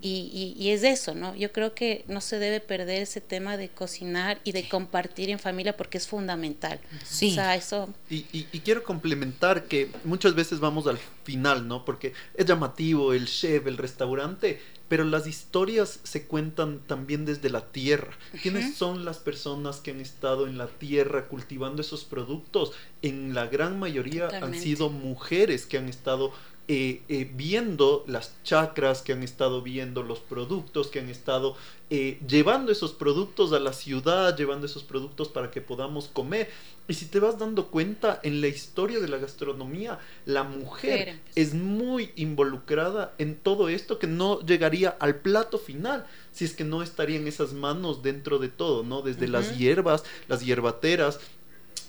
Y, 0.00 0.54
y, 0.58 0.70
es 0.70 0.82
eso, 0.82 1.14
¿no? 1.14 1.34
Yo 1.34 1.52
creo 1.52 1.74
que 1.74 2.04
no 2.08 2.20
se 2.20 2.38
debe 2.38 2.60
perder 2.60 3.02
ese 3.02 3.20
tema 3.20 3.56
de 3.56 3.68
cocinar 3.68 4.40
y 4.44 4.52
de 4.52 4.68
compartir 4.68 5.30
en 5.30 5.38
familia 5.38 5.76
porque 5.76 5.98
es 5.98 6.06
fundamental. 6.06 6.80
Sí. 7.04 7.32
O 7.32 7.34
sea, 7.34 7.56
eso... 7.56 7.88
Y, 8.08 8.26
y, 8.32 8.46
y, 8.52 8.60
quiero 8.60 8.82
complementar 8.82 9.64
que 9.64 9.90
muchas 10.04 10.34
veces 10.34 10.60
vamos 10.60 10.86
al 10.86 10.98
final, 11.24 11.68
¿no? 11.68 11.84
Porque 11.84 12.12
es 12.34 12.46
llamativo 12.46 13.12
el 13.12 13.26
chef, 13.26 13.66
el 13.66 13.76
restaurante, 13.76 14.60
pero 14.92 15.04
las 15.04 15.26
historias 15.26 16.00
se 16.02 16.26
cuentan 16.26 16.80
también 16.80 17.24
desde 17.24 17.48
la 17.48 17.72
tierra. 17.72 18.12
¿Quiénes 18.42 18.76
son 18.76 19.06
las 19.06 19.16
personas 19.16 19.80
que 19.80 19.90
han 19.90 20.00
estado 20.02 20.46
en 20.46 20.58
la 20.58 20.66
tierra 20.66 21.28
cultivando 21.28 21.80
esos 21.80 22.04
productos? 22.04 22.72
En 23.00 23.32
la 23.32 23.46
gran 23.46 23.78
mayoría 23.78 24.26
Totalmente. 24.26 24.58
han 24.58 24.62
sido 24.62 24.90
mujeres 24.90 25.64
que 25.64 25.78
han 25.78 25.88
estado 25.88 26.34
eh, 26.68 27.02
eh, 27.08 27.28
viendo 27.34 28.04
las 28.06 28.40
chacras, 28.44 29.02
que 29.02 29.12
han 29.12 29.24
estado 29.24 29.62
viendo 29.62 30.04
los 30.04 30.20
productos, 30.20 30.86
que 30.86 31.00
han 31.00 31.08
estado 31.08 31.56
eh, 31.90 32.20
llevando 32.26 32.70
esos 32.70 32.92
productos 32.92 33.52
a 33.52 33.58
la 33.58 33.72
ciudad, 33.72 34.36
llevando 34.36 34.66
esos 34.66 34.84
productos 34.84 35.26
para 35.28 35.50
que 35.50 35.60
podamos 35.60 36.06
comer. 36.06 36.48
Y 36.86 36.94
si 36.94 37.06
te 37.06 37.18
vas 37.18 37.36
dando 37.36 37.66
cuenta, 37.66 38.20
en 38.22 38.40
la 38.40 38.46
historia 38.46 39.00
de 39.00 39.08
la 39.08 39.18
gastronomía, 39.18 39.98
la 40.24 40.44
mujer 40.44 41.18
es 41.34 41.52
muy 41.52 42.12
involucrada 42.14 43.12
en 43.18 43.34
todo 43.34 43.68
esto 43.68 43.98
que 43.98 44.06
no 44.06 44.40
llegaría 44.40 44.90
al 45.00 45.16
plato 45.16 45.58
final 45.58 46.06
si 46.30 46.44
es 46.44 46.54
que 46.54 46.64
no 46.64 46.80
estarían 46.84 47.26
esas 47.26 47.54
manos 47.54 48.04
dentro 48.04 48.38
de 48.38 48.48
todo, 48.48 48.84
¿no? 48.84 49.02
Desde 49.02 49.26
uh 49.26 49.28
-huh. 49.28 49.32
las 49.32 49.58
hierbas, 49.58 50.04
las 50.28 50.44
hierbateras, 50.44 51.18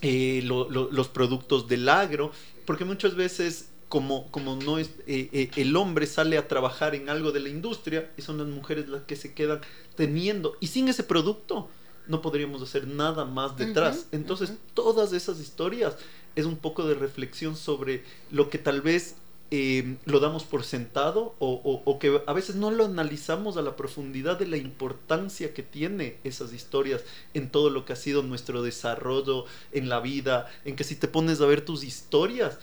lo, 0.01 0.67
lo, 0.69 0.91
los 0.91 1.07
productos 1.09 1.67
del 1.67 1.87
agro, 1.87 2.31
porque 2.65 2.85
muchas 2.85 3.15
veces 3.15 3.69
como, 3.93 4.25
como 4.31 4.55
no 4.55 4.79
es 4.79 4.89
eh, 5.05 5.29
eh, 5.33 5.51
el 5.55 5.75
hombre 5.75 6.07
sale 6.07 6.39
a 6.39 6.47
trabajar 6.47 6.95
en 6.95 7.09
algo 7.09 7.31
de 7.31 7.39
la 7.39 7.49
industria 7.49 8.09
y 8.17 8.23
son 8.23 8.39
las 8.39 8.47
mujeres 8.47 8.89
las 8.89 9.03
que 9.03 9.15
se 9.15 9.35
quedan 9.35 9.61
teniendo 9.95 10.57
y 10.59 10.65
sin 10.65 10.87
ese 10.87 11.03
producto 11.03 11.69
no 12.07 12.19
podríamos 12.19 12.63
hacer 12.63 12.87
nada 12.87 13.23
más 13.25 13.55
detrás. 13.55 13.97
Uh 13.97 13.99
-huh, 13.99 14.15
Entonces, 14.15 14.49
uh 14.49 14.53
-huh. 14.53 14.73
todas 14.73 15.13
esas 15.13 15.39
historias 15.39 15.95
es 16.35 16.47
un 16.47 16.57
poco 16.57 16.87
de 16.87 16.95
reflexión 16.95 17.55
sobre 17.55 18.03
lo 18.31 18.49
que 18.49 18.57
tal 18.57 18.81
vez 18.81 19.17
eh, 19.51 19.97
lo 20.05 20.19
damos 20.19 20.43
por 20.43 20.63
sentado 20.63 21.35
o, 21.37 21.61
o, 21.63 21.83
o, 21.85 21.99
que 21.99 22.19
a 22.25 22.33
veces 22.33 22.55
no 22.55 22.71
lo 22.71 22.85
analizamos 22.85 23.57
a 23.57 23.61
la 23.61 23.75
profundidad 23.75 24.39
de 24.39 24.47
la 24.47 24.57
importancia 24.57 25.53
que 25.53 25.61
tiene 25.61 26.17
esas 26.23 26.51
historias 26.51 27.03
en 27.35 27.51
todo 27.51 27.69
lo 27.69 27.85
que 27.85 27.93
ha 27.93 27.95
sido 27.95 28.23
nuestro 28.23 28.63
desarrollo 28.63 29.45
en 29.71 29.87
la 29.87 29.99
vida, 29.99 30.49
en 30.65 30.75
que 30.75 30.83
si 30.83 30.95
te 30.95 31.07
pones 31.07 31.39
a 31.41 31.45
ver 31.45 31.63
tus 31.63 31.83
historias, 31.83 32.57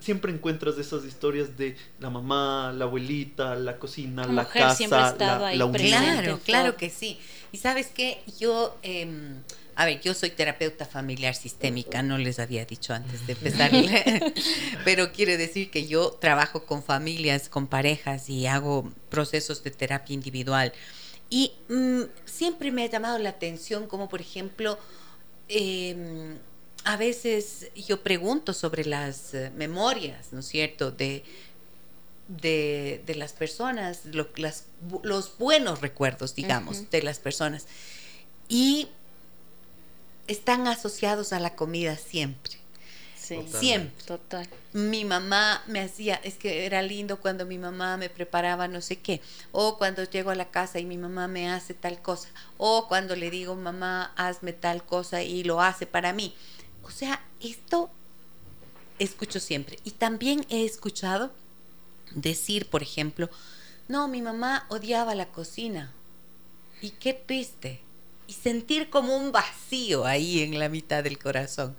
siempre 0.00 0.32
encuentras 0.32 0.78
esas 0.78 1.04
historias 1.04 1.56
de 1.56 1.76
la 1.98 2.10
mamá, 2.10 2.72
la 2.72 2.84
abuelita, 2.84 3.54
la 3.54 3.78
cocina, 3.78 4.26
la, 4.26 4.32
la 4.32 4.48
casa, 4.48 5.14
la, 5.18 5.54
la 5.54 5.64
unión. 5.64 5.88
Claro, 5.88 6.40
claro 6.44 6.76
que 6.76 6.90
sí. 6.90 7.18
Y 7.52 7.58
sabes 7.58 7.88
qué, 7.88 8.22
yo, 8.38 8.76
eh, 8.82 9.08
a 9.74 9.84
ver, 9.84 10.00
yo 10.00 10.14
soy 10.14 10.30
terapeuta 10.30 10.84
familiar 10.84 11.34
sistémica, 11.34 12.02
no 12.02 12.18
les 12.18 12.38
había 12.38 12.64
dicho 12.64 12.94
antes 12.94 13.26
de 13.26 13.32
empezar, 13.32 13.70
pero 14.84 15.12
quiere 15.12 15.36
decir 15.36 15.70
que 15.70 15.86
yo 15.86 16.10
trabajo 16.10 16.64
con 16.64 16.82
familias, 16.82 17.48
con 17.48 17.66
parejas 17.66 18.28
y 18.28 18.46
hago 18.46 18.92
procesos 19.08 19.62
de 19.62 19.70
terapia 19.70 20.14
individual. 20.14 20.72
Y 21.28 21.52
mmm, 21.68 22.02
siempre 22.24 22.70
me 22.70 22.84
ha 22.84 22.86
llamado 22.86 23.18
la 23.18 23.30
atención 23.30 23.86
como, 23.86 24.08
por 24.08 24.20
ejemplo, 24.20 24.78
eh, 25.48 26.36
a 26.86 26.96
veces 26.96 27.68
yo 27.74 28.02
pregunto 28.02 28.52
sobre 28.52 28.84
las 28.84 29.34
uh, 29.34 29.50
memorias, 29.56 30.28
¿no 30.30 30.38
es 30.38 30.46
cierto?, 30.46 30.92
de, 30.92 31.24
de, 32.28 33.02
de 33.04 33.14
las 33.16 33.32
personas, 33.32 34.04
lo, 34.04 34.28
las, 34.36 34.66
los 35.02 35.36
buenos 35.36 35.80
recuerdos, 35.80 36.34
digamos, 36.36 36.78
uh 36.78 36.82
-huh. 36.82 36.90
de 36.90 37.02
las 37.02 37.18
personas. 37.18 37.66
Y 38.48 38.88
están 40.28 40.68
asociados 40.68 41.32
a 41.32 41.40
la 41.40 41.56
comida 41.56 41.96
siempre. 41.96 42.54
Sí, 43.16 43.44
siempre. 43.58 44.04
Total. 44.06 44.48
Mi 44.72 45.04
mamá 45.04 45.64
me 45.66 45.80
hacía, 45.80 46.14
es 46.22 46.34
que 46.34 46.64
era 46.66 46.80
lindo 46.82 47.16
cuando 47.18 47.44
mi 47.44 47.58
mamá 47.58 47.96
me 47.96 48.08
preparaba 48.08 48.68
no 48.68 48.80
sé 48.80 49.00
qué, 49.00 49.20
o 49.50 49.76
cuando 49.78 50.04
llego 50.04 50.30
a 50.30 50.36
la 50.36 50.48
casa 50.50 50.78
y 50.78 50.84
mi 50.84 50.96
mamá 50.96 51.26
me 51.26 51.50
hace 51.50 51.74
tal 51.74 52.00
cosa, 52.00 52.28
o 52.56 52.86
cuando 52.86 53.16
le 53.16 53.28
digo, 53.30 53.56
mamá, 53.56 54.12
hazme 54.16 54.52
tal 54.52 54.84
cosa 54.84 55.24
y 55.24 55.42
lo 55.42 55.60
hace 55.60 55.86
para 55.86 56.12
mí. 56.12 56.36
O 56.86 56.90
sea, 56.90 57.20
esto 57.40 57.90
escucho 59.00 59.40
siempre. 59.40 59.78
Y 59.82 59.90
también 59.90 60.46
he 60.48 60.64
escuchado 60.64 61.32
decir, 62.14 62.70
por 62.70 62.82
ejemplo, 62.82 63.28
no, 63.88 64.06
mi 64.06 64.22
mamá 64.22 64.66
odiaba 64.68 65.16
la 65.16 65.26
cocina. 65.26 65.92
Y 66.80 66.90
qué 66.90 67.12
triste. 67.12 67.80
Y 68.28 68.34
sentir 68.34 68.88
como 68.88 69.16
un 69.16 69.32
vacío 69.32 70.06
ahí 70.06 70.42
en 70.42 70.60
la 70.60 70.68
mitad 70.68 71.02
del 71.02 71.18
corazón 71.18 71.76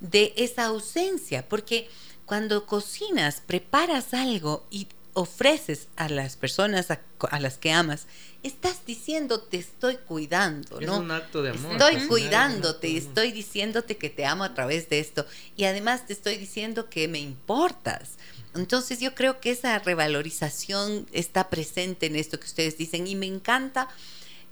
de 0.00 0.32
esa 0.36 0.66
ausencia, 0.66 1.48
porque 1.48 1.88
cuando 2.26 2.66
cocinas, 2.66 3.40
preparas 3.40 4.12
algo 4.12 4.66
y 4.70 4.88
ofreces 5.18 5.88
a 5.96 6.08
las 6.08 6.36
personas 6.36 6.92
a, 6.92 7.00
a, 7.30 7.40
las 7.40 7.58
que 7.58 7.72
amas, 7.72 8.06
estás 8.44 8.86
diciendo 8.86 9.40
te 9.40 9.56
estoy 9.56 9.96
cuidando, 9.96 10.80
¿no? 10.80 10.94
Es 10.94 11.00
un 11.00 11.10
acto 11.10 11.42
de 11.42 11.50
amor. 11.50 11.72
Estoy 11.72 12.06
cuidándote, 12.06 12.96
estoy 12.96 13.32
diciéndote 13.32 13.96
que 13.96 14.10
te 14.10 14.24
amo 14.24 14.44
a 14.44 14.54
través 14.54 14.88
de 14.88 15.00
esto 15.00 15.26
y 15.56 15.64
además 15.64 16.06
te 16.06 16.12
estoy 16.12 16.36
diciendo 16.36 16.88
que 16.88 17.08
me 17.08 17.18
importas. 17.18 18.12
Entonces 18.54 19.00
yo 19.00 19.16
creo 19.16 19.40
que 19.40 19.50
esa 19.50 19.76
revalorización 19.80 21.08
está 21.12 21.50
presente 21.50 22.06
en 22.06 22.14
esto 22.14 22.38
que 22.38 22.46
ustedes 22.46 22.78
dicen 22.78 23.08
y 23.08 23.16
me 23.16 23.26
encanta 23.26 23.88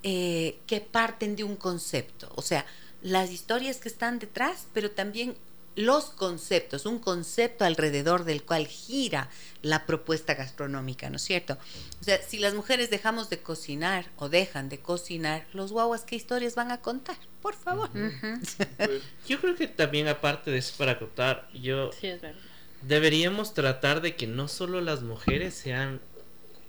eh, 0.02 0.58
que 0.66 0.80
parten 0.80 1.36
de 1.36 1.44
un 1.44 1.54
concepto, 1.54 2.32
o 2.34 2.42
sea, 2.42 2.66
las 3.02 3.30
historias 3.30 3.76
que 3.76 3.88
están 3.88 4.18
detrás, 4.18 4.66
pero 4.72 4.90
también 4.90 5.36
los 5.76 6.06
conceptos, 6.06 6.86
un 6.86 6.98
concepto 6.98 7.64
alrededor 7.64 8.24
del 8.24 8.42
cual 8.42 8.66
gira 8.66 9.28
la 9.62 9.84
propuesta 9.84 10.34
gastronómica, 10.34 11.10
¿no 11.10 11.16
es 11.16 11.22
cierto? 11.22 11.58
O 12.00 12.04
sea, 12.04 12.20
si 12.22 12.38
las 12.38 12.54
mujeres 12.54 12.88
dejamos 12.90 13.28
de 13.28 13.40
cocinar 13.40 14.06
o 14.16 14.28
dejan 14.28 14.68
de 14.70 14.78
cocinar, 14.78 15.46
los 15.52 15.72
guaguas, 15.72 16.02
¿qué 16.02 16.16
historias 16.16 16.54
van 16.54 16.72
a 16.72 16.80
contar? 16.80 17.16
Por 17.42 17.54
favor. 17.54 17.90
Uh 17.94 17.98
-huh. 17.98 19.00
yo 19.28 19.38
creo 19.40 19.54
que 19.54 19.68
también 19.68 20.08
aparte 20.08 20.50
de 20.50 20.58
eso, 20.58 20.74
para 20.78 20.98
contar, 20.98 21.48
yo... 21.52 21.92
Sí, 21.92 22.08
es 22.08 22.22
verdad. 22.22 22.40
Deberíamos 22.82 23.52
tratar 23.52 24.00
de 24.00 24.16
que 24.16 24.26
no 24.26 24.48
solo 24.48 24.80
las 24.80 25.02
mujeres 25.02 25.54
sean 25.54 26.00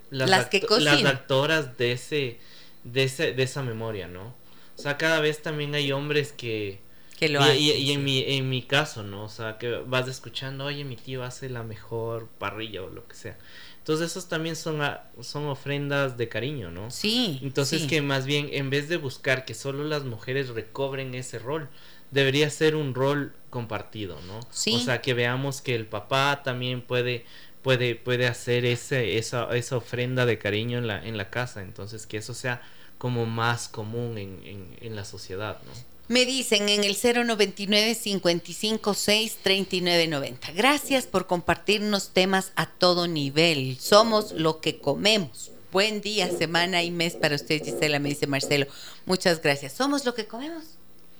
las, 0.09 0.29
las 0.29 0.47
que 0.47 0.65
las 0.79 1.05
actoras 1.05 1.77
de 1.77 1.91
ese, 1.91 2.39
de 2.83 3.03
ese, 3.03 3.33
de 3.33 3.43
esa 3.43 3.61
memoria, 3.61 4.07
¿no? 4.07 4.35
O 4.77 4.81
sea, 4.81 4.97
cada 4.97 5.19
vez 5.19 5.41
también 5.41 5.75
hay 5.75 5.91
hombres 5.91 6.31
que 6.31 6.79
que 7.17 7.29
lo 7.29 7.39
y, 7.39 7.43
hace, 7.43 7.57
y, 7.57 7.71
y 7.71 7.85
sí. 7.87 7.91
en 7.93 8.03
mi 8.03 8.23
en 8.23 8.49
mi 8.49 8.61
caso 8.61 9.03
no 9.03 9.23
o 9.23 9.29
sea 9.29 9.57
que 9.57 9.77
vas 9.87 10.07
escuchando 10.07 10.65
oye 10.65 10.85
mi 10.85 10.95
tío 10.95 11.23
hace 11.23 11.49
la 11.49 11.63
mejor 11.63 12.27
parrilla 12.37 12.83
o 12.83 12.89
lo 12.89 13.07
que 13.07 13.15
sea 13.15 13.37
entonces 13.79 14.11
esos 14.11 14.29
también 14.29 14.55
son 14.55 14.81
a, 14.81 15.09
son 15.21 15.47
ofrendas 15.47 16.17
de 16.17 16.29
cariño 16.29 16.69
no 16.71 16.91
sí 16.91 17.39
entonces 17.41 17.81
sí. 17.81 17.87
que 17.87 18.01
más 18.01 18.25
bien 18.25 18.49
en 18.51 18.69
vez 18.69 18.87
de 18.87 18.97
buscar 18.97 19.45
que 19.45 19.55
solo 19.55 19.83
las 19.83 20.03
mujeres 20.03 20.49
recobren 20.49 21.15
ese 21.15 21.39
rol 21.39 21.67
debería 22.11 22.49
ser 22.51 22.75
un 22.75 22.93
rol 22.93 23.33
compartido 23.49 24.21
no 24.27 24.39
sí. 24.51 24.75
o 24.75 24.79
sea 24.79 25.01
que 25.01 25.13
veamos 25.15 25.61
que 25.61 25.75
el 25.75 25.87
papá 25.87 26.43
también 26.43 26.81
puede 26.81 27.25
puede 27.63 27.95
puede 27.95 28.27
hacer 28.27 28.63
ese 28.63 29.17
esa 29.17 29.55
esa 29.57 29.75
ofrenda 29.77 30.27
de 30.27 30.37
cariño 30.37 30.77
en 30.77 30.85
la 30.85 31.03
en 31.03 31.17
la 31.17 31.31
casa 31.31 31.63
entonces 31.63 32.05
que 32.05 32.17
eso 32.17 32.35
sea 32.35 32.61
como 32.99 33.25
más 33.25 33.67
común 33.69 34.17
en, 34.19 34.39
en, 34.43 34.77
en 34.81 34.95
la 34.95 35.03
sociedad 35.03 35.59
no 35.65 35.96
me 36.07 36.25
dicen 36.25 36.69
en 36.69 36.83
el 36.83 36.95
099 36.95 37.95
556 37.95 39.37
3990. 39.41 40.51
Gracias 40.53 41.05
por 41.05 41.27
compartirnos 41.27 42.09
temas 42.09 42.51
a 42.55 42.65
todo 42.67 43.07
nivel. 43.07 43.77
Somos 43.79 44.31
lo 44.31 44.61
que 44.61 44.79
comemos. 44.79 45.51
Buen 45.71 46.01
día, 46.01 46.29
semana 46.29 46.81
y 46.83 46.91
mes 46.91 47.15
para 47.15 47.35
usted, 47.35 47.61
Gisela, 47.63 47.99
me 47.99 48.09
dice 48.09 48.25
Marcelo. 48.25 48.67
Muchas 49.05 49.41
gracias. 49.41 49.73
¿Somos 49.73 50.05
lo 50.05 50.13
que 50.13 50.25
comemos? 50.25 50.63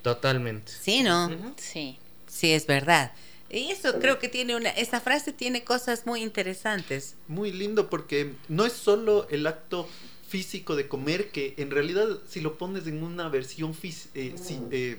Totalmente. 0.02 0.72
Sí, 0.72 1.04
¿no? 1.04 1.28
Uh 1.28 1.32
-huh. 1.32 1.54
Sí. 1.58 2.00
Sí, 2.28 2.54
es 2.54 2.66
verdad. 2.66 3.12
Y 3.50 3.72
eso 3.72 4.00
creo 4.00 4.20
que 4.20 4.28
tiene 4.28 4.56
una, 4.56 4.70
esa 4.70 5.00
frase 5.00 5.32
tiene 5.32 5.64
cosas 5.64 6.06
muy 6.06 6.22
interesantes. 6.22 7.16
Muy 7.28 7.52
lindo 7.52 7.90
porque 7.90 8.34
no 8.50 8.66
es 8.66 8.74
solo 8.74 9.28
el 9.30 9.48
acto 9.48 9.88
físico 10.28 10.76
de 10.76 10.88
comer 10.88 11.30
que 11.32 11.54
en 11.58 11.72
realidad 11.72 12.08
si 12.28 12.42
lo 12.42 12.58
pones 12.58 12.86
en 12.88 13.04
una 13.04 13.30
versión 13.30 13.76
eh, 13.82 14.36
si, 14.36 14.60
eh, 14.72 14.98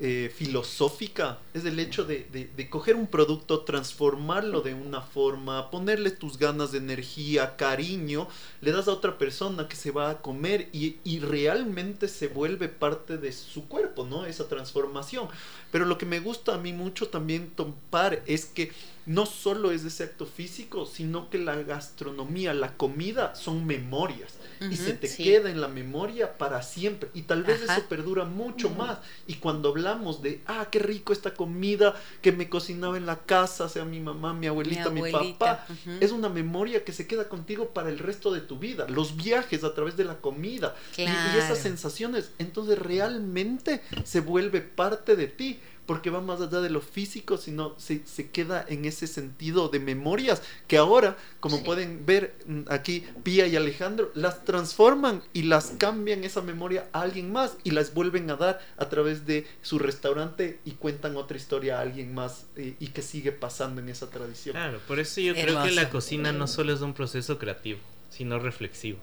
eh, 0.00 0.32
filosófica 0.34 1.38
es 1.52 1.64
el 1.64 1.78
hecho 1.78 2.04
de, 2.04 2.26
de, 2.32 2.50
de, 2.56 2.68
coger 2.68 2.96
un 2.96 3.06
producto, 3.06 3.60
transformarlo 3.60 4.60
de 4.60 4.74
una 4.74 5.00
forma, 5.00 5.70
ponerle 5.70 6.10
tus 6.10 6.36
ganas 6.36 6.72
de 6.72 6.78
energía, 6.78 7.54
cariño, 7.56 8.26
le 8.60 8.72
das 8.72 8.88
a 8.88 8.92
otra 8.92 9.18
persona 9.18 9.68
que 9.68 9.76
se 9.76 9.92
va 9.92 10.10
a 10.10 10.20
comer 10.20 10.68
y, 10.72 10.96
y 11.04 11.20
realmente 11.20 12.08
se 12.08 12.26
vuelve 12.26 12.68
parte 12.68 13.18
de 13.18 13.30
su 13.30 13.68
cuerpo, 13.68 14.04
¿no? 14.04 14.26
Esa 14.26 14.48
transformación. 14.48 15.28
Pero 15.70 15.84
lo 15.84 15.96
que 15.96 16.06
me 16.06 16.18
gusta 16.18 16.54
a 16.54 16.58
mí 16.58 16.72
mucho 16.72 17.06
también 17.08 17.50
topar 17.50 18.20
es 18.26 18.46
que 18.46 18.72
no 19.06 19.26
solo 19.26 19.70
es 19.70 19.84
ese 19.84 20.04
acto 20.04 20.26
físico, 20.26 20.86
sino 20.86 21.28
que 21.28 21.38
la 21.38 21.56
gastronomía, 21.56 22.54
la 22.54 22.76
comida 22.76 23.34
son 23.34 23.66
memorias. 23.66 24.34
Y 24.70 24.76
se 24.76 24.94
te 24.94 25.14
queda 25.14 25.50
en 25.50 25.60
la 25.60 25.68
memoria 25.68 26.38
para 26.38 26.62
siempre. 26.62 27.10
Y 27.12 27.22
tal 27.22 27.42
vez 27.42 27.60
eso 27.60 27.86
perdura 27.86 28.24
mucho 28.24 28.70
más. 28.70 28.98
Y 29.26 29.34
cuando 29.34 29.68
hablamos 29.68 30.22
de, 30.22 30.40
ah, 30.46 30.68
qué 30.70 30.78
rico 30.78 31.12
esta 31.12 31.34
comida 31.34 31.94
que 32.22 32.32
me 32.32 32.48
cocinaba 32.48 32.96
en 32.96 33.04
la 33.04 33.18
casa, 33.18 33.68
sea 33.68 33.84
mi 33.84 34.00
mamá, 34.00 34.32
mi 34.32 34.46
abuelita, 34.46 34.88
mi, 34.88 35.12
papá, 35.12 35.66
es 36.00 36.12
una 36.12 36.30
memoria 36.30 36.82
que 36.82 36.92
se 36.92 37.06
queda 37.06 37.28
contigo 37.28 37.70
para 37.70 37.90
el 37.90 37.98
resto 37.98 38.32
de 38.32 38.40
tu 38.40 38.58
vida, 38.58 38.86
los 38.88 39.16
viajes 39.16 39.64
a 39.64 39.74
través 39.74 39.98
de 39.98 40.04
la 40.04 40.16
comida. 40.16 40.74
Y 40.96 41.02
esas 41.36 41.58
sensaciones, 41.58 42.30
entonces 42.38 42.78
realmente 42.78 43.82
se 44.04 44.20
vuelve 44.20 44.62
parte 44.62 45.16
de 45.16 45.26
ti 45.26 45.60
porque 45.86 46.10
va 46.10 46.20
más 46.20 46.40
allá 46.40 46.60
de 46.60 46.70
lo 46.70 46.80
físico, 46.80 47.36
sino 47.36 47.74
se, 47.78 48.06
se 48.06 48.30
queda 48.30 48.64
en 48.68 48.84
ese 48.84 49.06
sentido 49.06 49.68
de 49.68 49.80
memorias 49.80 50.42
que 50.66 50.76
ahora, 50.76 51.16
como 51.40 51.62
pueden 51.62 52.06
ver 52.06 52.34
mm, 52.46 52.62
aquí, 52.68 53.04
Pía 53.22 53.46
y 53.46 53.56
Alejandro, 53.56 54.10
las 54.14 54.44
transforman 54.44 55.22
y 55.32 55.42
las 55.42 55.74
cambian 55.78 56.24
esa 56.24 56.42
memoria 56.42 56.88
a 56.92 57.02
alguien 57.02 57.32
más 57.32 57.56
y 57.64 57.70
las 57.70 57.94
vuelven 57.94 58.30
a 58.30 58.36
dar 58.36 58.60
a 58.76 58.88
través 58.88 59.26
de 59.26 59.46
su 59.62 59.78
restaurante 59.78 60.60
y 60.64 60.72
cuentan 60.72 61.16
otra 61.16 61.36
historia 61.36 61.78
a 61.78 61.82
alguien 61.82 62.14
más 62.14 62.46
eh, 62.56 62.74
y 62.78 62.88
que 62.88 63.02
sigue 63.02 63.32
pasando 63.32 63.80
en 63.80 63.88
esa 63.88 64.10
tradición. 64.10 64.54
Claro, 64.54 64.80
por 64.86 65.00
eso 65.00 65.20
yo 65.20 65.34
creo 65.34 65.62
que 65.62 65.70
la 65.70 65.90
cocina 65.90 66.32
no 66.32 66.46
solo 66.46 66.72
es 66.72 66.80
un 66.80 66.94
proceso 66.94 67.38
creativo, 67.38 67.80
sino 68.10 68.38
reflexivo. 68.38 68.98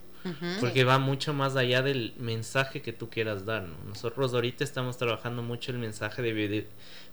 Porque 0.60 0.84
va 0.84 1.00
mucho 1.00 1.34
más 1.34 1.56
allá 1.56 1.82
del 1.82 2.14
mensaje 2.18 2.82
que 2.82 2.94
tú 2.94 3.10
quieras 3.10 3.46
dar. 3.46 3.68
Nosotros 3.88 4.34
ahorita 4.34 4.64
estamos 4.64 4.98
trabajando 4.98 5.42
mucho 5.42 5.72
el 5.72 5.80
mensaje 5.80 6.22
de 6.22 6.68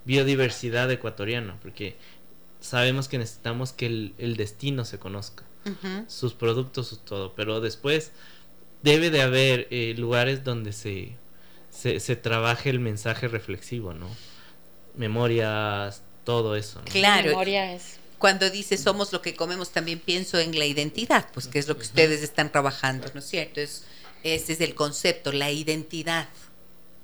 biodiversidad 0.04 0.90
ecuatoriana, 0.90 1.58
porque 1.62 1.96
sabemos 2.60 3.08
que 3.08 3.18
necesitamos 3.18 3.72
que 3.72 3.86
el, 3.86 4.36
destino 4.36 4.84
se 4.84 4.98
conozca, 4.98 5.44
sus 6.06 6.34
productos, 6.34 6.88
su 6.88 6.96
todo, 6.96 7.34
pero 7.34 7.60
después 7.60 8.12
debe 8.82 9.10
de 9.10 9.22
haber 9.22 9.66
eh, 9.70 9.94
lugares 9.96 10.44
donde 10.44 10.72
se, 10.72 11.16
se, 11.70 12.16
trabaje 12.16 12.70
el 12.70 12.80
mensaje 12.80 13.28
reflexivo, 13.28 13.92
¿no? 13.92 14.08
Memorias, 14.96 16.02
todo 16.24 16.56
eso. 16.56 16.80
Claro. 16.84 17.28
Memoria 17.28 17.74
es 17.74 17.98
cuando 18.18 18.50
dice 18.50 18.76
somos 18.76 19.12
lo 19.12 19.22
que 19.22 19.34
comemos, 19.34 19.70
también 19.70 20.00
pienso 20.00 20.38
en 20.38 20.58
la 20.58 20.66
identidad, 20.66 21.28
pues 21.32 21.46
que 21.46 21.58
es 21.58 21.68
lo 21.68 21.76
que 21.76 21.82
ustedes 21.82 22.22
están 22.22 22.50
trabajando, 22.50 23.06
¿no 23.14 23.20
es 23.20 23.26
cierto? 23.26 23.60
Es, 23.60 23.84
ese 24.22 24.52
es 24.52 24.60
el 24.60 24.74
concepto, 24.74 25.32
la 25.32 25.50
identidad 25.50 26.28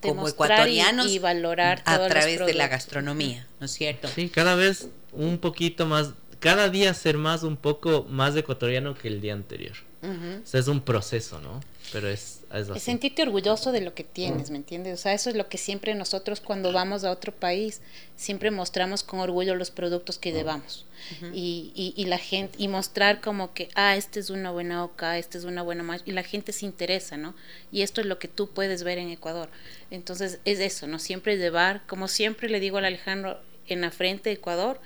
como 0.00 0.28
ecuatorianos 0.28 1.06
y, 1.06 1.18
valorar 1.18 1.82
a 1.86 2.06
través 2.06 2.44
de 2.44 2.54
la 2.54 2.68
gastronomía, 2.68 3.46
¿no 3.60 3.66
es 3.66 3.72
cierto? 3.72 4.08
Sí, 4.14 4.28
cada 4.28 4.54
vez 4.54 4.88
un 5.12 5.38
poquito 5.38 5.86
más, 5.86 6.10
cada 6.40 6.68
día 6.68 6.92
ser 6.94 7.16
más 7.16 7.42
un 7.42 7.56
poco 7.56 8.04
más 8.08 8.36
ecuatoriano 8.36 8.94
que 8.94 9.08
el 9.08 9.20
día 9.20 9.32
anterior. 9.32 9.76
o 10.02 10.46
sea, 10.46 10.60
es 10.60 10.68
un 10.68 10.82
proceso, 10.82 11.40
¿no? 11.40 11.60
Pero 11.94 12.08
es 12.08 12.44
es 12.54 12.82
sentirte 12.82 13.22
orgulloso 13.22 13.72
de 13.72 13.80
lo 13.80 13.94
que 13.94 14.04
tienes, 14.04 14.50
¿me 14.50 14.58
entiendes? 14.58 14.94
O 15.00 15.02
sea, 15.02 15.12
eso 15.12 15.28
es 15.28 15.36
lo 15.36 15.48
que 15.48 15.58
siempre 15.58 15.94
nosotros 15.94 16.40
cuando 16.40 16.72
vamos 16.72 17.02
a 17.02 17.10
otro 17.10 17.32
país, 17.32 17.80
siempre 18.16 18.52
mostramos 18.52 19.02
con 19.02 19.18
orgullo 19.18 19.56
los 19.56 19.72
productos 19.72 20.18
que 20.18 20.32
llevamos. 20.32 20.86
y, 21.32 21.92
y, 21.96 22.04
la 22.04 22.18
gente, 22.18 22.54
y 22.58 22.68
mostrar 22.68 23.20
como 23.20 23.52
que, 23.52 23.68
ah, 23.74 23.96
este 23.96 24.20
es 24.20 24.30
una 24.30 24.50
buena 24.52 24.84
oca, 24.84 25.18
este 25.18 25.36
es 25.36 25.44
una 25.44 25.62
buena 25.62 25.82
más, 25.82 26.02
y 26.06 26.12
la 26.12 26.22
gente 26.22 26.52
se 26.52 26.64
interesa, 26.64 27.16
¿no? 27.16 27.34
Y 27.72 27.82
esto 27.82 28.00
es 28.00 28.06
lo 28.06 28.18
que 28.18 28.28
tú 28.28 28.50
puedes 28.50 28.84
ver 28.84 28.98
en 28.98 29.10
Ecuador. 29.10 29.48
Entonces, 29.90 30.38
es 30.44 30.60
eso, 30.60 30.86
¿no? 30.86 30.98
Siempre 30.98 31.36
llevar, 31.36 31.84
como 31.86 32.08
siempre 32.08 32.48
le 32.48 32.60
digo 32.60 32.78
al 32.78 32.84
Alejandro, 32.84 33.40
en 33.66 33.80
la 33.80 33.90
frente 33.90 34.30
de 34.30 34.36
Ecuador, 34.36 34.80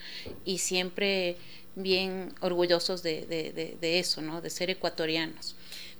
y 0.44 0.58
siempre 0.58 1.36
bien 1.76 2.34
orgullosos 2.40 3.02
de, 3.02 3.26
de, 3.26 3.76
de 3.78 3.98
eso, 3.98 4.22
¿no? 4.22 4.40
De 4.40 4.50
ser 4.50 4.70
ecuatorianos. 4.70 5.54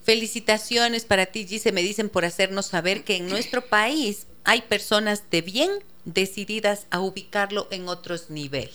Felicitaciones 0.08 1.04
para 1.04 1.26
ti, 1.26 1.46
Gise. 1.46 1.70
Me 1.70 1.82
dicen 1.82 2.08
por 2.08 2.24
hacernos 2.24 2.64
saber 2.64 3.04
que 3.04 3.16
en 3.16 3.28
nuestro 3.28 3.66
país 3.66 4.26
hay 4.42 4.62
personas 4.62 5.24
de 5.30 5.42
bien 5.42 5.70
decididas 6.06 6.86
a 6.88 7.00
ubicarlo 7.00 7.68
en 7.70 7.88
otros 7.88 8.30
niveles. 8.30 8.72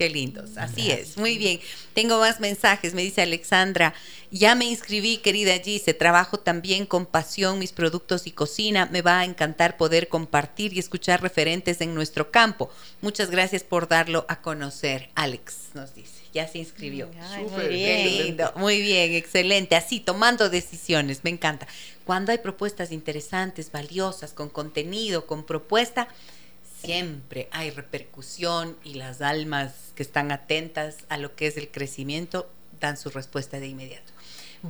Qué 0.00 0.08
lindos, 0.08 0.56
así 0.56 0.90
es, 0.90 1.18
muy 1.18 1.36
bien. 1.36 1.60
Tengo 1.92 2.18
más 2.20 2.40
mensajes, 2.40 2.94
me 2.94 3.02
dice 3.02 3.20
Alexandra. 3.20 3.92
Ya 4.30 4.54
me 4.54 4.64
inscribí, 4.64 5.18
querida 5.18 5.58
Gise, 5.58 5.92
trabajo 5.92 6.38
también 6.40 6.86
con 6.86 7.04
pasión 7.04 7.58
mis 7.58 7.72
productos 7.72 8.26
y 8.26 8.30
cocina. 8.30 8.88
Me 8.90 9.02
va 9.02 9.20
a 9.20 9.24
encantar 9.26 9.76
poder 9.76 10.08
compartir 10.08 10.72
y 10.72 10.78
escuchar 10.78 11.20
referentes 11.20 11.82
en 11.82 11.94
nuestro 11.94 12.30
campo. 12.30 12.70
Muchas 13.02 13.30
gracias 13.30 13.62
por 13.62 13.88
darlo 13.88 14.24
a 14.30 14.40
conocer, 14.40 15.10
Alex, 15.16 15.74
nos 15.74 15.94
dice 15.94 16.20
ya 16.32 16.46
se 16.46 16.58
inscribió. 16.58 17.08
muy 17.50 17.68
bien. 17.68 18.08
Qué 18.08 18.22
lindo, 18.24 18.52
muy 18.56 18.80
bien, 18.80 19.12
excelente. 19.14 19.74
Así, 19.76 20.00
tomando 20.00 20.48
decisiones, 20.48 21.24
me 21.24 21.30
encanta. 21.30 21.66
Cuando 22.04 22.32
hay 22.32 22.38
propuestas 22.38 22.92
interesantes, 22.92 23.72
valiosas, 23.72 24.32
con 24.32 24.48
contenido, 24.48 25.26
con 25.26 25.44
propuesta, 25.44 26.08
siempre 26.82 27.48
hay 27.52 27.70
repercusión 27.70 28.76
y 28.84 28.94
las 28.94 29.20
almas 29.20 29.92
que 29.94 30.02
están 30.02 30.32
atentas 30.32 30.98
a 31.08 31.16
lo 31.18 31.34
que 31.34 31.46
es 31.46 31.56
el 31.56 31.70
crecimiento 31.70 32.50
dan 32.80 32.96
su 32.96 33.10
respuesta 33.10 33.60
de 33.60 33.68
inmediato. 33.68 34.12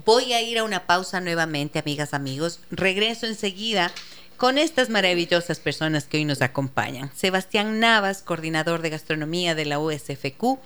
Voy 0.04 0.32
a 0.32 0.42
ir 0.42 0.58
a 0.58 0.64
una 0.64 0.86
pausa 0.86 1.20
nuevamente, 1.20 1.78
amigas, 1.78 2.14
amigos. 2.14 2.60
Regreso 2.70 3.26
enseguida 3.26 3.90
con 4.36 4.56
estas 4.56 4.88
maravillosas 4.88 5.58
personas 5.60 6.04
que 6.04 6.16
hoy 6.16 6.24
nos 6.24 6.42
acompañan. 6.42 7.10
Sebastián 7.14 7.80
Navas, 7.80 8.22
coordinador 8.22 8.82
de 8.82 8.90
gastronomía 8.90 9.54
de 9.54 9.64
la 9.66 9.78
USFQ. 9.78 10.58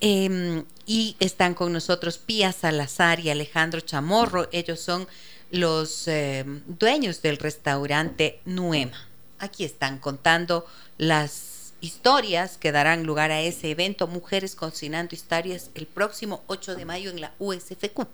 Em, 0.00 0.64
y 0.86 1.16
están 1.20 1.54
con 1.54 1.72
nosotros 1.72 2.18
Pía 2.18 2.52
Salazar 2.52 3.20
y 3.20 3.30
Alejandro 3.30 3.80
Chamorro. 3.80 4.48
Ellos 4.50 4.80
son 4.80 5.06
los 5.50 6.08
em, 6.08 6.62
dueños 6.66 7.22
del 7.22 7.38
restaurante 7.38 8.40
Nuema. 8.44 9.09
Aquí 9.40 9.64
están 9.64 9.98
contando 9.98 10.66
las 10.98 11.72
historias 11.80 12.58
que 12.58 12.72
darán 12.72 13.04
lugar 13.04 13.30
a 13.30 13.40
ese 13.40 13.70
evento 13.70 14.06
Mujeres 14.06 14.54
Cocinando 14.54 15.14
Historias 15.14 15.70
el 15.74 15.86
próximo 15.86 16.44
8 16.46 16.74
de 16.74 16.84
mayo 16.84 17.10
en 17.10 17.22
la 17.22 17.32
USFQ. 17.38 18.06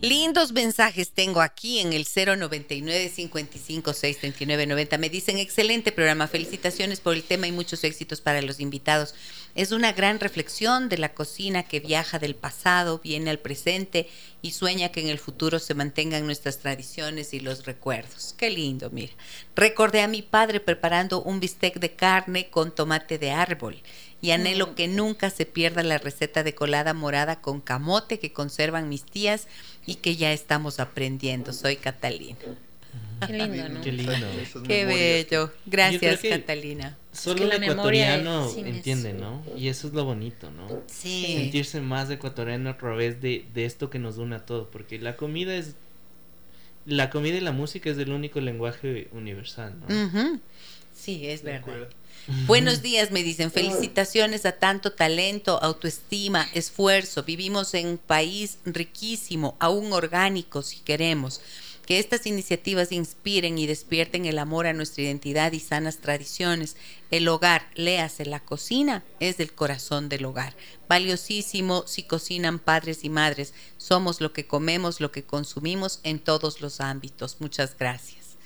Lindos 0.00 0.52
mensajes 0.52 1.10
tengo 1.10 1.42
aquí 1.42 1.78
en 1.78 1.92
el 1.92 2.06
099 2.06 3.10
55 3.10 3.92
90. 4.66 4.98
Me 4.98 5.10
dicen 5.10 5.38
excelente 5.38 5.92
programa, 5.92 6.26
felicitaciones 6.26 7.00
por 7.00 7.14
el 7.14 7.22
tema 7.22 7.46
y 7.46 7.52
muchos 7.52 7.84
éxitos 7.84 8.22
para 8.22 8.40
los 8.40 8.60
invitados. 8.60 9.14
Es 9.54 9.72
una 9.72 9.92
gran 9.92 10.20
reflexión 10.20 10.88
de 10.88 10.98
la 10.98 11.12
cocina 11.12 11.64
que 11.64 11.80
viaja 11.80 12.18
del 12.18 12.34
pasado, 12.34 13.00
viene 13.02 13.30
al 13.30 13.38
presente 13.38 14.08
y 14.42 14.52
sueña 14.52 14.90
que 14.90 15.00
en 15.00 15.08
el 15.08 15.18
futuro 15.18 15.58
se 15.58 15.74
mantengan 15.74 16.24
nuestras 16.24 16.58
tradiciones 16.58 17.34
y 17.34 17.40
los 17.40 17.66
recuerdos. 17.66 18.34
Qué 18.38 18.50
lindo, 18.50 18.90
mira. 18.90 19.12
Recordé 19.56 20.02
a 20.02 20.08
mi 20.08 20.22
padre 20.22 20.60
preparando 20.60 21.22
un 21.22 21.40
bistec 21.40 21.80
de 21.80 21.92
carne 21.92 22.48
con 22.48 22.74
tomate 22.74 23.18
de 23.18 23.32
árbol 23.32 23.82
y 24.22 24.30
anhelo 24.30 24.68
mm. 24.68 24.74
que 24.74 24.88
nunca 24.88 25.30
se 25.30 25.46
pierda 25.46 25.82
la 25.82 25.98
receta 25.98 26.42
de 26.42 26.54
colada 26.54 26.94
morada 26.94 27.40
con 27.40 27.60
camote 27.60 28.18
que 28.18 28.32
conservan 28.32 28.88
mis 28.88 29.04
tías 29.04 29.48
y 29.86 29.96
que 29.96 30.16
ya 30.16 30.32
estamos 30.32 30.78
aprendiendo. 30.78 31.52
Soy 31.52 31.76
Catalina. 31.76 32.38
Qué 33.26 33.32
lindo, 33.32 33.68
¿no? 33.68 33.80
Qué 33.82 33.92
lindo. 33.92 34.26
Qué 34.66 34.84
bello. 34.84 35.52
Gracias, 35.66 36.20
Catalina. 36.20 36.96
Solo 37.12 37.44
el 37.44 37.62
ecuatoriano 37.62 38.50
entiende, 38.56 39.12
¿no? 39.12 39.42
Y 39.56 39.68
eso 39.68 39.88
es 39.88 39.94
lo 39.94 40.04
bonito, 40.04 40.50
¿no? 40.50 40.82
Sí. 40.86 41.34
Sentirse 41.36 41.80
más 41.80 42.10
ecuatoriano 42.10 42.70
a 42.70 42.78
través 42.78 43.20
de, 43.20 43.46
de 43.52 43.64
esto 43.64 43.90
que 43.90 43.98
nos 43.98 44.16
une 44.18 44.36
a 44.36 44.46
todo, 44.46 44.70
porque 44.70 44.98
la 44.98 45.16
comida 45.16 45.54
es 45.54 45.74
la 46.86 47.10
comida 47.10 47.36
y 47.36 47.40
la 47.40 47.52
música 47.52 47.90
es 47.90 47.98
el 47.98 48.10
único 48.10 48.40
lenguaje 48.40 49.08
universal, 49.12 49.74
¿no? 49.80 50.40
Sí, 50.94 51.26
es 51.26 51.42
verdad. 51.42 51.88
Buenos 52.46 52.82
días, 52.82 53.10
me 53.10 53.22
dicen. 53.22 53.50
Felicitaciones 53.50 54.44
a 54.44 54.52
tanto 54.52 54.92
talento, 54.92 55.62
autoestima, 55.62 56.46
esfuerzo. 56.54 57.22
Vivimos 57.22 57.74
en 57.74 57.86
un 57.88 57.98
país 57.98 58.58
riquísimo, 58.64 59.56
aún 59.58 59.92
orgánico 59.92 60.62
si 60.62 60.80
queremos. 60.80 61.40
Que 61.90 61.98
estas 61.98 62.24
iniciativas 62.24 62.92
inspiren 62.92 63.58
y 63.58 63.66
despierten 63.66 64.24
el 64.24 64.38
amor 64.38 64.68
a 64.68 64.72
nuestra 64.72 65.02
identidad 65.02 65.50
y 65.50 65.58
sanas 65.58 65.98
tradiciones. 65.98 66.76
El 67.10 67.26
hogar, 67.26 67.66
léase, 67.74 68.26
la 68.26 68.38
cocina 68.38 69.02
es 69.18 69.40
el 69.40 69.52
corazón 69.52 70.08
del 70.08 70.24
hogar. 70.24 70.54
Valiosísimo 70.88 71.82
si 71.88 72.04
cocinan 72.04 72.60
padres 72.60 73.02
y 73.02 73.08
madres. 73.08 73.54
Somos 73.76 74.20
lo 74.20 74.32
que 74.32 74.46
comemos, 74.46 75.00
lo 75.00 75.10
que 75.10 75.24
consumimos 75.24 75.98
en 76.04 76.20
todos 76.20 76.60
los 76.60 76.80
ámbitos. 76.80 77.38
Muchas 77.40 77.76
gracias. 77.76 78.36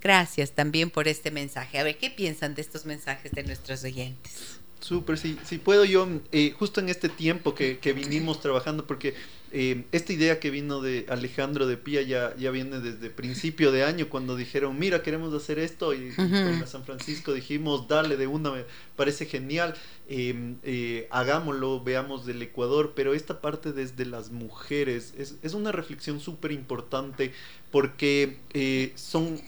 Gracias 0.00 0.52
también 0.52 0.88
por 0.88 1.08
este 1.08 1.30
mensaje. 1.30 1.78
A 1.78 1.82
ver, 1.82 1.98
¿qué 1.98 2.08
piensan 2.08 2.54
de 2.54 2.62
estos 2.62 2.86
mensajes 2.86 3.32
de 3.32 3.42
nuestros 3.42 3.84
oyentes? 3.84 4.61
Súper, 4.82 5.16
sí, 5.16 5.38
si 5.44 5.58
puedo 5.58 5.84
yo, 5.84 6.08
eh, 6.32 6.52
justo 6.58 6.80
en 6.80 6.88
este 6.88 7.08
tiempo 7.08 7.54
que, 7.54 7.78
que 7.78 7.92
vinimos 7.92 8.40
trabajando, 8.40 8.84
porque 8.84 9.14
eh, 9.54 9.84
esta 9.92 10.14
idea 10.14 10.40
que 10.40 10.50
vino 10.50 10.80
de 10.80 11.04
Alejandro 11.08 11.66
de 11.66 11.76
Pía 11.76 12.00
ya, 12.00 12.34
ya 12.36 12.50
viene 12.50 12.80
desde 12.80 13.10
principio 13.10 13.70
de 13.70 13.84
año, 13.84 14.08
cuando 14.08 14.34
dijeron, 14.34 14.78
mira, 14.78 15.02
queremos 15.02 15.32
hacer 15.34 15.58
esto, 15.58 15.92
y 15.92 16.12
en 16.16 16.66
San 16.66 16.84
Francisco 16.84 17.34
dijimos, 17.34 17.86
dale 17.86 18.16
de 18.16 18.26
una, 18.26 18.50
me 18.50 18.64
parece 18.96 19.26
genial, 19.26 19.74
em, 20.08 20.56
eh, 20.62 21.06
hagámoslo, 21.10 21.84
veamos 21.84 22.24
del 22.24 22.40
Ecuador, 22.40 22.94
pero 22.96 23.12
esta 23.12 23.42
parte 23.42 23.72
desde 23.72 24.06
las 24.06 24.30
mujeres 24.30 25.12
es, 25.18 25.36
es 25.42 25.54
una 25.54 25.70
reflexión 25.70 26.18
súper 26.18 26.50
importante 26.50 27.32
porque 27.70 28.38
eh, 28.54 28.92
son 28.96 29.38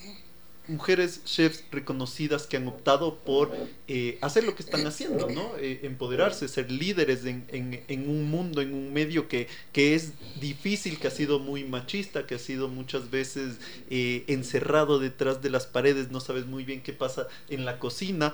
mujeres 0.67 1.23
chefs 1.23 1.63
reconocidas 1.71 2.47
que 2.47 2.57
han 2.57 2.67
optado 2.67 3.19
por 3.19 3.55
eh, 3.87 4.17
hacer 4.21 4.43
lo 4.43 4.55
que 4.55 4.63
están 4.63 4.85
haciendo, 4.87 5.29
¿no? 5.29 5.51
Eh, 5.57 5.81
empoderarse, 5.83 6.47
ser 6.47 6.71
líderes 6.71 7.25
en, 7.25 7.45
en, 7.49 8.09
un 8.09 8.29
mundo, 8.29 8.61
en 8.61 8.73
un 8.73 8.93
medio 8.93 9.27
que, 9.27 9.47
que, 9.71 9.95
es 9.95 10.13
difícil, 10.39 10.99
que 10.99 11.07
ha 11.07 11.11
sido 11.11 11.39
muy 11.39 11.63
machista, 11.63 12.25
que 12.25 12.35
ha 12.35 12.39
sido 12.39 12.67
muchas 12.67 13.09
veces 13.11 13.57
eh, 13.89 14.23
encerrado 14.27 14.99
detrás 14.99 15.41
de 15.41 15.49
las 15.49 15.65
paredes, 15.65 16.11
no 16.11 16.19
sabes 16.19 16.45
muy 16.45 16.63
bien 16.63 16.81
qué 16.81 16.93
pasa 16.93 17.27
en 17.49 17.65
la 17.65 17.79
cocina 17.79 18.33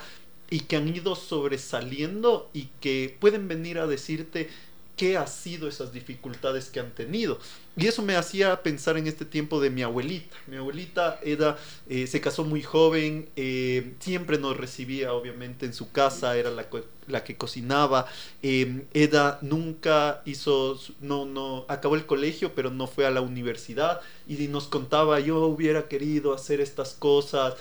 y 0.49 0.59
que 0.61 0.75
han 0.75 0.93
ido 0.93 1.15
sobresaliendo 1.15 2.49
y 2.53 2.69
que 2.81 3.15
pueden 3.19 3.47
venir 3.47 3.79
a 3.79 3.87
decirte 3.87 4.49
qué 4.95 5.17
ha 5.17 5.27
sido 5.27 5.67
esas 5.67 5.91
dificultades 5.93 6.69
que 6.69 6.79
han 6.79 6.91
tenido. 6.91 7.39
Y 7.77 7.87
eso 7.87 8.01
me 8.01 8.15
hacía 8.15 8.61
pensar 8.63 8.97
en 8.97 9.07
este 9.07 9.25
tiempo 9.25 9.61
de 9.61 9.69
mi 9.69 9.81
abuelita. 9.81 10.35
Mi 10.47 10.57
abuelita 10.57 11.19
era, 11.23 11.57
eh, 11.87 12.05
se 12.05 12.19
casó 12.19 12.43
muy 12.43 12.61
joven, 12.61 13.29
eh, 13.35 13.93
siempre 13.99 14.37
nos 14.37 14.57
recibía 14.57 15.13
obviamente 15.13 15.65
en 15.65 15.73
su 15.73 15.91
casa, 15.91 16.37
era 16.37 16.51
la, 16.51 16.67
la 17.07 17.23
que 17.23 17.37
cocinaba. 17.37 18.07
Eh, 18.43 18.85
Eda 18.93 19.39
nunca 19.41 20.21
hizo, 20.25 20.79
no, 20.99 21.25
no, 21.25 21.65
acabó 21.69 21.95
el 21.95 22.05
colegio, 22.05 22.53
pero 22.53 22.69
no 22.69 22.87
fue 22.87 23.05
a 23.05 23.11
la 23.11 23.21
universidad 23.21 24.01
y 24.27 24.35
nos 24.49 24.67
contaba, 24.67 25.19
yo 25.19 25.45
hubiera 25.45 25.87
querido 25.87 26.33
hacer 26.33 26.59
estas 26.59 26.93
cosas. 26.93 27.55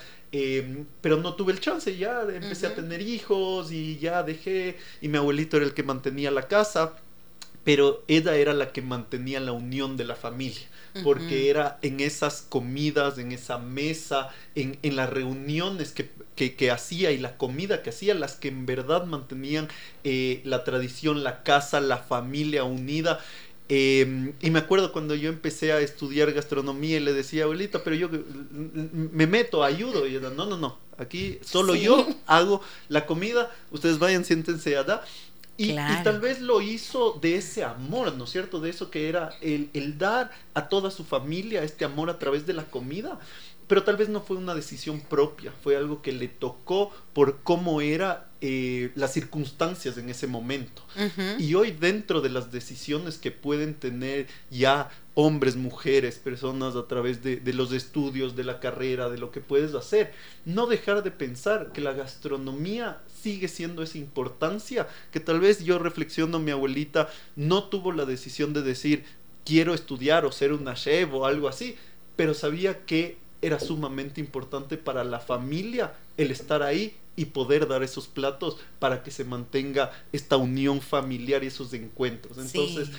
pero 1.01 1.17
no 1.17 1.35
tuve 1.35 1.53
el 1.53 1.59
chance, 1.59 1.97
ya 1.97 2.21
empecé 2.21 2.67
a 2.67 2.75
tener 2.75 3.01
hijos 3.01 3.71
y 3.71 3.97
ya 3.99 4.23
dejé, 4.23 4.77
y 5.01 5.07
mi 5.09 5.17
abuelito 5.17 5.57
era 5.57 5.65
el 5.65 5.73
que 5.73 5.83
mantenía 5.83 6.31
la 6.31 6.47
casa 6.47 6.93
pero 7.63 8.03
Eda 8.07 8.35
era 8.35 8.53
la 8.53 8.71
que 8.71 8.81
mantenía 8.81 9.39
la 9.39 9.51
unión 9.51 9.97
de 9.97 10.05
la 10.05 10.15
familia, 10.15 10.67
porque 11.03 11.49
era 11.49 11.77
en 11.81 11.99
esas 11.99 12.41
comidas, 12.41 13.17
en 13.17 13.31
esa 13.31 13.57
mesa, 13.57 14.29
en, 14.55 14.77
en 14.81 14.95
las 14.95 15.09
reuniones 15.09 15.91
que, 15.91 16.09
que, 16.35 16.71
hacía 16.71 17.11
y 17.11 17.17
la 17.17 17.37
comida 17.37 17.83
que 17.83 17.91
hacía, 17.91 18.15
las 18.15 18.33
que 18.33 18.47
en 18.47 18.65
verdad 18.65 19.05
mantenían 19.05 19.67
eh, 20.03 20.41
la 20.43 20.63
tradición, 20.63 21.23
la 21.23 21.43
casa, 21.43 21.79
la 21.79 21.97
familia 21.97 22.63
unida. 22.63 23.19
Em, 23.69 24.33
y 24.41 24.49
me 24.49 24.59
acuerdo 24.59 24.91
cuando 24.91 25.15
yo 25.15 25.29
empecé 25.29 25.71
a 25.71 25.79
estudiar 25.79 26.33
gastronomía 26.33 26.97
y 26.97 26.99
le 26.99 27.13
decía, 27.13 27.43
abuelita, 27.43 27.83
pero 27.83 27.95
yo 27.95 28.09
me 28.11 29.27
meto, 29.27 29.63
ayudo. 29.63 30.07
Y 30.07 30.15
ella, 30.15 30.29
no, 30.29 30.45
no, 30.45 30.57
no, 30.57 30.77
aquí 30.97 31.39
solo 31.41 31.75
yo 31.75 32.05
hago 32.25 32.61
la 32.89 33.05
comida, 33.05 33.49
ustedes 33.69 33.99
vayan, 33.99 34.25
siéntense 34.25 34.75
allá. 34.75 35.03
Y, 35.61 36.03
tal 36.03 36.19
vez 36.19 36.41
lo 36.41 36.61
hizo 36.61 37.17
de 37.21 37.35
ese 37.35 37.63
amor, 37.63 38.13
¿no 38.13 38.23
es 38.23 38.31
cierto? 38.31 38.59
De 38.59 38.69
eso 38.69 38.89
que 38.89 39.09
era 39.09 39.29
el, 39.41 39.69
el, 39.73 39.97
dar 39.97 40.31
a 40.53 40.69
toda 40.69 40.89
su 40.91 41.03
familia 41.03 41.63
este 41.63 41.85
amor 41.85 42.09
a 42.09 42.17
través 42.17 42.45
de 42.45 42.53
la 42.53 42.63
comida. 42.65 43.19
Pero 43.71 43.83
tal 43.83 43.95
vez 43.95 44.09
no 44.09 44.19
fue 44.19 44.35
una 44.35 44.53
decisión 44.53 44.99
propia, 44.99 45.53
fue 45.63 45.77
algo 45.77 46.01
que 46.01 46.11
le 46.11 46.27
tocó 46.27 46.91
por 47.13 47.39
cómo 47.41 47.79
era 47.79 48.29
eh, 48.41 48.91
las 48.95 49.13
circunstancias 49.13 49.97
en 49.97 50.09
ese 50.09 50.27
momento. 50.27 50.83
Y 51.39 51.53
hoy 51.55 51.71
dentro 51.71 52.19
de 52.19 52.27
las 52.27 52.51
decisiones 52.51 53.17
que 53.17 53.31
pueden 53.31 53.75
tener 53.75 54.27
ya 54.49 54.89
hombres, 55.13 55.55
mujeres, 55.55 56.17
personas 56.17 56.75
a 56.75 56.85
través 56.85 57.23
de, 57.23 57.37
de, 57.37 57.53
los 57.53 57.71
estudios, 57.71 58.35
de 58.35 58.43
la 58.43 58.59
carrera, 58.59 59.09
de 59.09 59.17
lo 59.17 59.31
que 59.31 59.39
puedes 59.39 59.73
hacer. 59.73 60.11
No 60.43 60.67
dejar 60.67 61.01
de 61.01 61.11
pensar 61.11 61.71
que 61.71 61.79
la 61.79 61.93
gastronomía 61.93 63.01
sigue 63.23 63.47
siendo 63.47 63.83
esa 63.83 63.99
importancia, 63.99 64.89
que 65.13 65.21
tal 65.21 65.39
vez 65.39 65.63
yo 65.63 65.79
reflexiono, 65.79 66.39
mi 66.39 66.51
abuelita 66.51 67.09
no 67.37 67.63
tuvo 67.69 67.93
la 67.93 68.03
decisión 68.03 68.51
de 68.51 68.63
decir, 68.63 69.05
quiero 69.45 69.73
estudiar 69.73 70.25
o 70.25 70.33
ser 70.33 70.51
una 70.51 70.73
chef 70.73 71.13
o 71.13 71.25
algo 71.25 71.47
así, 71.47 71.77
pero 72.17 72.33
sabía 72.33 72.85
que 72.85 73.20
era 73.41 73.59
sumamente 73.59 74.21
importante 74.21 74.77
para 74.77 75.03
la 75.03 75.19
familia 75.19 75.93
el 76.17 76.31
estar 76.31 76.61
ahí 76.61 76.95
y 77.15 77.25
poder 77.25 77.67
dar 77.67 77.83
esos 77.83 78.07
platos 78.07 78.57
para 78.79 79.03
que 79.03 79.11
se 79.11 79.25
mantenga 79.25 79.91
esta 80.11 80.37
unión 80.37 80.81
familiar 80.81 81.43
y 81.43 81.47
esos 81.47 81.73
encuentros. 81.73 82.37
Entonces, 82.37 82.89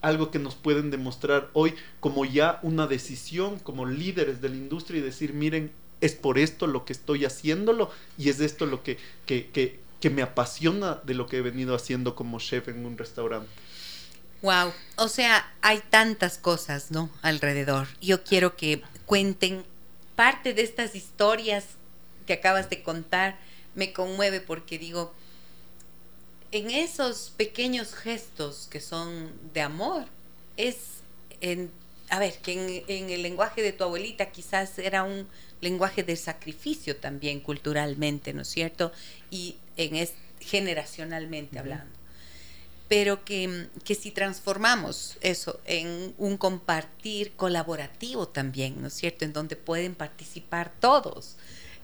algo 0.00 0.30
que 0.30 0.38
nos 0.38 0.54
pueden 0.54 0.90
demostrar 0.90 1.50
hoy 1.52 1.74
como 2.00 2.24
ya 2.24 2.60
una 2.62 2.86
decisión, 2.86 3.58
como 3.58 3.86
líderes 3.86 4.40
de 4.40 4.48
la 4.48 4.56
industria 4.56 5.00
y 5.00 5.02
decir, 5.02 5.34
miren, 5.34 5.70
es 6.00 6.14
por 6.14 6.38
esto 6.38 6.66
lo 6.66 6.84
que 6.84 6.92
estoy 6.92 7.24
haciéndolo 7.24 7.90
y 8.16 8.28
es 8.28 8.40
esto 8.40 8.66
lo 8.66 8.82
que, 8.82 8.98
que, 9.26 9.48
que, 9.48 9.80
que 10.00 10.10
me 10.10 10.22
apasiona 10.22 11.00
de 11.04 11.14
lo 11.14 11.26
que 11.26 11.38
he 11.38 11.42
venido 11.42 11.74
haciendo 11.74 12.14
como 12.14 12.38
chef 12.38 12.68
en 12.68 12.86
un 12.86 12.96
restaurante. 12.96 13.50
Wow, 14.40 14.72
o 14.96 15.08
sea, 15.08 15.52
hay 15.62 15.82
tantas 15.90 16.38
cosas, 16.38 16.92
¿no? 16.92 17.10
Alrededor. 17.22 17.88
Yo 18.00 18.22
quiero 18.22 18.56
que 18.56 18.82
cuenten 19.04 19.64
parte 20.18 20.52
de 20.52 20.62
estas 20.62 20.96
historias 20.96 21.64
que 22.26 22.32
acabas 22.32 22.68
de 22.68 22.82
contar. 22.82 23.38
Me 23.76 23.92
conmueve 23.92 24.40
porque 24.40 24.76
digo, 24.76 25.14
en 26.50 26.72
esos 26.72 27.32
pequeños 27.36 27.94
gestos 27.94 28.66
que 28.68 28.80
son 28.80 29.30
de 29.54 29.60
amor, 29.60 30.06
es 30.56 31.02
en, 31.40 31.70
a 32.10 32.18
ver, 32.18 32.36
que 32.38 32.84
en 32.88 33.10
el 33.10 33.22
lenguaje 33.22 33.62
de 33.62 33.72
tu 33.72 33.84
abuelita 33.84 34.32
quizás 34.32 34.80
era 34.80 35.04
un 35.04 35.28
lenguaje 35.60 36.02
de 36.02 36.16
sacrificio 36.16 36.96
también 36.96 37.38
culturalmente, 37.38 38.32
¿no 38.32 38.42
es 38.42 38.48
cierto? 38.48 38.90
Y 39.30 39.54
en 39.76 39.94
es, 39.94 40.14
generacionalmente 40.40 41.60
hablando. 41.60 41.97
Pero 42.88 43.24
que, 43.24 43.68
que, 43.84 43.94
si 43.94 44.10
transformamos 44.10 45.18
eso 45.20 45.60
en 45.66 46.14
un 46.16 46.38
compartir 46.38 47.32
colaborativo 47.32 48.28
también, 48.28 48.80
¿no 48.80 48.88
es 48.88 48.94
cierto? 48.94 49.26
En 49.26 49.34
donde 49.34 49.56
pueden 49.56 49.94
participar 49.94 50.72
todos. 50.80 51.36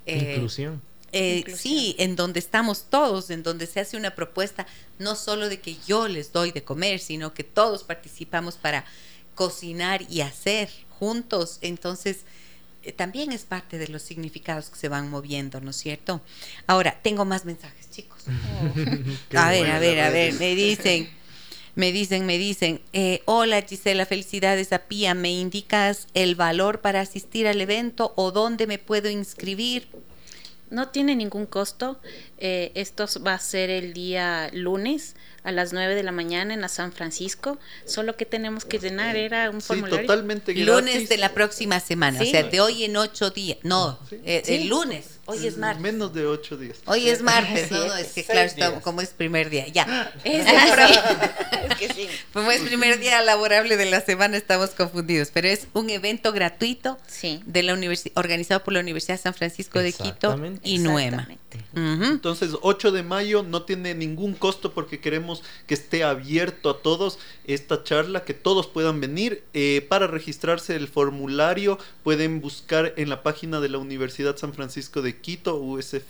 Eh, 0.07 0.35
Inclusión. 0.37 0.81
Eh, 1.17 1.45
sí, 1.57 1.95
en 1.99 2.17
donde 2.17 2.41
estamos 2.41 2.87
todos, 2.91 3.31
en 3.31 3.45
donde 3.45 3.69
se 3.69 3.79
hace 3.79 3.97
una 3.97 4.17
propuesta 4.17 4.67
no 4.99 5.15
solo 5.15 5.49
de 5.49 5.61
que 5.61 5.77
yo 5.87 6.09
les 6.09 6.33
doy 6.33 6.51
de 6.51 6.65
comer, 6.65 6.99
sino 6.99 7.35
que 7.35 7.45
todos 7.45 7.85
participamos 7.85 8.57
para 8.57 8.85
cocinar 9.37 10.03
y 10.11 10.23
hacer 10.23 10.71
juntos. 10.99 11.59
Entonces, 11.61 12.19
eh, 12.19 12.25
también 12.93 13.33
es 13.33 13.45
parte 13.45 13.79
de 13.79 13.89
los 13.89 14.03
significados 14.03 14.71
que 14.71 14.77
se 14.77 14.89
van 14.89 15.11
moviendo, 15.11 15.61
¿no 15.61 15.71
es 15.71 15.77
cierto? 15.77 16.21
Ahora, 16.67 16.99
tengo 17.03 17.25
más 17.25 17.45
mensajes, 17.45 17.91
chicos. 17.91 18.25
a 19.37 19.51
ver, 19.51 19.71
a 19.71 19.79
ver, 19.79 20.01
a 20.01 20.11
ver, 20.11 20.35
me 20.35 20.55
dicen, 20.55 21.09
me 21.75 21.93
dicen, 21.93 22.27
me 22.27 22.39
dicen, 22.39 22.81
eh, 22.93 23.23
hola 23.25 23.63
Gisela, 23.63 24.07
felicidades 24.07 24.73
a 24.73 24.81
Pía, 24.81 25.15
¿me 25.15 25.33
indicas 25.33 26.07
el 26.15 26.35
valor 26.35 26.81
para 26.81 27.01
asistir 27.01 27.49
al 27.49 27.61
evento 27.61 28.13
o 28.17 28.31
dónde 28.31 28.67
me 28.67 28.79
puedo 28.79 29.11
inscribir? 29.11 29.89
No 30.71 30.89
tiene 30.89 31.15
ningún 31.15 31.47
costo. 31.47 32.01
Eh, 32.39 32.73
esto 32.75 33.07
va 33.25 33.35
a 33.35 33.39
ser 33.39 33.71
el 33.71 33.93
día 33.93 34.51
lunes 34.53 35.15
a 35.43 35.53
las 35.53 35.73
9 35.73 35.95
de 35.95 36.03
la 36.03 36.13
mañana 36.13 36.55
en 36.55 36.61
la 36.61 36.69
San 36.69 36.93
Francisco. 36.93 37.59
Solo 37.85 38.17
que 38.17 38.27
tenemos 38.27 38.65
que 38.65 38.79
llenar 38.79 39.17
era 39.17 39.51
un 39.51 39.61
formulario. 39.61 40.01
Sí, 40.01 40.07
totalmente 40.07 40.53
gratis. 40.53 40.67
Lunes 40.67 41.09
de 41.09 41.17
la 41.19 41.33
próxima 41.33 41.81
semana, 41.81 42.21
o 42.21 42.25
sea, 42.25 42.43
de 42.43 42.61
hoy 42.61 42.85
en 42.85 42.97
ocho 42.97 43.31
días. 43.31 43.59
No, 43.63 43.99
eh, 44.11 44.43
el 44.47 44.69
lunes. 44.69 45.14
Hoy 45.27 45.47
es 45.47 45.57
martes. 45.57 45.83
Menos 45.83 46.13
de 46.13 46.27
ocho 46.27 46.57
días. 46.57 46.79
Hoy 46.87 47.09
es 47.09 47.23
martes, 47.23 47.71
no, 47.71 47.87
no, 47.87 47.97
es 47.97 48.09
que 48.09 48.25
claro, 48.25 48.81
como 48.83 49.01
es 49.01 49.11
primer 49.11 49.51
día, 49.51 49.67
ya. 49.69 50.13
Es, 50.25 51.77
que 51.77 51.95
sí. 51.95 52.09
Como 52.35 52.51
es 52.51 52.61
primer 52.61 53.01
día 53.01 53.23
laborable 53.23 53.79
de 53.79 53.87
la 53.87 54.03
semana, 54.03 54.37
estamos 54.37 54.71
confundidos, 54.71 55.31
pero 55.33 55.49
es 55.49 55.67
un 55.73 55.89
evento 55.89 56.33
gratuito 56.33 56.99
de 57.47 57.63
la 57.63 57.75
organizado 58.15 58.63
por 58.63 58.75
la 58.75 58.81
Universidad 58.81 59.15
de 59.15 59.23
San 59.23 59.35
Francisco 59.35 59.79
de 59.79 59.93
Quito 59.93 60.39
y 60.63 60.79
Nuema. 60.79 61.27
Entonces, 61.75 62.51
8 62.61 62.93
de 62.93 63.03
mayo 63.03 63.43
no 63.43 63.63
tiene 63.63 63.95
ningún 63.95 64.35
costo 64.35 64.73
porque 64.73 65.01
queremos 65.01 65.43
que 65.67 65.75
esté 65.75 66.05
abierto 66.05 66.71
a 66.71 66.83
todos 66.83 67.19
esta 67.47 67.83
charla, 67.83 68.25
que 68.25 68.35
todos 68.35 68.67
puedan 68.67 69.01
venir. 69.01 69.45
Eh, 69.55 69.85
para 69.89 70.07
registrarse 70.07 70.77
el 70.77 70.89
formulario 70.89 71.79
pueden 72.03 72.41
buscar 72.41 72.93
en 72.97 73.09
la 73.09 73.23
página 73.23 73.61
de 73.61 73.69
la 73.69 73.79
Universidad 73.79 74.37
San 74.37 74.53
Francisco 74.53 75.03
de 75.03 75.14
Quito, 75.17 75.57
usfq.edu.es, 75.57 76.05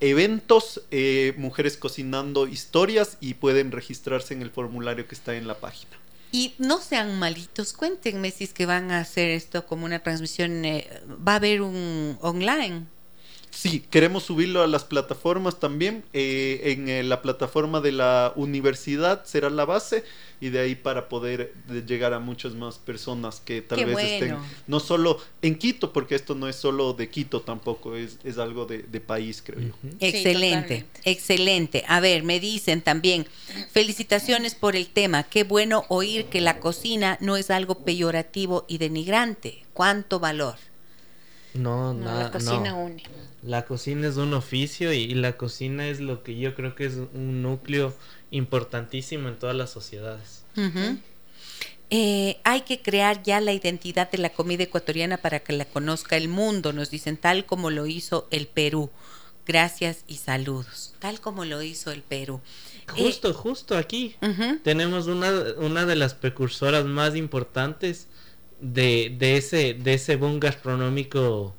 eventos, 0.00 0.82
eh, 0.90 1.34
mujeres 1.36 1.76
cocinando 1.76 2.46
historias 2.46 3.18
y 3.20 3.34
pueden 3.34 3.72
registrarse 3.72 4.34
en 4.34 4.42
el 4.42 4.50
formulario 4.50 5.06
que 5.06 5.14
está 5.14 5.36
en 5.36 5.46
la 5.46 5.58
página. 5.58 5.92
Y 6.32 6.54
no 6.58 6.80
sean 6.80 7.18
malitos, 7.18 7.72
cuéntenme 7.72 8.30
si 8.30 8.44
es 8.44 8.52
que 8.52 8.66
van 8.66 8.90
a 8.90 9.00
hacer 9.00 9.30
esto 9.30 9.66
como 9.66 9.84
una 9.86 10.02
transmisión, 10.02 10.64
eh, 10.64 10.88
va 11.26 11.32
a 11.32 11.36
haber 11.36 11.62
un 11.62 12.18
online. 12.20 12.86
Sí, 13.56 13.80
queremos 13.90 14.24
subirlo 14.24 14.62
a 14.62 14.66
las 14.66 14.84
plataformas 14.84 15.58
también. 15.58 16.04
Eh, 16.12 16.60
en 16.64 16.90
eh, 16.90 17.02
la 17.02 17.22
plataforma 17.22 17.80
de 17.80 17.90
la 17.90 18.34
universidad 18.36 19.24
será 19.24 19.48
la 19.48 19.64
base 19.64 20.04
y 20.42 20.50
de 20.50 20.60
ahí 20.60 20.74
para 20.74 21.08
poder 21.08 21.54
llegar 21.86 22.12
a 22.12 22.18
muchas 22.18 22.52
más 22.52 22.76
personas 22.76 23.40
que 23.40 23.62
tal 23.62 23.86
vez 23.86 23.98
estén 23.98 24.36
no 24.66 24.78
solo 24.78 25.18
en 25.40 25.56
Quito, 25.56 25.94
porque 25.94 26.16
esto 26.16 26.34
no 26.34 26.48
es 26.48 26.56
solo 26.56 26.92
de 26.92 27.08
Quito 27.08 27.40
tampoco, 27.40 27.96
es, 27.96 28.18
es 28.24 28.36
algo 28.36 28.66
de, 28.66 28.82
país, 29.00 29.42
creo 29.42 29.60
yo. 29.60 29.72
Excelente, 30.00 30.84
excelente. 31.04 31.82
A 31.88 32.00
ver, 32.00 32.24
me 32.24 32.40
dicen 32.40 32.82
también, 32.82 33.26
felicitaciones 33.70 34.54
por 34.54 34.76
el 34.76 34.88
tema, 34.88 35.22
qué 35.22 35.44
bueno 35.44 35.86
oír 35.88 36.26
que 36.26 36.42
la 36.42 36.60
cocina 36.60 37.16
no 37.22 37.38
es 37.38 37.50
algo 37.50 37.78
peyorativo 37.84 38.66
y 38.68 38.76
denigrante. 38.76 39.64
¿Cuánto 39.72 40.20
valor? 40.20 40.56
No, 41.54 41.94
nada. 41.94 42.24
La 42.24 42.30
cocina 42.30 42.74
une. 42.74 43.02
La 43.46 43.64
cocina 43.64 44.08
es 44.08 44.16
un 44.16 44.34
oficio 44.34 44.92
y, 44.92 45.14
la 45.14 45.36
cocina 45.36 45.86
es 45.86 46.00
lo 46.00 46.24
que 46.24 46.36
yo 46.36 46.54
creo 46.56 46.74
que 46.74 46.86
es 46.86 46.94
un 46.96 47.42
núcleo 47.42 47.94
importantísimo 48.32 49.28
en 49.28 49.38
todas 49.38 49.54
las 49.54 49.70
sociedades. 49.70 50.44
Eh, 51.90 52.38
hay 52.42 52.62
que 52.62 52.82
crear 52.82 53.22
ya 53.22 53.40
la 53.40 53.52
identidad 53.52 54.10
de 54.10 54.18
la 54.18 54.30
comida 54.30 54.64
ecuatoriana 54.64 55.18
para 55.18 55.38
que 55.40 55.52
la 55.52 55.64
conozca 55.64 56.16
el 56.16 56.26
mundo, 56.26 56.72
nos 56.72 56.90
dicen, 56.90 57.16
tal 57.16 57.46
como 57.46 57.70
lo 57.70 57.86
hizo 57.86 58.26
el 58.32 58.48
Perú. 58.48 58.90
Gracias 59.46 60.02
y 60.08 60.16
saludos, 60.16 60.94
tal 60.98 61.20
como 61.20 61.44
lo 61.44 61.62
hizo 61.62 61.92
el 61.92 62.02
Perú. 62.02 62.40
Justo, 62.96 63.32
justo 63.32 63.76
aquí 63.76 64.16
tenemos 64.64 65.06
una, 65.06 65.30
una 65.58 65.86
de 65.86 65.94
las 65.94 66.14
precursoras 66.14 66.84
más 66.84 67.14
importantes 67.14 68.08
de, 68.60 69.14
de, 69.16 69.36
ese, 69.36 69.74
de 69.74 69.94
ese 69.94 70.16
boom 70.16 70.40
gastronómico 70.40 71.54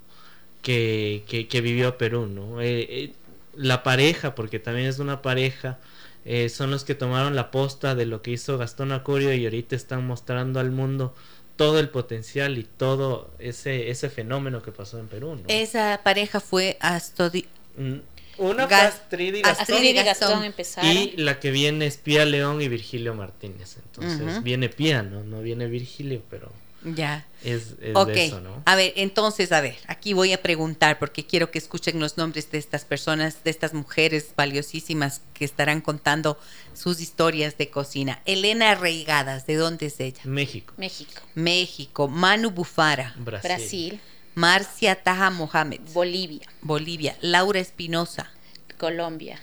que, 0.67 1.47
que, 1.49 1.61
vivió 1.61 1.97
Perú, 1.97 2.27
¿no? 2.27 2.61
Eh, 2.61 2.87
eh, 2.89 3.13
la 3.55 3.83
pareja, 3.83 4.35
porque 4.35 4.59
también 4.59 4.87
es 4.87 4.99
una 4.99 5.21
pareja, 5.21 5.79
eh, 6.25 6.49
son 6.49 6.71
los 6.71 6.83
que 6.83 6.93
tomaron 6.93 7.37
la 7.37 7.51
posta 7.51 7.95
de 7.95 8.05
lo 8.05 8.21
que 8.21 8.31
hizo 8.31 8.57
Gastón 8.57 8.91
Acurio 8.91 9.33
y 9.33 9.45
ahorita 9.45 9.77
están 9.77 10.05
mostrando 10.05 10.59
al 10.59 10.71
mundo 10.71 11.15
todo 11.55 11.79
el 11.79 11.87
potencial 11.87 12.57
y 12.57 12.63
todo 12.63 13.31
ese, 13.39 13.89
ese 13.89 14.09
fenómeno 14.09 14.61
que 14.61 14.73
pasó 14.73 14.99
en 14.99 15.07
Perú. 15.07 15.35
¿no? 15.35 15.43
Esa 15.47 16.01
pareja 16.03 16.41
fue 16.41 16.77
Astodi... 16.81 17.45
Mm, 17.77 17.99
una 18.39 18.65
Astrid 18.65 19.33
y 19.33 19.41
Gastón, 19.41 20.53
y 20.83 21.13
la 21.17 21.39
que 21.39 21.49
viene 21.49 21.87
es 21.87 21.97
Pía 21.97 22.23
León 22.23 22.61
y 22.61 22.67
Virgilio 22.67 23.15
Martínez. 23.15 23.77
Entonces 23.83 24.43
viene 24.43 24.69
Pía, 24.69 25.01
¿no? 25.01 25.23
No 25.23 25.41
viene 25.41 25.65
Virgilio, 25.65 26.21
pero... 26.29 26.51
Ya. 26.83 27.25
Es, 27.43 27.75
eso, 27.81 28.41
¿no? 28.41 28.61
A 28.65 28.75
ver, 28.75 28.93
entonces, 28.95 29.51
a 29.51 29.61
ver, 29.61 29.77
aquí 29.87 30.13
voy 30.13 30.33
a 30.33 30.41
preguntar 30.41 30.99
porque 30.99 31.25
quiero 31.25 31.51
que 31.51 31.57
escuchen 31.57 31.99
los 31.99 32.17
nombres 32.17 32.51
de 32.51 32.57
estas 32.57 32.85
personas, 32.85 33.43
de 33.43 33.51
estas 33.51 33.73
mujeres 33.73 34.33
valiosísimas 34.35 35.21
que 35.33 35.45
estarán 35.45 35.81
contando 35.81 36.39
sus 36.73 36.99
historias 36.99 37.57
de 37.57 37.69
cocina. 37.69 38.21
Elena 38.25 38.75
Reigadas, 38.75 39.45
¿de 39.45 39.55
dónde 39.55 39.87
es 39.87 39.99
ella? 39.99 40.21
México. 40.23 40.73
México. 40.77 41.21
México. 41.35 42.07
Manu 42.07 42.51
Bufara. 42.51 43.13
Brasil. 43.17 43.99
Marcia 44.35 44.95
Taja 44.95 45.29
Mohamed. 45.29 45.81
Bolivia. 45.93 46.47
Bolivia. 46.61 47.17
Laura 47.21 47.59
Espinosa. 47.59 48.31
Colombia. 48.77 49.39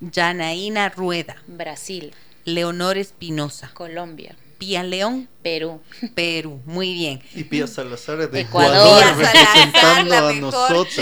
Janaína 0.00 0.88
Rueda. 0.88 1.36
Brasil. 1.46 2.14
Leonor 2.46 2.96
Espinosa. 2.96 3.70
Colombia. 3.74 4.34
Pía 4.60 4.82
León. 4.82 5.26
Perú. 5.42 5.80
Perú, 6.14 6.60
muy 6.66 6.92
bien. 6.92 7.22
Y 7.34 7.44
Pía 7.44 7.66
Salazar 7.66 8.30
de 8.30 8.40
Ecuador, 8.40 9.02
representando 9.16 10.14
a 10.28 10.32
nosotros. 10.34 10.98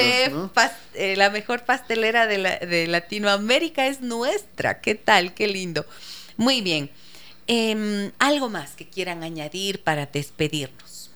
Eh, 0.94 1.16
la 1.16 1.28
mejor 1.30 1.64
pastelera 1.64 2.28
de, 2.28 2.38
de, 2.38 2.86
Latinoamérica 2.86 3.88
es 3.88 4.00
nuestra. 4.00 4.80
¿Qué 4.80 4.94
tal? 4.94 5.34
Qué 5.34 5.48
lindo. 5.48 5.84
Muy 6.36 6.61
bien. 6.61 6.88
Em, 7.48 8.12
¿Algo 8.20 8.48
más 8.48 8.76
que 8.76 8.88
quieran 8.88 9.24
añadir 9.24 9.82
para 9.82 10.06
despedirnos? 10.06 11.11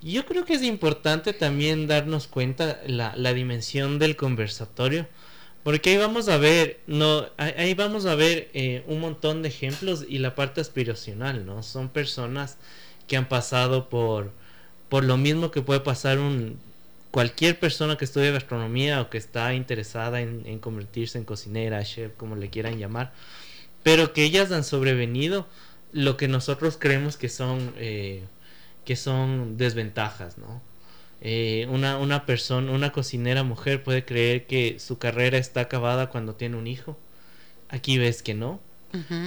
Yo 0.00 0.24
creo 0.24 0.46
que 0.46 0.54
es 0.54 0.62
importante 0.62 1.34
también 1.34 1.86
darnos 1.86 2.28
cuenta 2.28 2.80
la, 2.86 3.14
la 3.14 3.34
dimensión 3.34 3.98
del 3.98 4.16
conversatorio 4.16 5.06
porque 5.66 5.90
ahí 5.90 5.96
vamos 5.96 6.28
a 6.28 6.36
ver, 6.36 6.78
no, 6.86 7.26
ahí 7.38 7.74
vamos 7.74 8.06
a 8.06 8.14
ver 8.14 8.50
eh, 8.54 8.84
un 8.86 9.00
montón 9.00 9.42
de 9.42 9.48
ejemplos 9.48 10.04
y 10.08 10.18
la 10.18 10.36
parte 10.36 10.60
aspiracional, 10.60 11.44
¿no? 11.44 11.64
Son 11.64 11.88
personas 11.88 12.56
que 13.08 13.16
han 13.16 13.28
pasado 13.28 13.88
por, 13.88 14.30
por 14.88 15.02
lo 15.02 15.16
mismo 15.16 15.50
que 15.50 15.62
puede 15.62 15.80
pasar 15.80 16.20
un 16.20 16.60
cualquier 17.10 17.58
persona 17.58 17.98
que 17.98 18.04
estudia 18.04 18.30
gastronomía 18.30 19.00
o 19.00 19.10
que 19.10 19.18
está 19.18 19.54
interesada 19.54 20.20
en, 20.20 20.60
convertirse 20.60 21.18
en 21.18 21.24
cocinera, 21.24 21.82
chef, 21.82 22.12
como 22.16 22.36
le 22.36 22.48
quieran 22.48 22.78
llamar, 22.78 23.12
pero 23.82 24.12
que 24.12 24.22
ellas 24.22 24.52
han 24.52 24.62
sobrevenido 24.62 25.48
lo 25.90 26.16
que 26.16 26.28
nosotros 26.28 26.76
creemos 26.78 27.16
que 27.16 27.28
son 27.28 27.74
eh, 27.76 28.22
que 28.84 28.94
son 28.94 29.56
desventajas, 29.56 30.38
¿no? 30.38 30.62
Eh, 31.20 31.66
una, 31.70 31.98
una 31.98 32.26
persona, 32.26 32.70
una 32.72 32.92
cocinera 32.92 33.42
mujer 33.42 33.82
puede 33.82 34.04
creer 34.04 34.46
que 34.46 34.78
su 34.78 34.98
carrera 34.98 35.38
está 35.38 35.62
acabada 35.62 36.10
cuando 36.10 36.34
tiene 36.34 36.56
un 36.56 36.66
hijo. 36.66 36.98
Aquí 37.68 37.98
ves 37.98 38.22
que 38.22 38.34
no. 38.34 38.60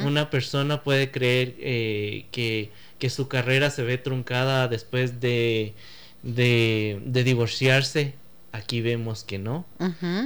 Una 0.04 0.32
persona 0.32 0.82
puede 0.82 1.12
creer 1.12 1.54
eh, 1.60 2.26
que, 2.32 2.72
que, 2.98 3.12
su 3.12 3.28
carrera 3.28 3.70
se 3.70 3.84
ve 3.84 4.00
truncada 4.00 4.68
después 4.68 5.20
de, 5.20 5.76
de, 6.24 7.00
divorciarse. 7.24 8.16
Aquí 8.52 8.82
vemos 8.82 9.24
que 9.24 9.38
no. 9.38 9.68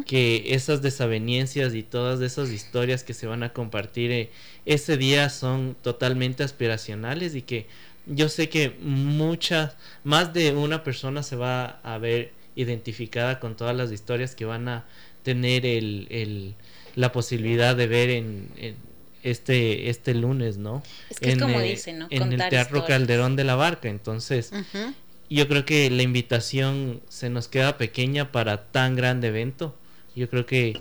Que 0.06 0.54
esas 0.54 0.82
desavenencias 0.82 1.76
y 1.76 1.84
todas 1.84 2.22
esas 2.22 2.52
historias 2.52 3.04
que 3.04 3.14
se 3.14 3.28
van 3.28 3.44
a 3.44 3.52
compartir 3.52 4.12
eh, 4.12 4.30
ese 4.66 4.96
día 4.96 5.30
son 5.30 5.76
totalmente 5.82 6.44
aspiracionales 6.44 7.36
y 7.36 7.42
que 7.42 7.68
yo 8.06 8.30
sé 8.30 8.50
que 8.50 8.76
muchas, 8.82 9.76
más 10.04 10.34
de 10.34 10.54
una 10.54 10.84
persona 10.84 11.24
se 11.24 11.36
va 11.36 11.80
a 11.84 11.98
ver 11.98 12.34
identificada 12.56 13.40
con 13.40 13.56
todas 13.56 13.76
las 13.76 13.92
historias 13.92 14.36
que 14.36 14.46
van 14.46 14.68
a 14.68 14.86
tener 15.24 15.66
el, 15.66 16.08
el 16.10 16.56
la 16.96 17.12
posibilidad 17.12 17.76
de 17.76 17.88
ver 17.88 18.10
en, 18.10 18.50
este 19.24 19.90
este 19.90 20.14
lunes, 20.14 20.58
¿no? 20.58 20.84
Es 21.10 21.20
que 21.20 21.32
en, 21.32 21.40
como 21.40 21.60
dice, 21.62 21.94
¿no? 21.94 22.08
En 22.10 22.34
el 22.34 22.50
Teatro 22.50 22.86
Calderón 22.86 23.36
de 23.36 23.46
la 23.46 23.56
Barca. 23.56 23.90
Entonces, 23.90 24.52
yo 25.30 25.48
creo 25.48 25.66
que 25.66 25.90
la 25.90 26.04
invitación 26.04 27.02
se 27.08 27.30
nos 27.30 27.48
queda 27.48 27.78
pequeña 27.78 28.32
para 28.32 28.66
tan 28.72 28.96
grande 28.96 29.30
evento. 29.30 29.76
Yo 30.16 30.30
creo 30.30 30.46
que 30.46 30.80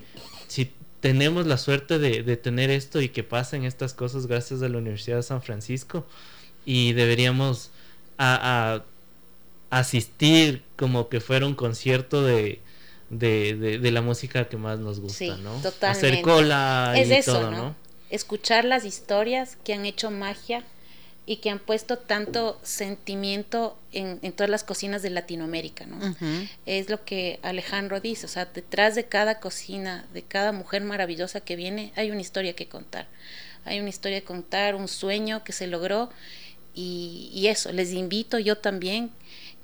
si 0.48 0.72
tenemos 1.00 1.46
la 1.46 1.56
suerte 1.56 1.98
de, 1.98 2.22
de 2.22 2.36
tener 2.36 2.70
esto 2.70 3.00
y 3.00 3.08
que 3.08 3.22
pasen 3.22 3.64
estas 3.64 3.94
cosas 3.94 4.26
gracias 4.26 4.60
a 4.62 4.68
la 4.68 4.78
Universidad 4.78 5.16
de 5.16 5.22
San 5.22 5.42
Francisco, 5.42 6.06
y 6.64 6.92
deberíamos 6.92 7.70
a, 8.18 8.82
asistir 9.70 10.62
como 10.76 11.08
que 11.08 11.20
fuera 11.20 11.46
un 11.46 11.54
concierto 11.54 12.22
de, 12.22 12.60
de, 13.08 13.90
la 13.90 14.02
música 14.02 14.48
que 14.48 14.58
más 14.58 14.78
nos 14.78 15.00
gusta, 15.00 15.36
¿no? 15.38 15.54
Totalmente. 15.62 15.86
Hacer 16.08 16.22
cola 16.22 16.92
es 16.96 17.08
y 17.08 17.12
eso, 17.14 17.32
todo, 17.32 17.50
¿no? 17.50 17.76
Escuchar 18.10 18.66
las 18.66 18.84
historias 18.84 19.56
que 19.64 19.72
han 19.72 19.86
hecho 19.86 20.10
magia 20.10 20.62
y 21.24 21.36
que 21.36 21.50
han 21.50 21.60
puesto 21.60 21.98
tanto 21.98 22.58
sentimiento 22.62 23.78
en, 23.92 24.18
en 24.22 24.32
todas 24.32 24.50
las 24.50 24.64
cocinas 24.64 25.02
de 25.02 25.10
Latinoamérica, 25.10 25.86
¿no? 25.86 25.98
Es 26.66 26.90
lo 26.90 27.04
que 27.04 27.38
Alejandro 27.42 28.00
dice, 28.00 28.26
o 28.26 28.28
sea, 28.28 28.46
detrás 28.46 28.96
de 28.96 29.04
cada 29.04 29.38
cocina, 29.38 30.04
de 30.12 30.22
cada 30.22 30.52
mujer 30.52 30.82
maravillosa 30.82 31.40
que 31.40 31.54
viene, 31.54 31.92
hay 31.94 32.10
una 32.10 32.20
historia 32.20 32.54
que 32.54 32.66
contar. 32.66 33.06
Hay 33.64 33.78
una 33.78 33.88
historia 33.88 34.20
que 34.20 34.26
contar, 34.26 34.74
un 34.74 34.88
sueño 34.88 35.44
que 35.44 35.52
se 35.52 35.68
logró 35.68 36.10
y, 36.74 37.46
eso, 37.46 37.72
les 37.72 37.92
invito 37.92 38.38
yo 38.38 38.56
también 38.56 39.10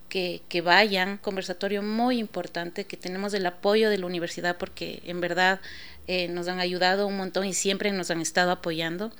que, 0.09 0.43
que, 0.49 0.61
vayan, 0.61 1.19
conversatorio 1.19 1.83
muy 1.83 2.19
importante, 2.19 2.85
que 2.85 2.97
tenemos 2.97 3.35
el 3.35 3.47
apoyo 3.47 3.91
de 3.91 3.99
la 3.99 4.07
universidad 4.07 4.57
porque 4.59 5.03
en 5.05 5.21
verdad 5.21 5.61
eh, 6.07 6.29
nos 6.29 6.49
han 6.49 6.59
ayudado 6.59 7.07
un 7.07 7.17
montón 7.17 7.47
y 7.47 7.55
siempre 7.55 7.93
nos 7.93 8.11
han 8.11 8.21
estado 8.21 8.51
apoyando. 8.51 9.13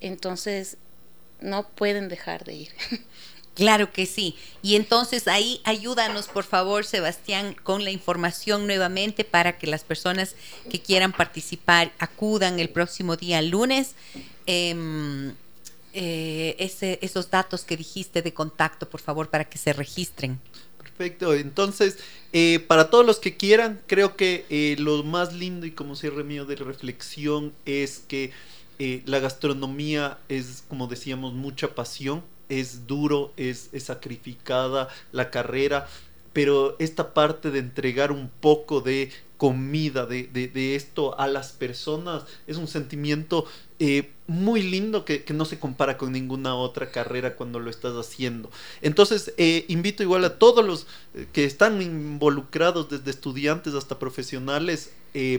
Entonces, 0.00 0.76
no 1.40 1.68
pueden 1.68 2.08
dejar 2.08 2.44
de 2.44 2.54
ir. 2.54 2.68
Claro 3.54 3.92
que 3.92 4.04
sí. 4.04 4.34
Y 4.62 4.74
entonces 4.74 5.28
ahí 5.28 5.60
ayúdanos, 5.62 6.26
por 6.26 6.42
favor, 6.42 6.84
Sebastián, 6.84 7.54
con 7.62 7.84
la 7.84 7.92
información 7.92 8.66
nuevamente 8.66 9.22
para 9.24 9.58
que 9.58 9.68
las 9.68 9.84
personas 9.84 10.34
que 10.68 10.80
quieran 10.80 11.12
participar 11.12 11.92
acudan 12.00 12.58
el 12.58 12.68
próximo 12.68 13.16
día 13.16 13.40
lunes. 13.42 13.94
Em, 14.46 15.34
eh, 15.94 16.56
ese, 16.58 16.98
esos 17.02 17.30
datos 17.30 17.64
que 17.64 17.76
dijiste 17.76 18.20
de 18.22 18.34
contacto, 18.34 18.88
por 18.88 19.00
favor, 19.00 19.28
para 19.30 19.44
que 19.44 19.58
se 19.58 19.72
registren. 19.72 20.40
Perfecto, 20.78 21.34
entonces, 21.34 21.98
eh, 22.32 22.60
para 22.66 22.90
todos 22.90 23.06
los 23.06 23.18
que 23.18 23.36
quieran, 23.36 23.80
creo 23.86 24.16
que 24.16 24.44
eh, 24.50 24.76
lo 24.78 25.02
más 25.02 25.32
lindo 25.32 25.66
y 25.66 25.70
como 25.70 25.96
cierre 25.96 26.24
mío 26.24 26.44
de 26.44 26.56
reflexión 26.56 27.52
es 27.64 28.00
que 28.06 28.32
la 29.06 29.20
gastronomía 29.20 30.18
es, 30.28 30.64
como 30.68 30.88
decíamos, 30.88 31.32
mucha 31.32 31.76
pasión, 31.76 32.24
es 32.48 32.88
duro, 32.88 33.32
es, 33.36 33.70
es 33.72 33.84
sacrificada 33.84 34.88
la 35.12 35.30
carrera, 35.30 35.86
pero 36.32 36.74
esta 36.80 37.14
parte 37.14 37.50
de 37.52 37.60
entregar 37.60 38.10
un 38.10 38.28
poco 38.28 38.80
de 38.80 39.10
comida, 39.36 40.06
de, 40.06 40.24
de, 40.24 40.74
esto 40.74 41.18
a 41.18 41.26
las 41.26 41.52
personas, 41.52 42.24
es 42.46 42.56
un 42.56 42.68
sentimiento 42.68 43.46
eh, 43.80 44.10
muy 44.26 44.62
lindo 44.62 45.04
que, 45.04 45.22
no 45.34 45.44
se 45.44 45.58
compara 45.58 45.98
con 45.98 46.12
ninguna 46.12 46.54
otra 46.54 46.90
carrera 46.90 47.34
cuando 47.36 47.58
lo 47.58 47.68
estás 47.68 47.92
haciendo. 47.94 48.50
Entonces, 48.80 49.34
eh, 49.36 49.66
invito 49.68 50.02
igual 50.02 50.24
a 50.24 50.38
todos 50.38 50.64
los 50.64 50.86
eh, 51.14 51.26
que 51.32 51.44
están 51.44 51.82
involucrados, 51.82 52.88
desde 52.88 53.10
estudiantes 53.10 53.74
hasta 53.74 53.98
profesionales, 53.98 54.92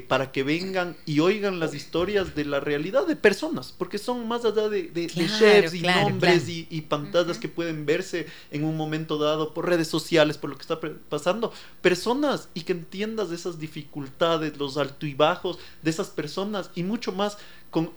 para 0.08 0.32
que 0.32 0.44
vengan 0.44 0.96
y 1.06 1.20
oigan 1.20 1.60
las 1.60 1.74
historias 1.74 2.34
de 2.34 2.46
la 2.46 2.62
realidad 2.62 3.06
de 3.06 3.18
personas, 3.18 3.76
porque 3.78 3.98
son 3.98 4.26
más 4.26 4.46
allá 4.46 4.70
de, 4.70 4.90
chefs 5.38 5.74
y 5.74 5.82
nombres 5.82 6.48
Y, 6.48 6.82
pantallas 6.88 7.38
que 7.38 7.50
pueden 7.50 7.86
verse 7.86 8.26
en 8.52 8.64
un 8.64 8.78
momento 8.78 9.18
dado 9.18 9.54
por 9.54 9.68
redes 9.68 9.90
sociales, 9.90 10.38
por 10.38 10.50
lo 10.50 10.56
que 10.56 10.62
está 10.62 10.80
pasando, 11.10 11.52
personas 11.82 12.48
y 12.54 12.62
que 12.62 12.72
entiendas 12.72 13.32
esas 13.32 13.60
dificultades, 13.60 14.58
los 14.58 14.78
altos 14.78 15.10
y 15.10 15.14
bajos 15.14 15.60
de 15.82 15.90
esas 15.90 16.08
personas 16.08 16.72
y 16.74 16.84
mucho 16.84 17.12
más 17.12 17.38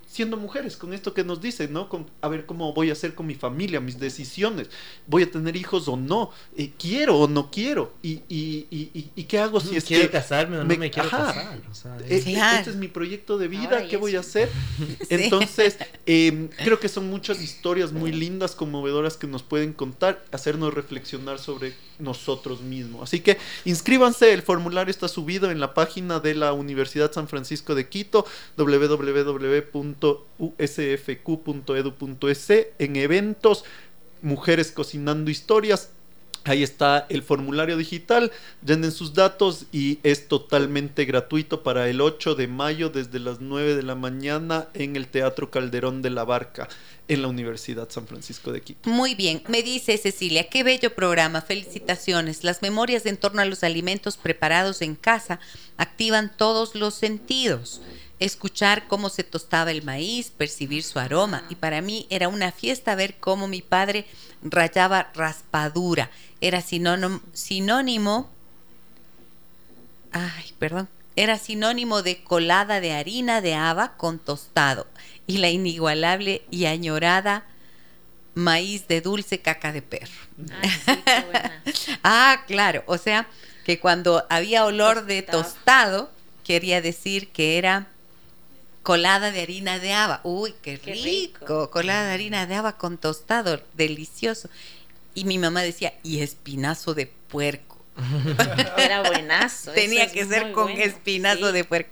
siendo 0.07 0.37
mujeres, 0.37 0.77
con 0.77 0.93
esto 0.93 1.13
que 1.13 1.23
nos 1.23 1.41
dicen, 1.41 1.73
¿no? 1.73 1.89
Con, 1.89 2.09
a 2.21 2.27
ver 2.27 2.45
cómo 2.45 2.73
voy 2.73 2.89
a 2.89 2.93
hacer 2.93 3.15
con 3.15 3.27
mi 3.27 3.35
familia, 3.35 3.79
mis 3.79 3.99
decisiones, 3.99 4.69
voy 5.07 5.23
a 5.23 5.31
tener 5.31 5.55
hijos 5.55 5.87
o 5.87 5.95
no, 5.95 6.31
eh, 6.57 6.71
quiero 6.77 7.17
o 7.17 7.27
no 7.27 7.51
quiero, 7.51 7.93
y, 8.01 8.21
y, 8.27 8.67
y, 8.69 9.11
y, 9.15 9.23
qué 9.23 9.39
hago 9.39 9.59
si 9.59 9.75
es 9.75 9.85
quiero 9.85 10.09
casarme 10.11 10.57
o 10.57 10.63
no 10.63 10.65
me, 10.65 10.89
quiero 10.89 11.09
casar. 11.09 11.59
Eh, 12.07 12.23
este 12.25 12.69
es 12.69 12.75
mi 12.75 12.87
proyecto 12.87 13.37
de 13.37 13.47
vida, 13.47 13.87
¿qué 13.87 13.97
voy 13.97 14.15
a 14.15 14.19
hacer? 14.21 14.49
Entonces, 15.09 15.77
em, 16.05 16.49
creo 16.49 16.79
que 16.79 16.89
son 16.89 17.09
muchas 17.09 17.41
historias 17.41 17.91
muy 17.91 18.11
lindas, 18.11 18.55
conmovedoras 18.55 19.17
que 19.17 19.27
nos 19.27 19.43
pueden 19.43 19.73
contar, 19.73 20.23
hacernos 20.31 20.73
reflexionar 20.73 21.39
sobre 21.39 21.73
nosotros 21.99 22.61
mismos. 22.61 23.03
Así 23.03 23.19
que 23.19 23.37
inscríbanse, 23.65 24.33
el 24.33 24.41
formulario 24.41 24.91
está 24.91 25.07
subido 25.07 25.51
en 25.51 25.59
la 25.59 25.73
página 25.73 26.19
de 26.19 26.35
la 26.35 26.53
Universidad 26.53 27.11
San 27.11 27.27
Francisco 27.27 27.75
de 27.75 27.87
Quito, 27.87 28.25
www.usfq.edu.es, 29.71 32.49
en 32.79 32.95
eventos, 32.95 33.63
Mujeres 34.21 34.71
Cocinando 34.71 35.31
Historias. 35.31 35.91
Ahí 36.45 36.63
está 36.63 37.05
el 37.09 37.21
formulario 37.21 37.75
digital, 37.75 38.31
llenen 38.65 38.93
sus 38.93 39.13
datos 39.13 39.65
y 39.73 39.99
es 40.03 40.29
totalmente 40.29 41.03
gratuito 41.03 41.63
para 41.63 41.89
el 41.89 41.99
8 41.99 42.35
de 42.35 42.47
mayo 42.47 42.89
desde 42.89 43.19
las 43.19 43.41
9 43.41 43.75
de 43.75 43.83
la 43.83 43.95
mañana 43.95 44.69
en 44.73 44.95
el 44.95 45.07
Teatro 45.07 45.51
Calderón 45.51 46.01
de 46.01 46.11
la 46.11 46.23
Barca 46.23 46.69
en 47.09 47.23
la 47.23 47.27
Universidad 47.27 47.89
San 47.89 48.07
Francisco 48.07 48.53
de 48.53 48.61
Quito. 48.61 48.89
Muy 48.89 49.15
bien, 49.15 49.43
me 49.49 49.63
dice 49.63 49.97
Cecilia, 49.97 50.47
qué 50.47 50.63
bello 50.63 50.95
programa, 50.95 51.41
felicitaciones. 51.41 52.45
Las 52.45 52.61
memorias 52.61 53.05
en 53.05 53.17
torno 53.17 53.41
a 53.41 53.45
los 53.45 53.63
alimentos 53.63 54.15
preparados 54.15 54.81
en 54.81 54.95
casa 54.95 55.41
activan 55.75 56.31
todos 56.37 56.73
los 56.73 56.93
sentidos. 56.93 57.81
Escuchar 58.19 58.87
cómo 58.87 59.09
se 59.09 59.23
tostaba 59.23 59.71
el 59.71 59.83
maíz, 59.83 60.31
percibir 60.31 60.83
su 60.83 60.99
aroma. 60.99 61.43
Y 61.49 61.55
para 61.55 61.81
mí 61.81 62.05
era 62.09 62.27
una 62.27 62.51
fiesta 62.51 62.95
ver 62.95 63.17
cómo 63.19 63.47
mi 63.47 63.61
padre 63.61 64.05
rayaba 64.43 65.11
raspadura. 65.13 66.11
Era 66.41 66.61
sinónimo, 66.61 67.21
sinónimo 67.33 68.29
ay, 70.11 70.53
perdón, 70.57 70.89
era 71.15 71.37
sinónimo 71.37 72.01
de 72.01 72.23
colada 72.23 72.79
de 72.79 72.93
harina 72.93 73.41
de 73.41 73.55
haba 73.55 73.97
con 73.97 74.19
tostado 74.19 74.87
y 75.27 75.37
la 75.37 75.49
inigualable 75.49 76.43
y 76.49 76.65
añorada 76.65 77.45
maíz 78.35 78.87
de 78.87 79.01
dulce 79.01 79.39
caca 79.39 79.71
de 79.71 79.81
perro. 79.81 80.13
ah, 82.03 82.43
claro, 82.47 82.83
o 82.87 82.97
sea 82.97 83.27
que 83.65 83.79
cuando 83.79 84.25
había 84.29 84.65
olor 84.65 85.05
de 85.05 85.21
tostado, 85.21 86.09
quería 86.43 86.81
decir 86.81 87.29
que 87.29 87.57
era 87.57 87.87
colada 88.83 89.31
de 89.31 89.41
harina 89.41 89.79
de 89.79 89.93
haba. 89.93 90.21
Uy, 90.23 90.53
qué, 90.61 90.77
rico. 90.77 91.69
Colada 91.69 92.07
de 92.07 92.13
harina 92.13 92.45
de 92.45 92.55
haba 92.55 92.77
con 92.77 92.97
tostado, 92.97 93.61
delicioso. 93.75 94.49
Y 95.13 95.25
mi 95.25 95.37
mamá 95.37 95.61
decía, 95.61 95.93
y 96.03 96.19
espinazo 96.21 96.93
de 96.93 97.07
puerco. 97.07 97.77
Era 98.77 99.01
buenazo. 99.03 99.71
Tenía 99.71 100.11
que 100.11 100.25
ser 100.25 100.51
con 100.51 100.71
espinazo 100.71 101.51
de 101.51 101.63
puerco. 101.63 101.91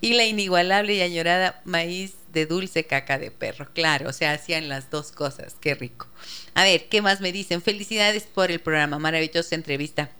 Y 0.00 0.14
la 0.14 0.24
inigualable 0.24 0.94
y 0.94 1.00
añorada 1.00 1.62
maíz 1.64 2.14
de 2.32 2.46
dulce 2.46 2.84
caca 2.84 3.18
de 3.18 3.30
perro. 3.30 3.68
Claro, 3.72 4.10
o 4.10 4.12
sea, 4.12 4.32
hacían 4.32 4.68
las 4.68 4.90
dos 4.90 5.12
cosas. 5.12 5.56
Qué 5.60 5.74
rico. 5.74 6.08
A 6.54 6.64
ver, 6.64 6.88
¿qué 6.88 7.00
más 7.00 7.20
me 7.20 7.32
dicen? 7.32 7.62
Felicidades 7.62 8.24
por 8.24 8.50
el 8.50 8.60
programa. 8.60 8.98
Maravillosa 8.98 9.54
entrevista. 9.54 10.10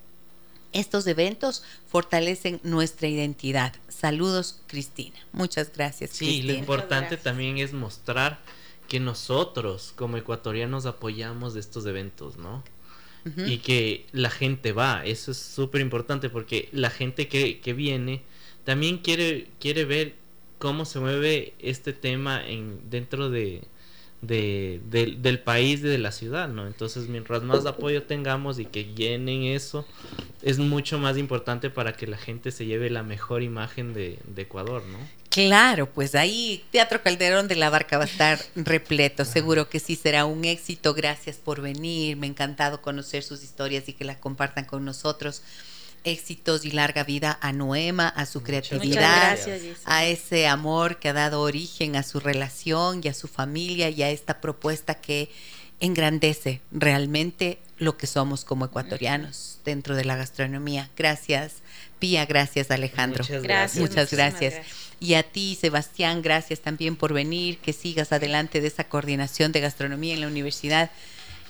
Estos 0.72 1.06
eventos 1.06 1.62
fortalecen 1.86 2.60
nuestra 2.62 3.08
identidad. 3.08 3.74
Saludos, 3.98 4.60
Cristina. 4.66 5.16
Muchas 5.32 5.72
gracias. 5.72 6.10
Sí, 6.10 6.42
lo 6.42 6.52
importante 6.52 7.16
también 7.16 7.58
es 7.58 7.72
mostrar 7.72 8.40
que 8.88 9.00
nosotros 9.00 9.92
como 9.96 10.16
ecuatorianos 10.16 10.84
apoyamos 10.84 11.54
de 11.54 11.60
estos 11.60 11.86
eventos, 11.86 12.36
¿no? 12.36 12.62
Y 13.46 13.58
que 13.58 14.04
la 14.12 14.28
gente 14.28 14.72
va, 14.72 15.02
eso 15.06 15.30
es 15.30 15.38
súper 15.38 15.80
importante 15.80 16.28
porque 16.28 16.68
la 16.72 16.90
gente 16.90 17.26
que, 17.26 17.58
que 17.60 17.72
viene 17.72 18.22
también 18.64 18.98
quiere, 18.98 19.48
quiere 19.58 19.86
ver 19.86 20.16
cómo 20.58 20.84
se 20.84 21.00
mueve 21.00 21.54
este 21.58 21.94
tema 21.94 22.46
en, 22.46 22.90
dentro 22.90 23.30
de, 23.30 23.62
del 24.20 25.40
país 25.42 25.80
y 25.80 25.84
de 25.84 25.98
la 25.98 26.12
ciudad, 26.12 26.48
¿no? 26.48 26.66
Entonces, 26.66 27.08
mientras 27.08 27.42
más 27.42 27.64
apoyo 27.64 28.02
tengamos 28.02 28.58
y 28.58 28.66
que 28.66 28.92
llenen 28.94 29.44
eso, 29.44 29.86
es 30.44 30.58
mucho 30.58 30.98
más 30.98 31.16
importante 31.16 31.70
para 31.70 31.94
que 31.94 32.06
la 32.06 32.18
gente 32.18 32.50
se 32.50 32.66
lleve 32.66 32.90
la 32.90 33.02
mejor 33.02 33.42
imagen 33.42 33.94
de, 33.94 34.18
Ecuador, 34.36 34.84
¿no? 34.84 34.98
Claro, 35.30 35.90
pues 35.90 36.14
ahí 36.14 36.62
Teatro 36.70 37.02
Calderón 37.02 37.48
de 37.48 37.56
la 37.56 37.70
Barca 37.70 37.96
va 37.96 38.04
a 38.04 38.06
estar 38.06 38.38
repleto. 38.54 39.24
Seguro 39.24 39.70
que 39.70 39.80
sí 39.80 39.96
será 39.96 40.26
un 40.26 40.44
éxito. 40.44 40.92
Gracias 40.92 41.36
por 41.36 41.62
venir. 41.62 42.18
Me 42.18 42.26
ha 42.26 42.30
encantado 42.30 42.82
conocer 42.82 43.22
sus 43.22 43.42
historias 43.42 43.88
y 43.88 43.94
que 43.94 44.04
las 44.04 44.18
compartan 44.18 44.66
con 44.66 44.84
nosotros 44.84 45.42
éxitos 46.04 46.66
y 46.66 46.72
larga 46.72 47.04
vida 47.04 47.38
a 47.40 47.52
Noema, 47.52 48.08
a 48.08 48.26
su 48.26 48.42
creatividad, 48.42 49.38
a 49.86 50.04
ese 50.04 50.46
amor 50.46 50.98
que 50.98 51.08
ha 51.08 51.14
dado 51.14 51.40
origen 51.40 51.96
a 51.96 52.02
su 52.02 52.20
relación 52.20 53.00
y 53.02 53.08
a 53.08 53.14
su 53.14 53.28
familia 53.28 53.88
y 53.88 54.02
a 54.02 54.10
esta 54.10 54.42
propuesta 54.42 54.96
que 54.96 55.30
engrandece 55.80 56.60
realmente 56.70 57.58
lo 57.78 57.96
que 57.96 58.06
somos 58.06 58.44
como 58.44 58.66
ecuatorianos 58.66 59.58
dentro 59.64 59.96
de 59.96 60.04
la 60.04 60.16
gastronomía. 60.16 60.90
Gracias, 60.96 61.54
Pía, 61.98 62.26
gracias, 62.26 62.70
Alejandro. 62.70 63.24
Muchas 63.24 63.42
gracias. 63.42 63.80
Muchas 63.80 64.10
gracias. 64.10 64.54
Y 65.00 65.14
a 65.14 65.22
ti, 65.22 65.58
Sebastián, 65.60 66.22
gracias 66.22 66.60
también 66.60 66.96
por 66.96 67.12
venir, 67.12 67.58
que 67.58 67.72
sigas 67.72 68.12
adelante 68.12 68.60
de 68.60 68.68
esa 68.68 68.84
coordinación 68.84 69.52
de 69.52 69.60
gastronomía 69.60 70.14
en 70.14 70.20
la 70.20 70.28
universidad. 70.28 70.90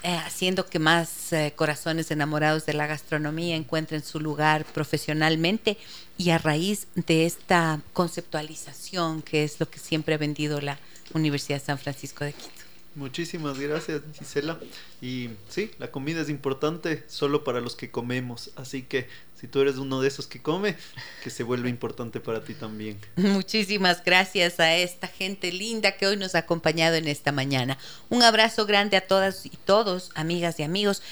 Eh, 0.02 0.14
haciendo 0.16 0.66
que 0.66 0.78
más 0.78 1.32
eh, 1.32 1.54
corazones 1.56 2.10
enamorados 2.10 2.66
de 2.66 2.74
la 2.74 2.86
gastronomía 2.86 3.56
encuentren 3.56 4.04
su 4.04 4.20
lugar 4.20 4.66
profesionalmente 4.66 5.78
y 6.18 6.28
a 6.28 6.36
raíz 6.36 6.88
de 6.94 7.24
esta 7.24 7.80
conceptualización 7.94 9.22
que 9.22 9.44
es 9.44 9.58
lo 9.60 9.70
que 9.70 9.78
siempre 9.78 10.14
ha 10.14 10.18
vendido 10.18 10.60
la 10.60 10.78
Universidad 11.14 11.62
San 11.62 11.78
Francisco 11.78 12.22
de 12.22 12.34
Quito. 12.34 12.63
Muchísimas 12.94 13.58
gracias, 13.58 14.02
Gisela. 14.16 14.58
Y 15.02 15.30
sí, 15.48 15.70
la 15.78 15.90
comida 15.90 16.20
es 16.20 16.28
importante 16.28 17.04
solo 17.08 17.42
para 17.42 17.60
los 17.60 17.74
que 17.74 17.90
comemos, 17.90 18.50
así 18.56 18.82
que 18.82 19.08
si 19.40 19.48
tú 19.48 19.60
eres 19.60 19.76
uno 19.76 20.00
de 20.00 20.08
esos 20.08 20.26
que 20.26 20.40
come, 20.40 20.76
que 21.22 21.30
se 21.30 21.42
vuelve 21.42 21.68
importante 21.68 22.20
para 22.20 22.44
ti 22.44 22.54
también. 22.54 22.98
Muchísimas 23.16 24.02
gracias 24.04 24.60
a 24.60 24.74
esta 24.74 25.08
gente 25.08 25.52
linda 25.52 25.96
que 25.96 26.06
hoy 26.06 26.16
nos 26.16 26.34
ha 26.34 26.38
acompañado 26.38 26.94
en 26.94 27.08
esta 27.08 27.32
mañana. 27.32 27.76
Un 28.08 28.22
abrazo 28.22 28.64
grande 28.64 28.96
a 28.96 29.06
todas 29.06 29.44
y 29.44 29.50
todos, 29.50 30.10
amigas 30.14 30.60
y 30.60 30.62
amigos. 30.62 31.02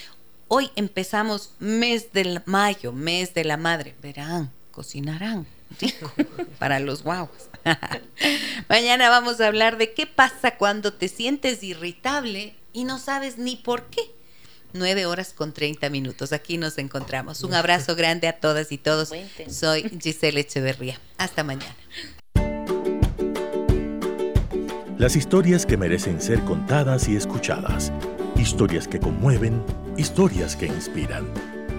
Hoy 0.48 0.70
empezamos 0.76 1.50
mes 1.58 2.12
del 2.12 2.42
mayo, 2.46 2.92
mes 2.92 3.34
de 3.34 3.44
la 3.44 3.56
madre. 3.56 3.94
Verán, 4.00 4.52
cocinarán 4.70 5.46
rico 5.80 6.12
para 6.58 6.80
los 6.80 7.02
guaguas. 7.02 7.48
Mañana 8.68 9.08
vamos 9.08 9.40
a 9.40 9.46
hablar 9.46 9.78
de 9.78 9.92
qué 9.92 10.06
pasa 10.06 10.56
cuando 10.56 10.92
te 10.92 11.08
sientes 11.08 11.62
irritable 11.62 12.54
y 12.72 12.84
no 12.84 12.98
sabes 12.98 13.38
ni 13.38 13.56
por 13.56 13.86
qué. 13.86 14.00
9 14.74 15.06
horas 15.06 15.34
con 15.34 15.52
30 15.52 15.90
minutos. 15.90 16.32
Aquí 16.32 16.56
nos 16.56 16.78
encontramos. 16.78 17.42
Un 17.42 17.54
abrazo 17.54 17.94
grande 17.94 18.26
a 18.26 18.40
todas 18.40 18.72
y 18.72 18.78
todos. 18.78 19.12
Soy 19.50 19.82
Giselle 20.00 20.40
Echeverría. 20.40 20.98
Hasta 21.18 21.44
mañana. 21.44 21.76
Las 24.98 25.16
historias 25.16 25.66
que 25.66 25.76
merecen 25.76 26.20
ser 26.20 26.40
contadas 26.44 27.08
y 27.08 27.16
escuchadas. 27.16 27.92
Historias 28.36 28.88
que 28.88 29.00
conmueven, 29.00 29.62
historias 29.96 30.56
que 30.56 30.66
inspiran. 30.66 31.51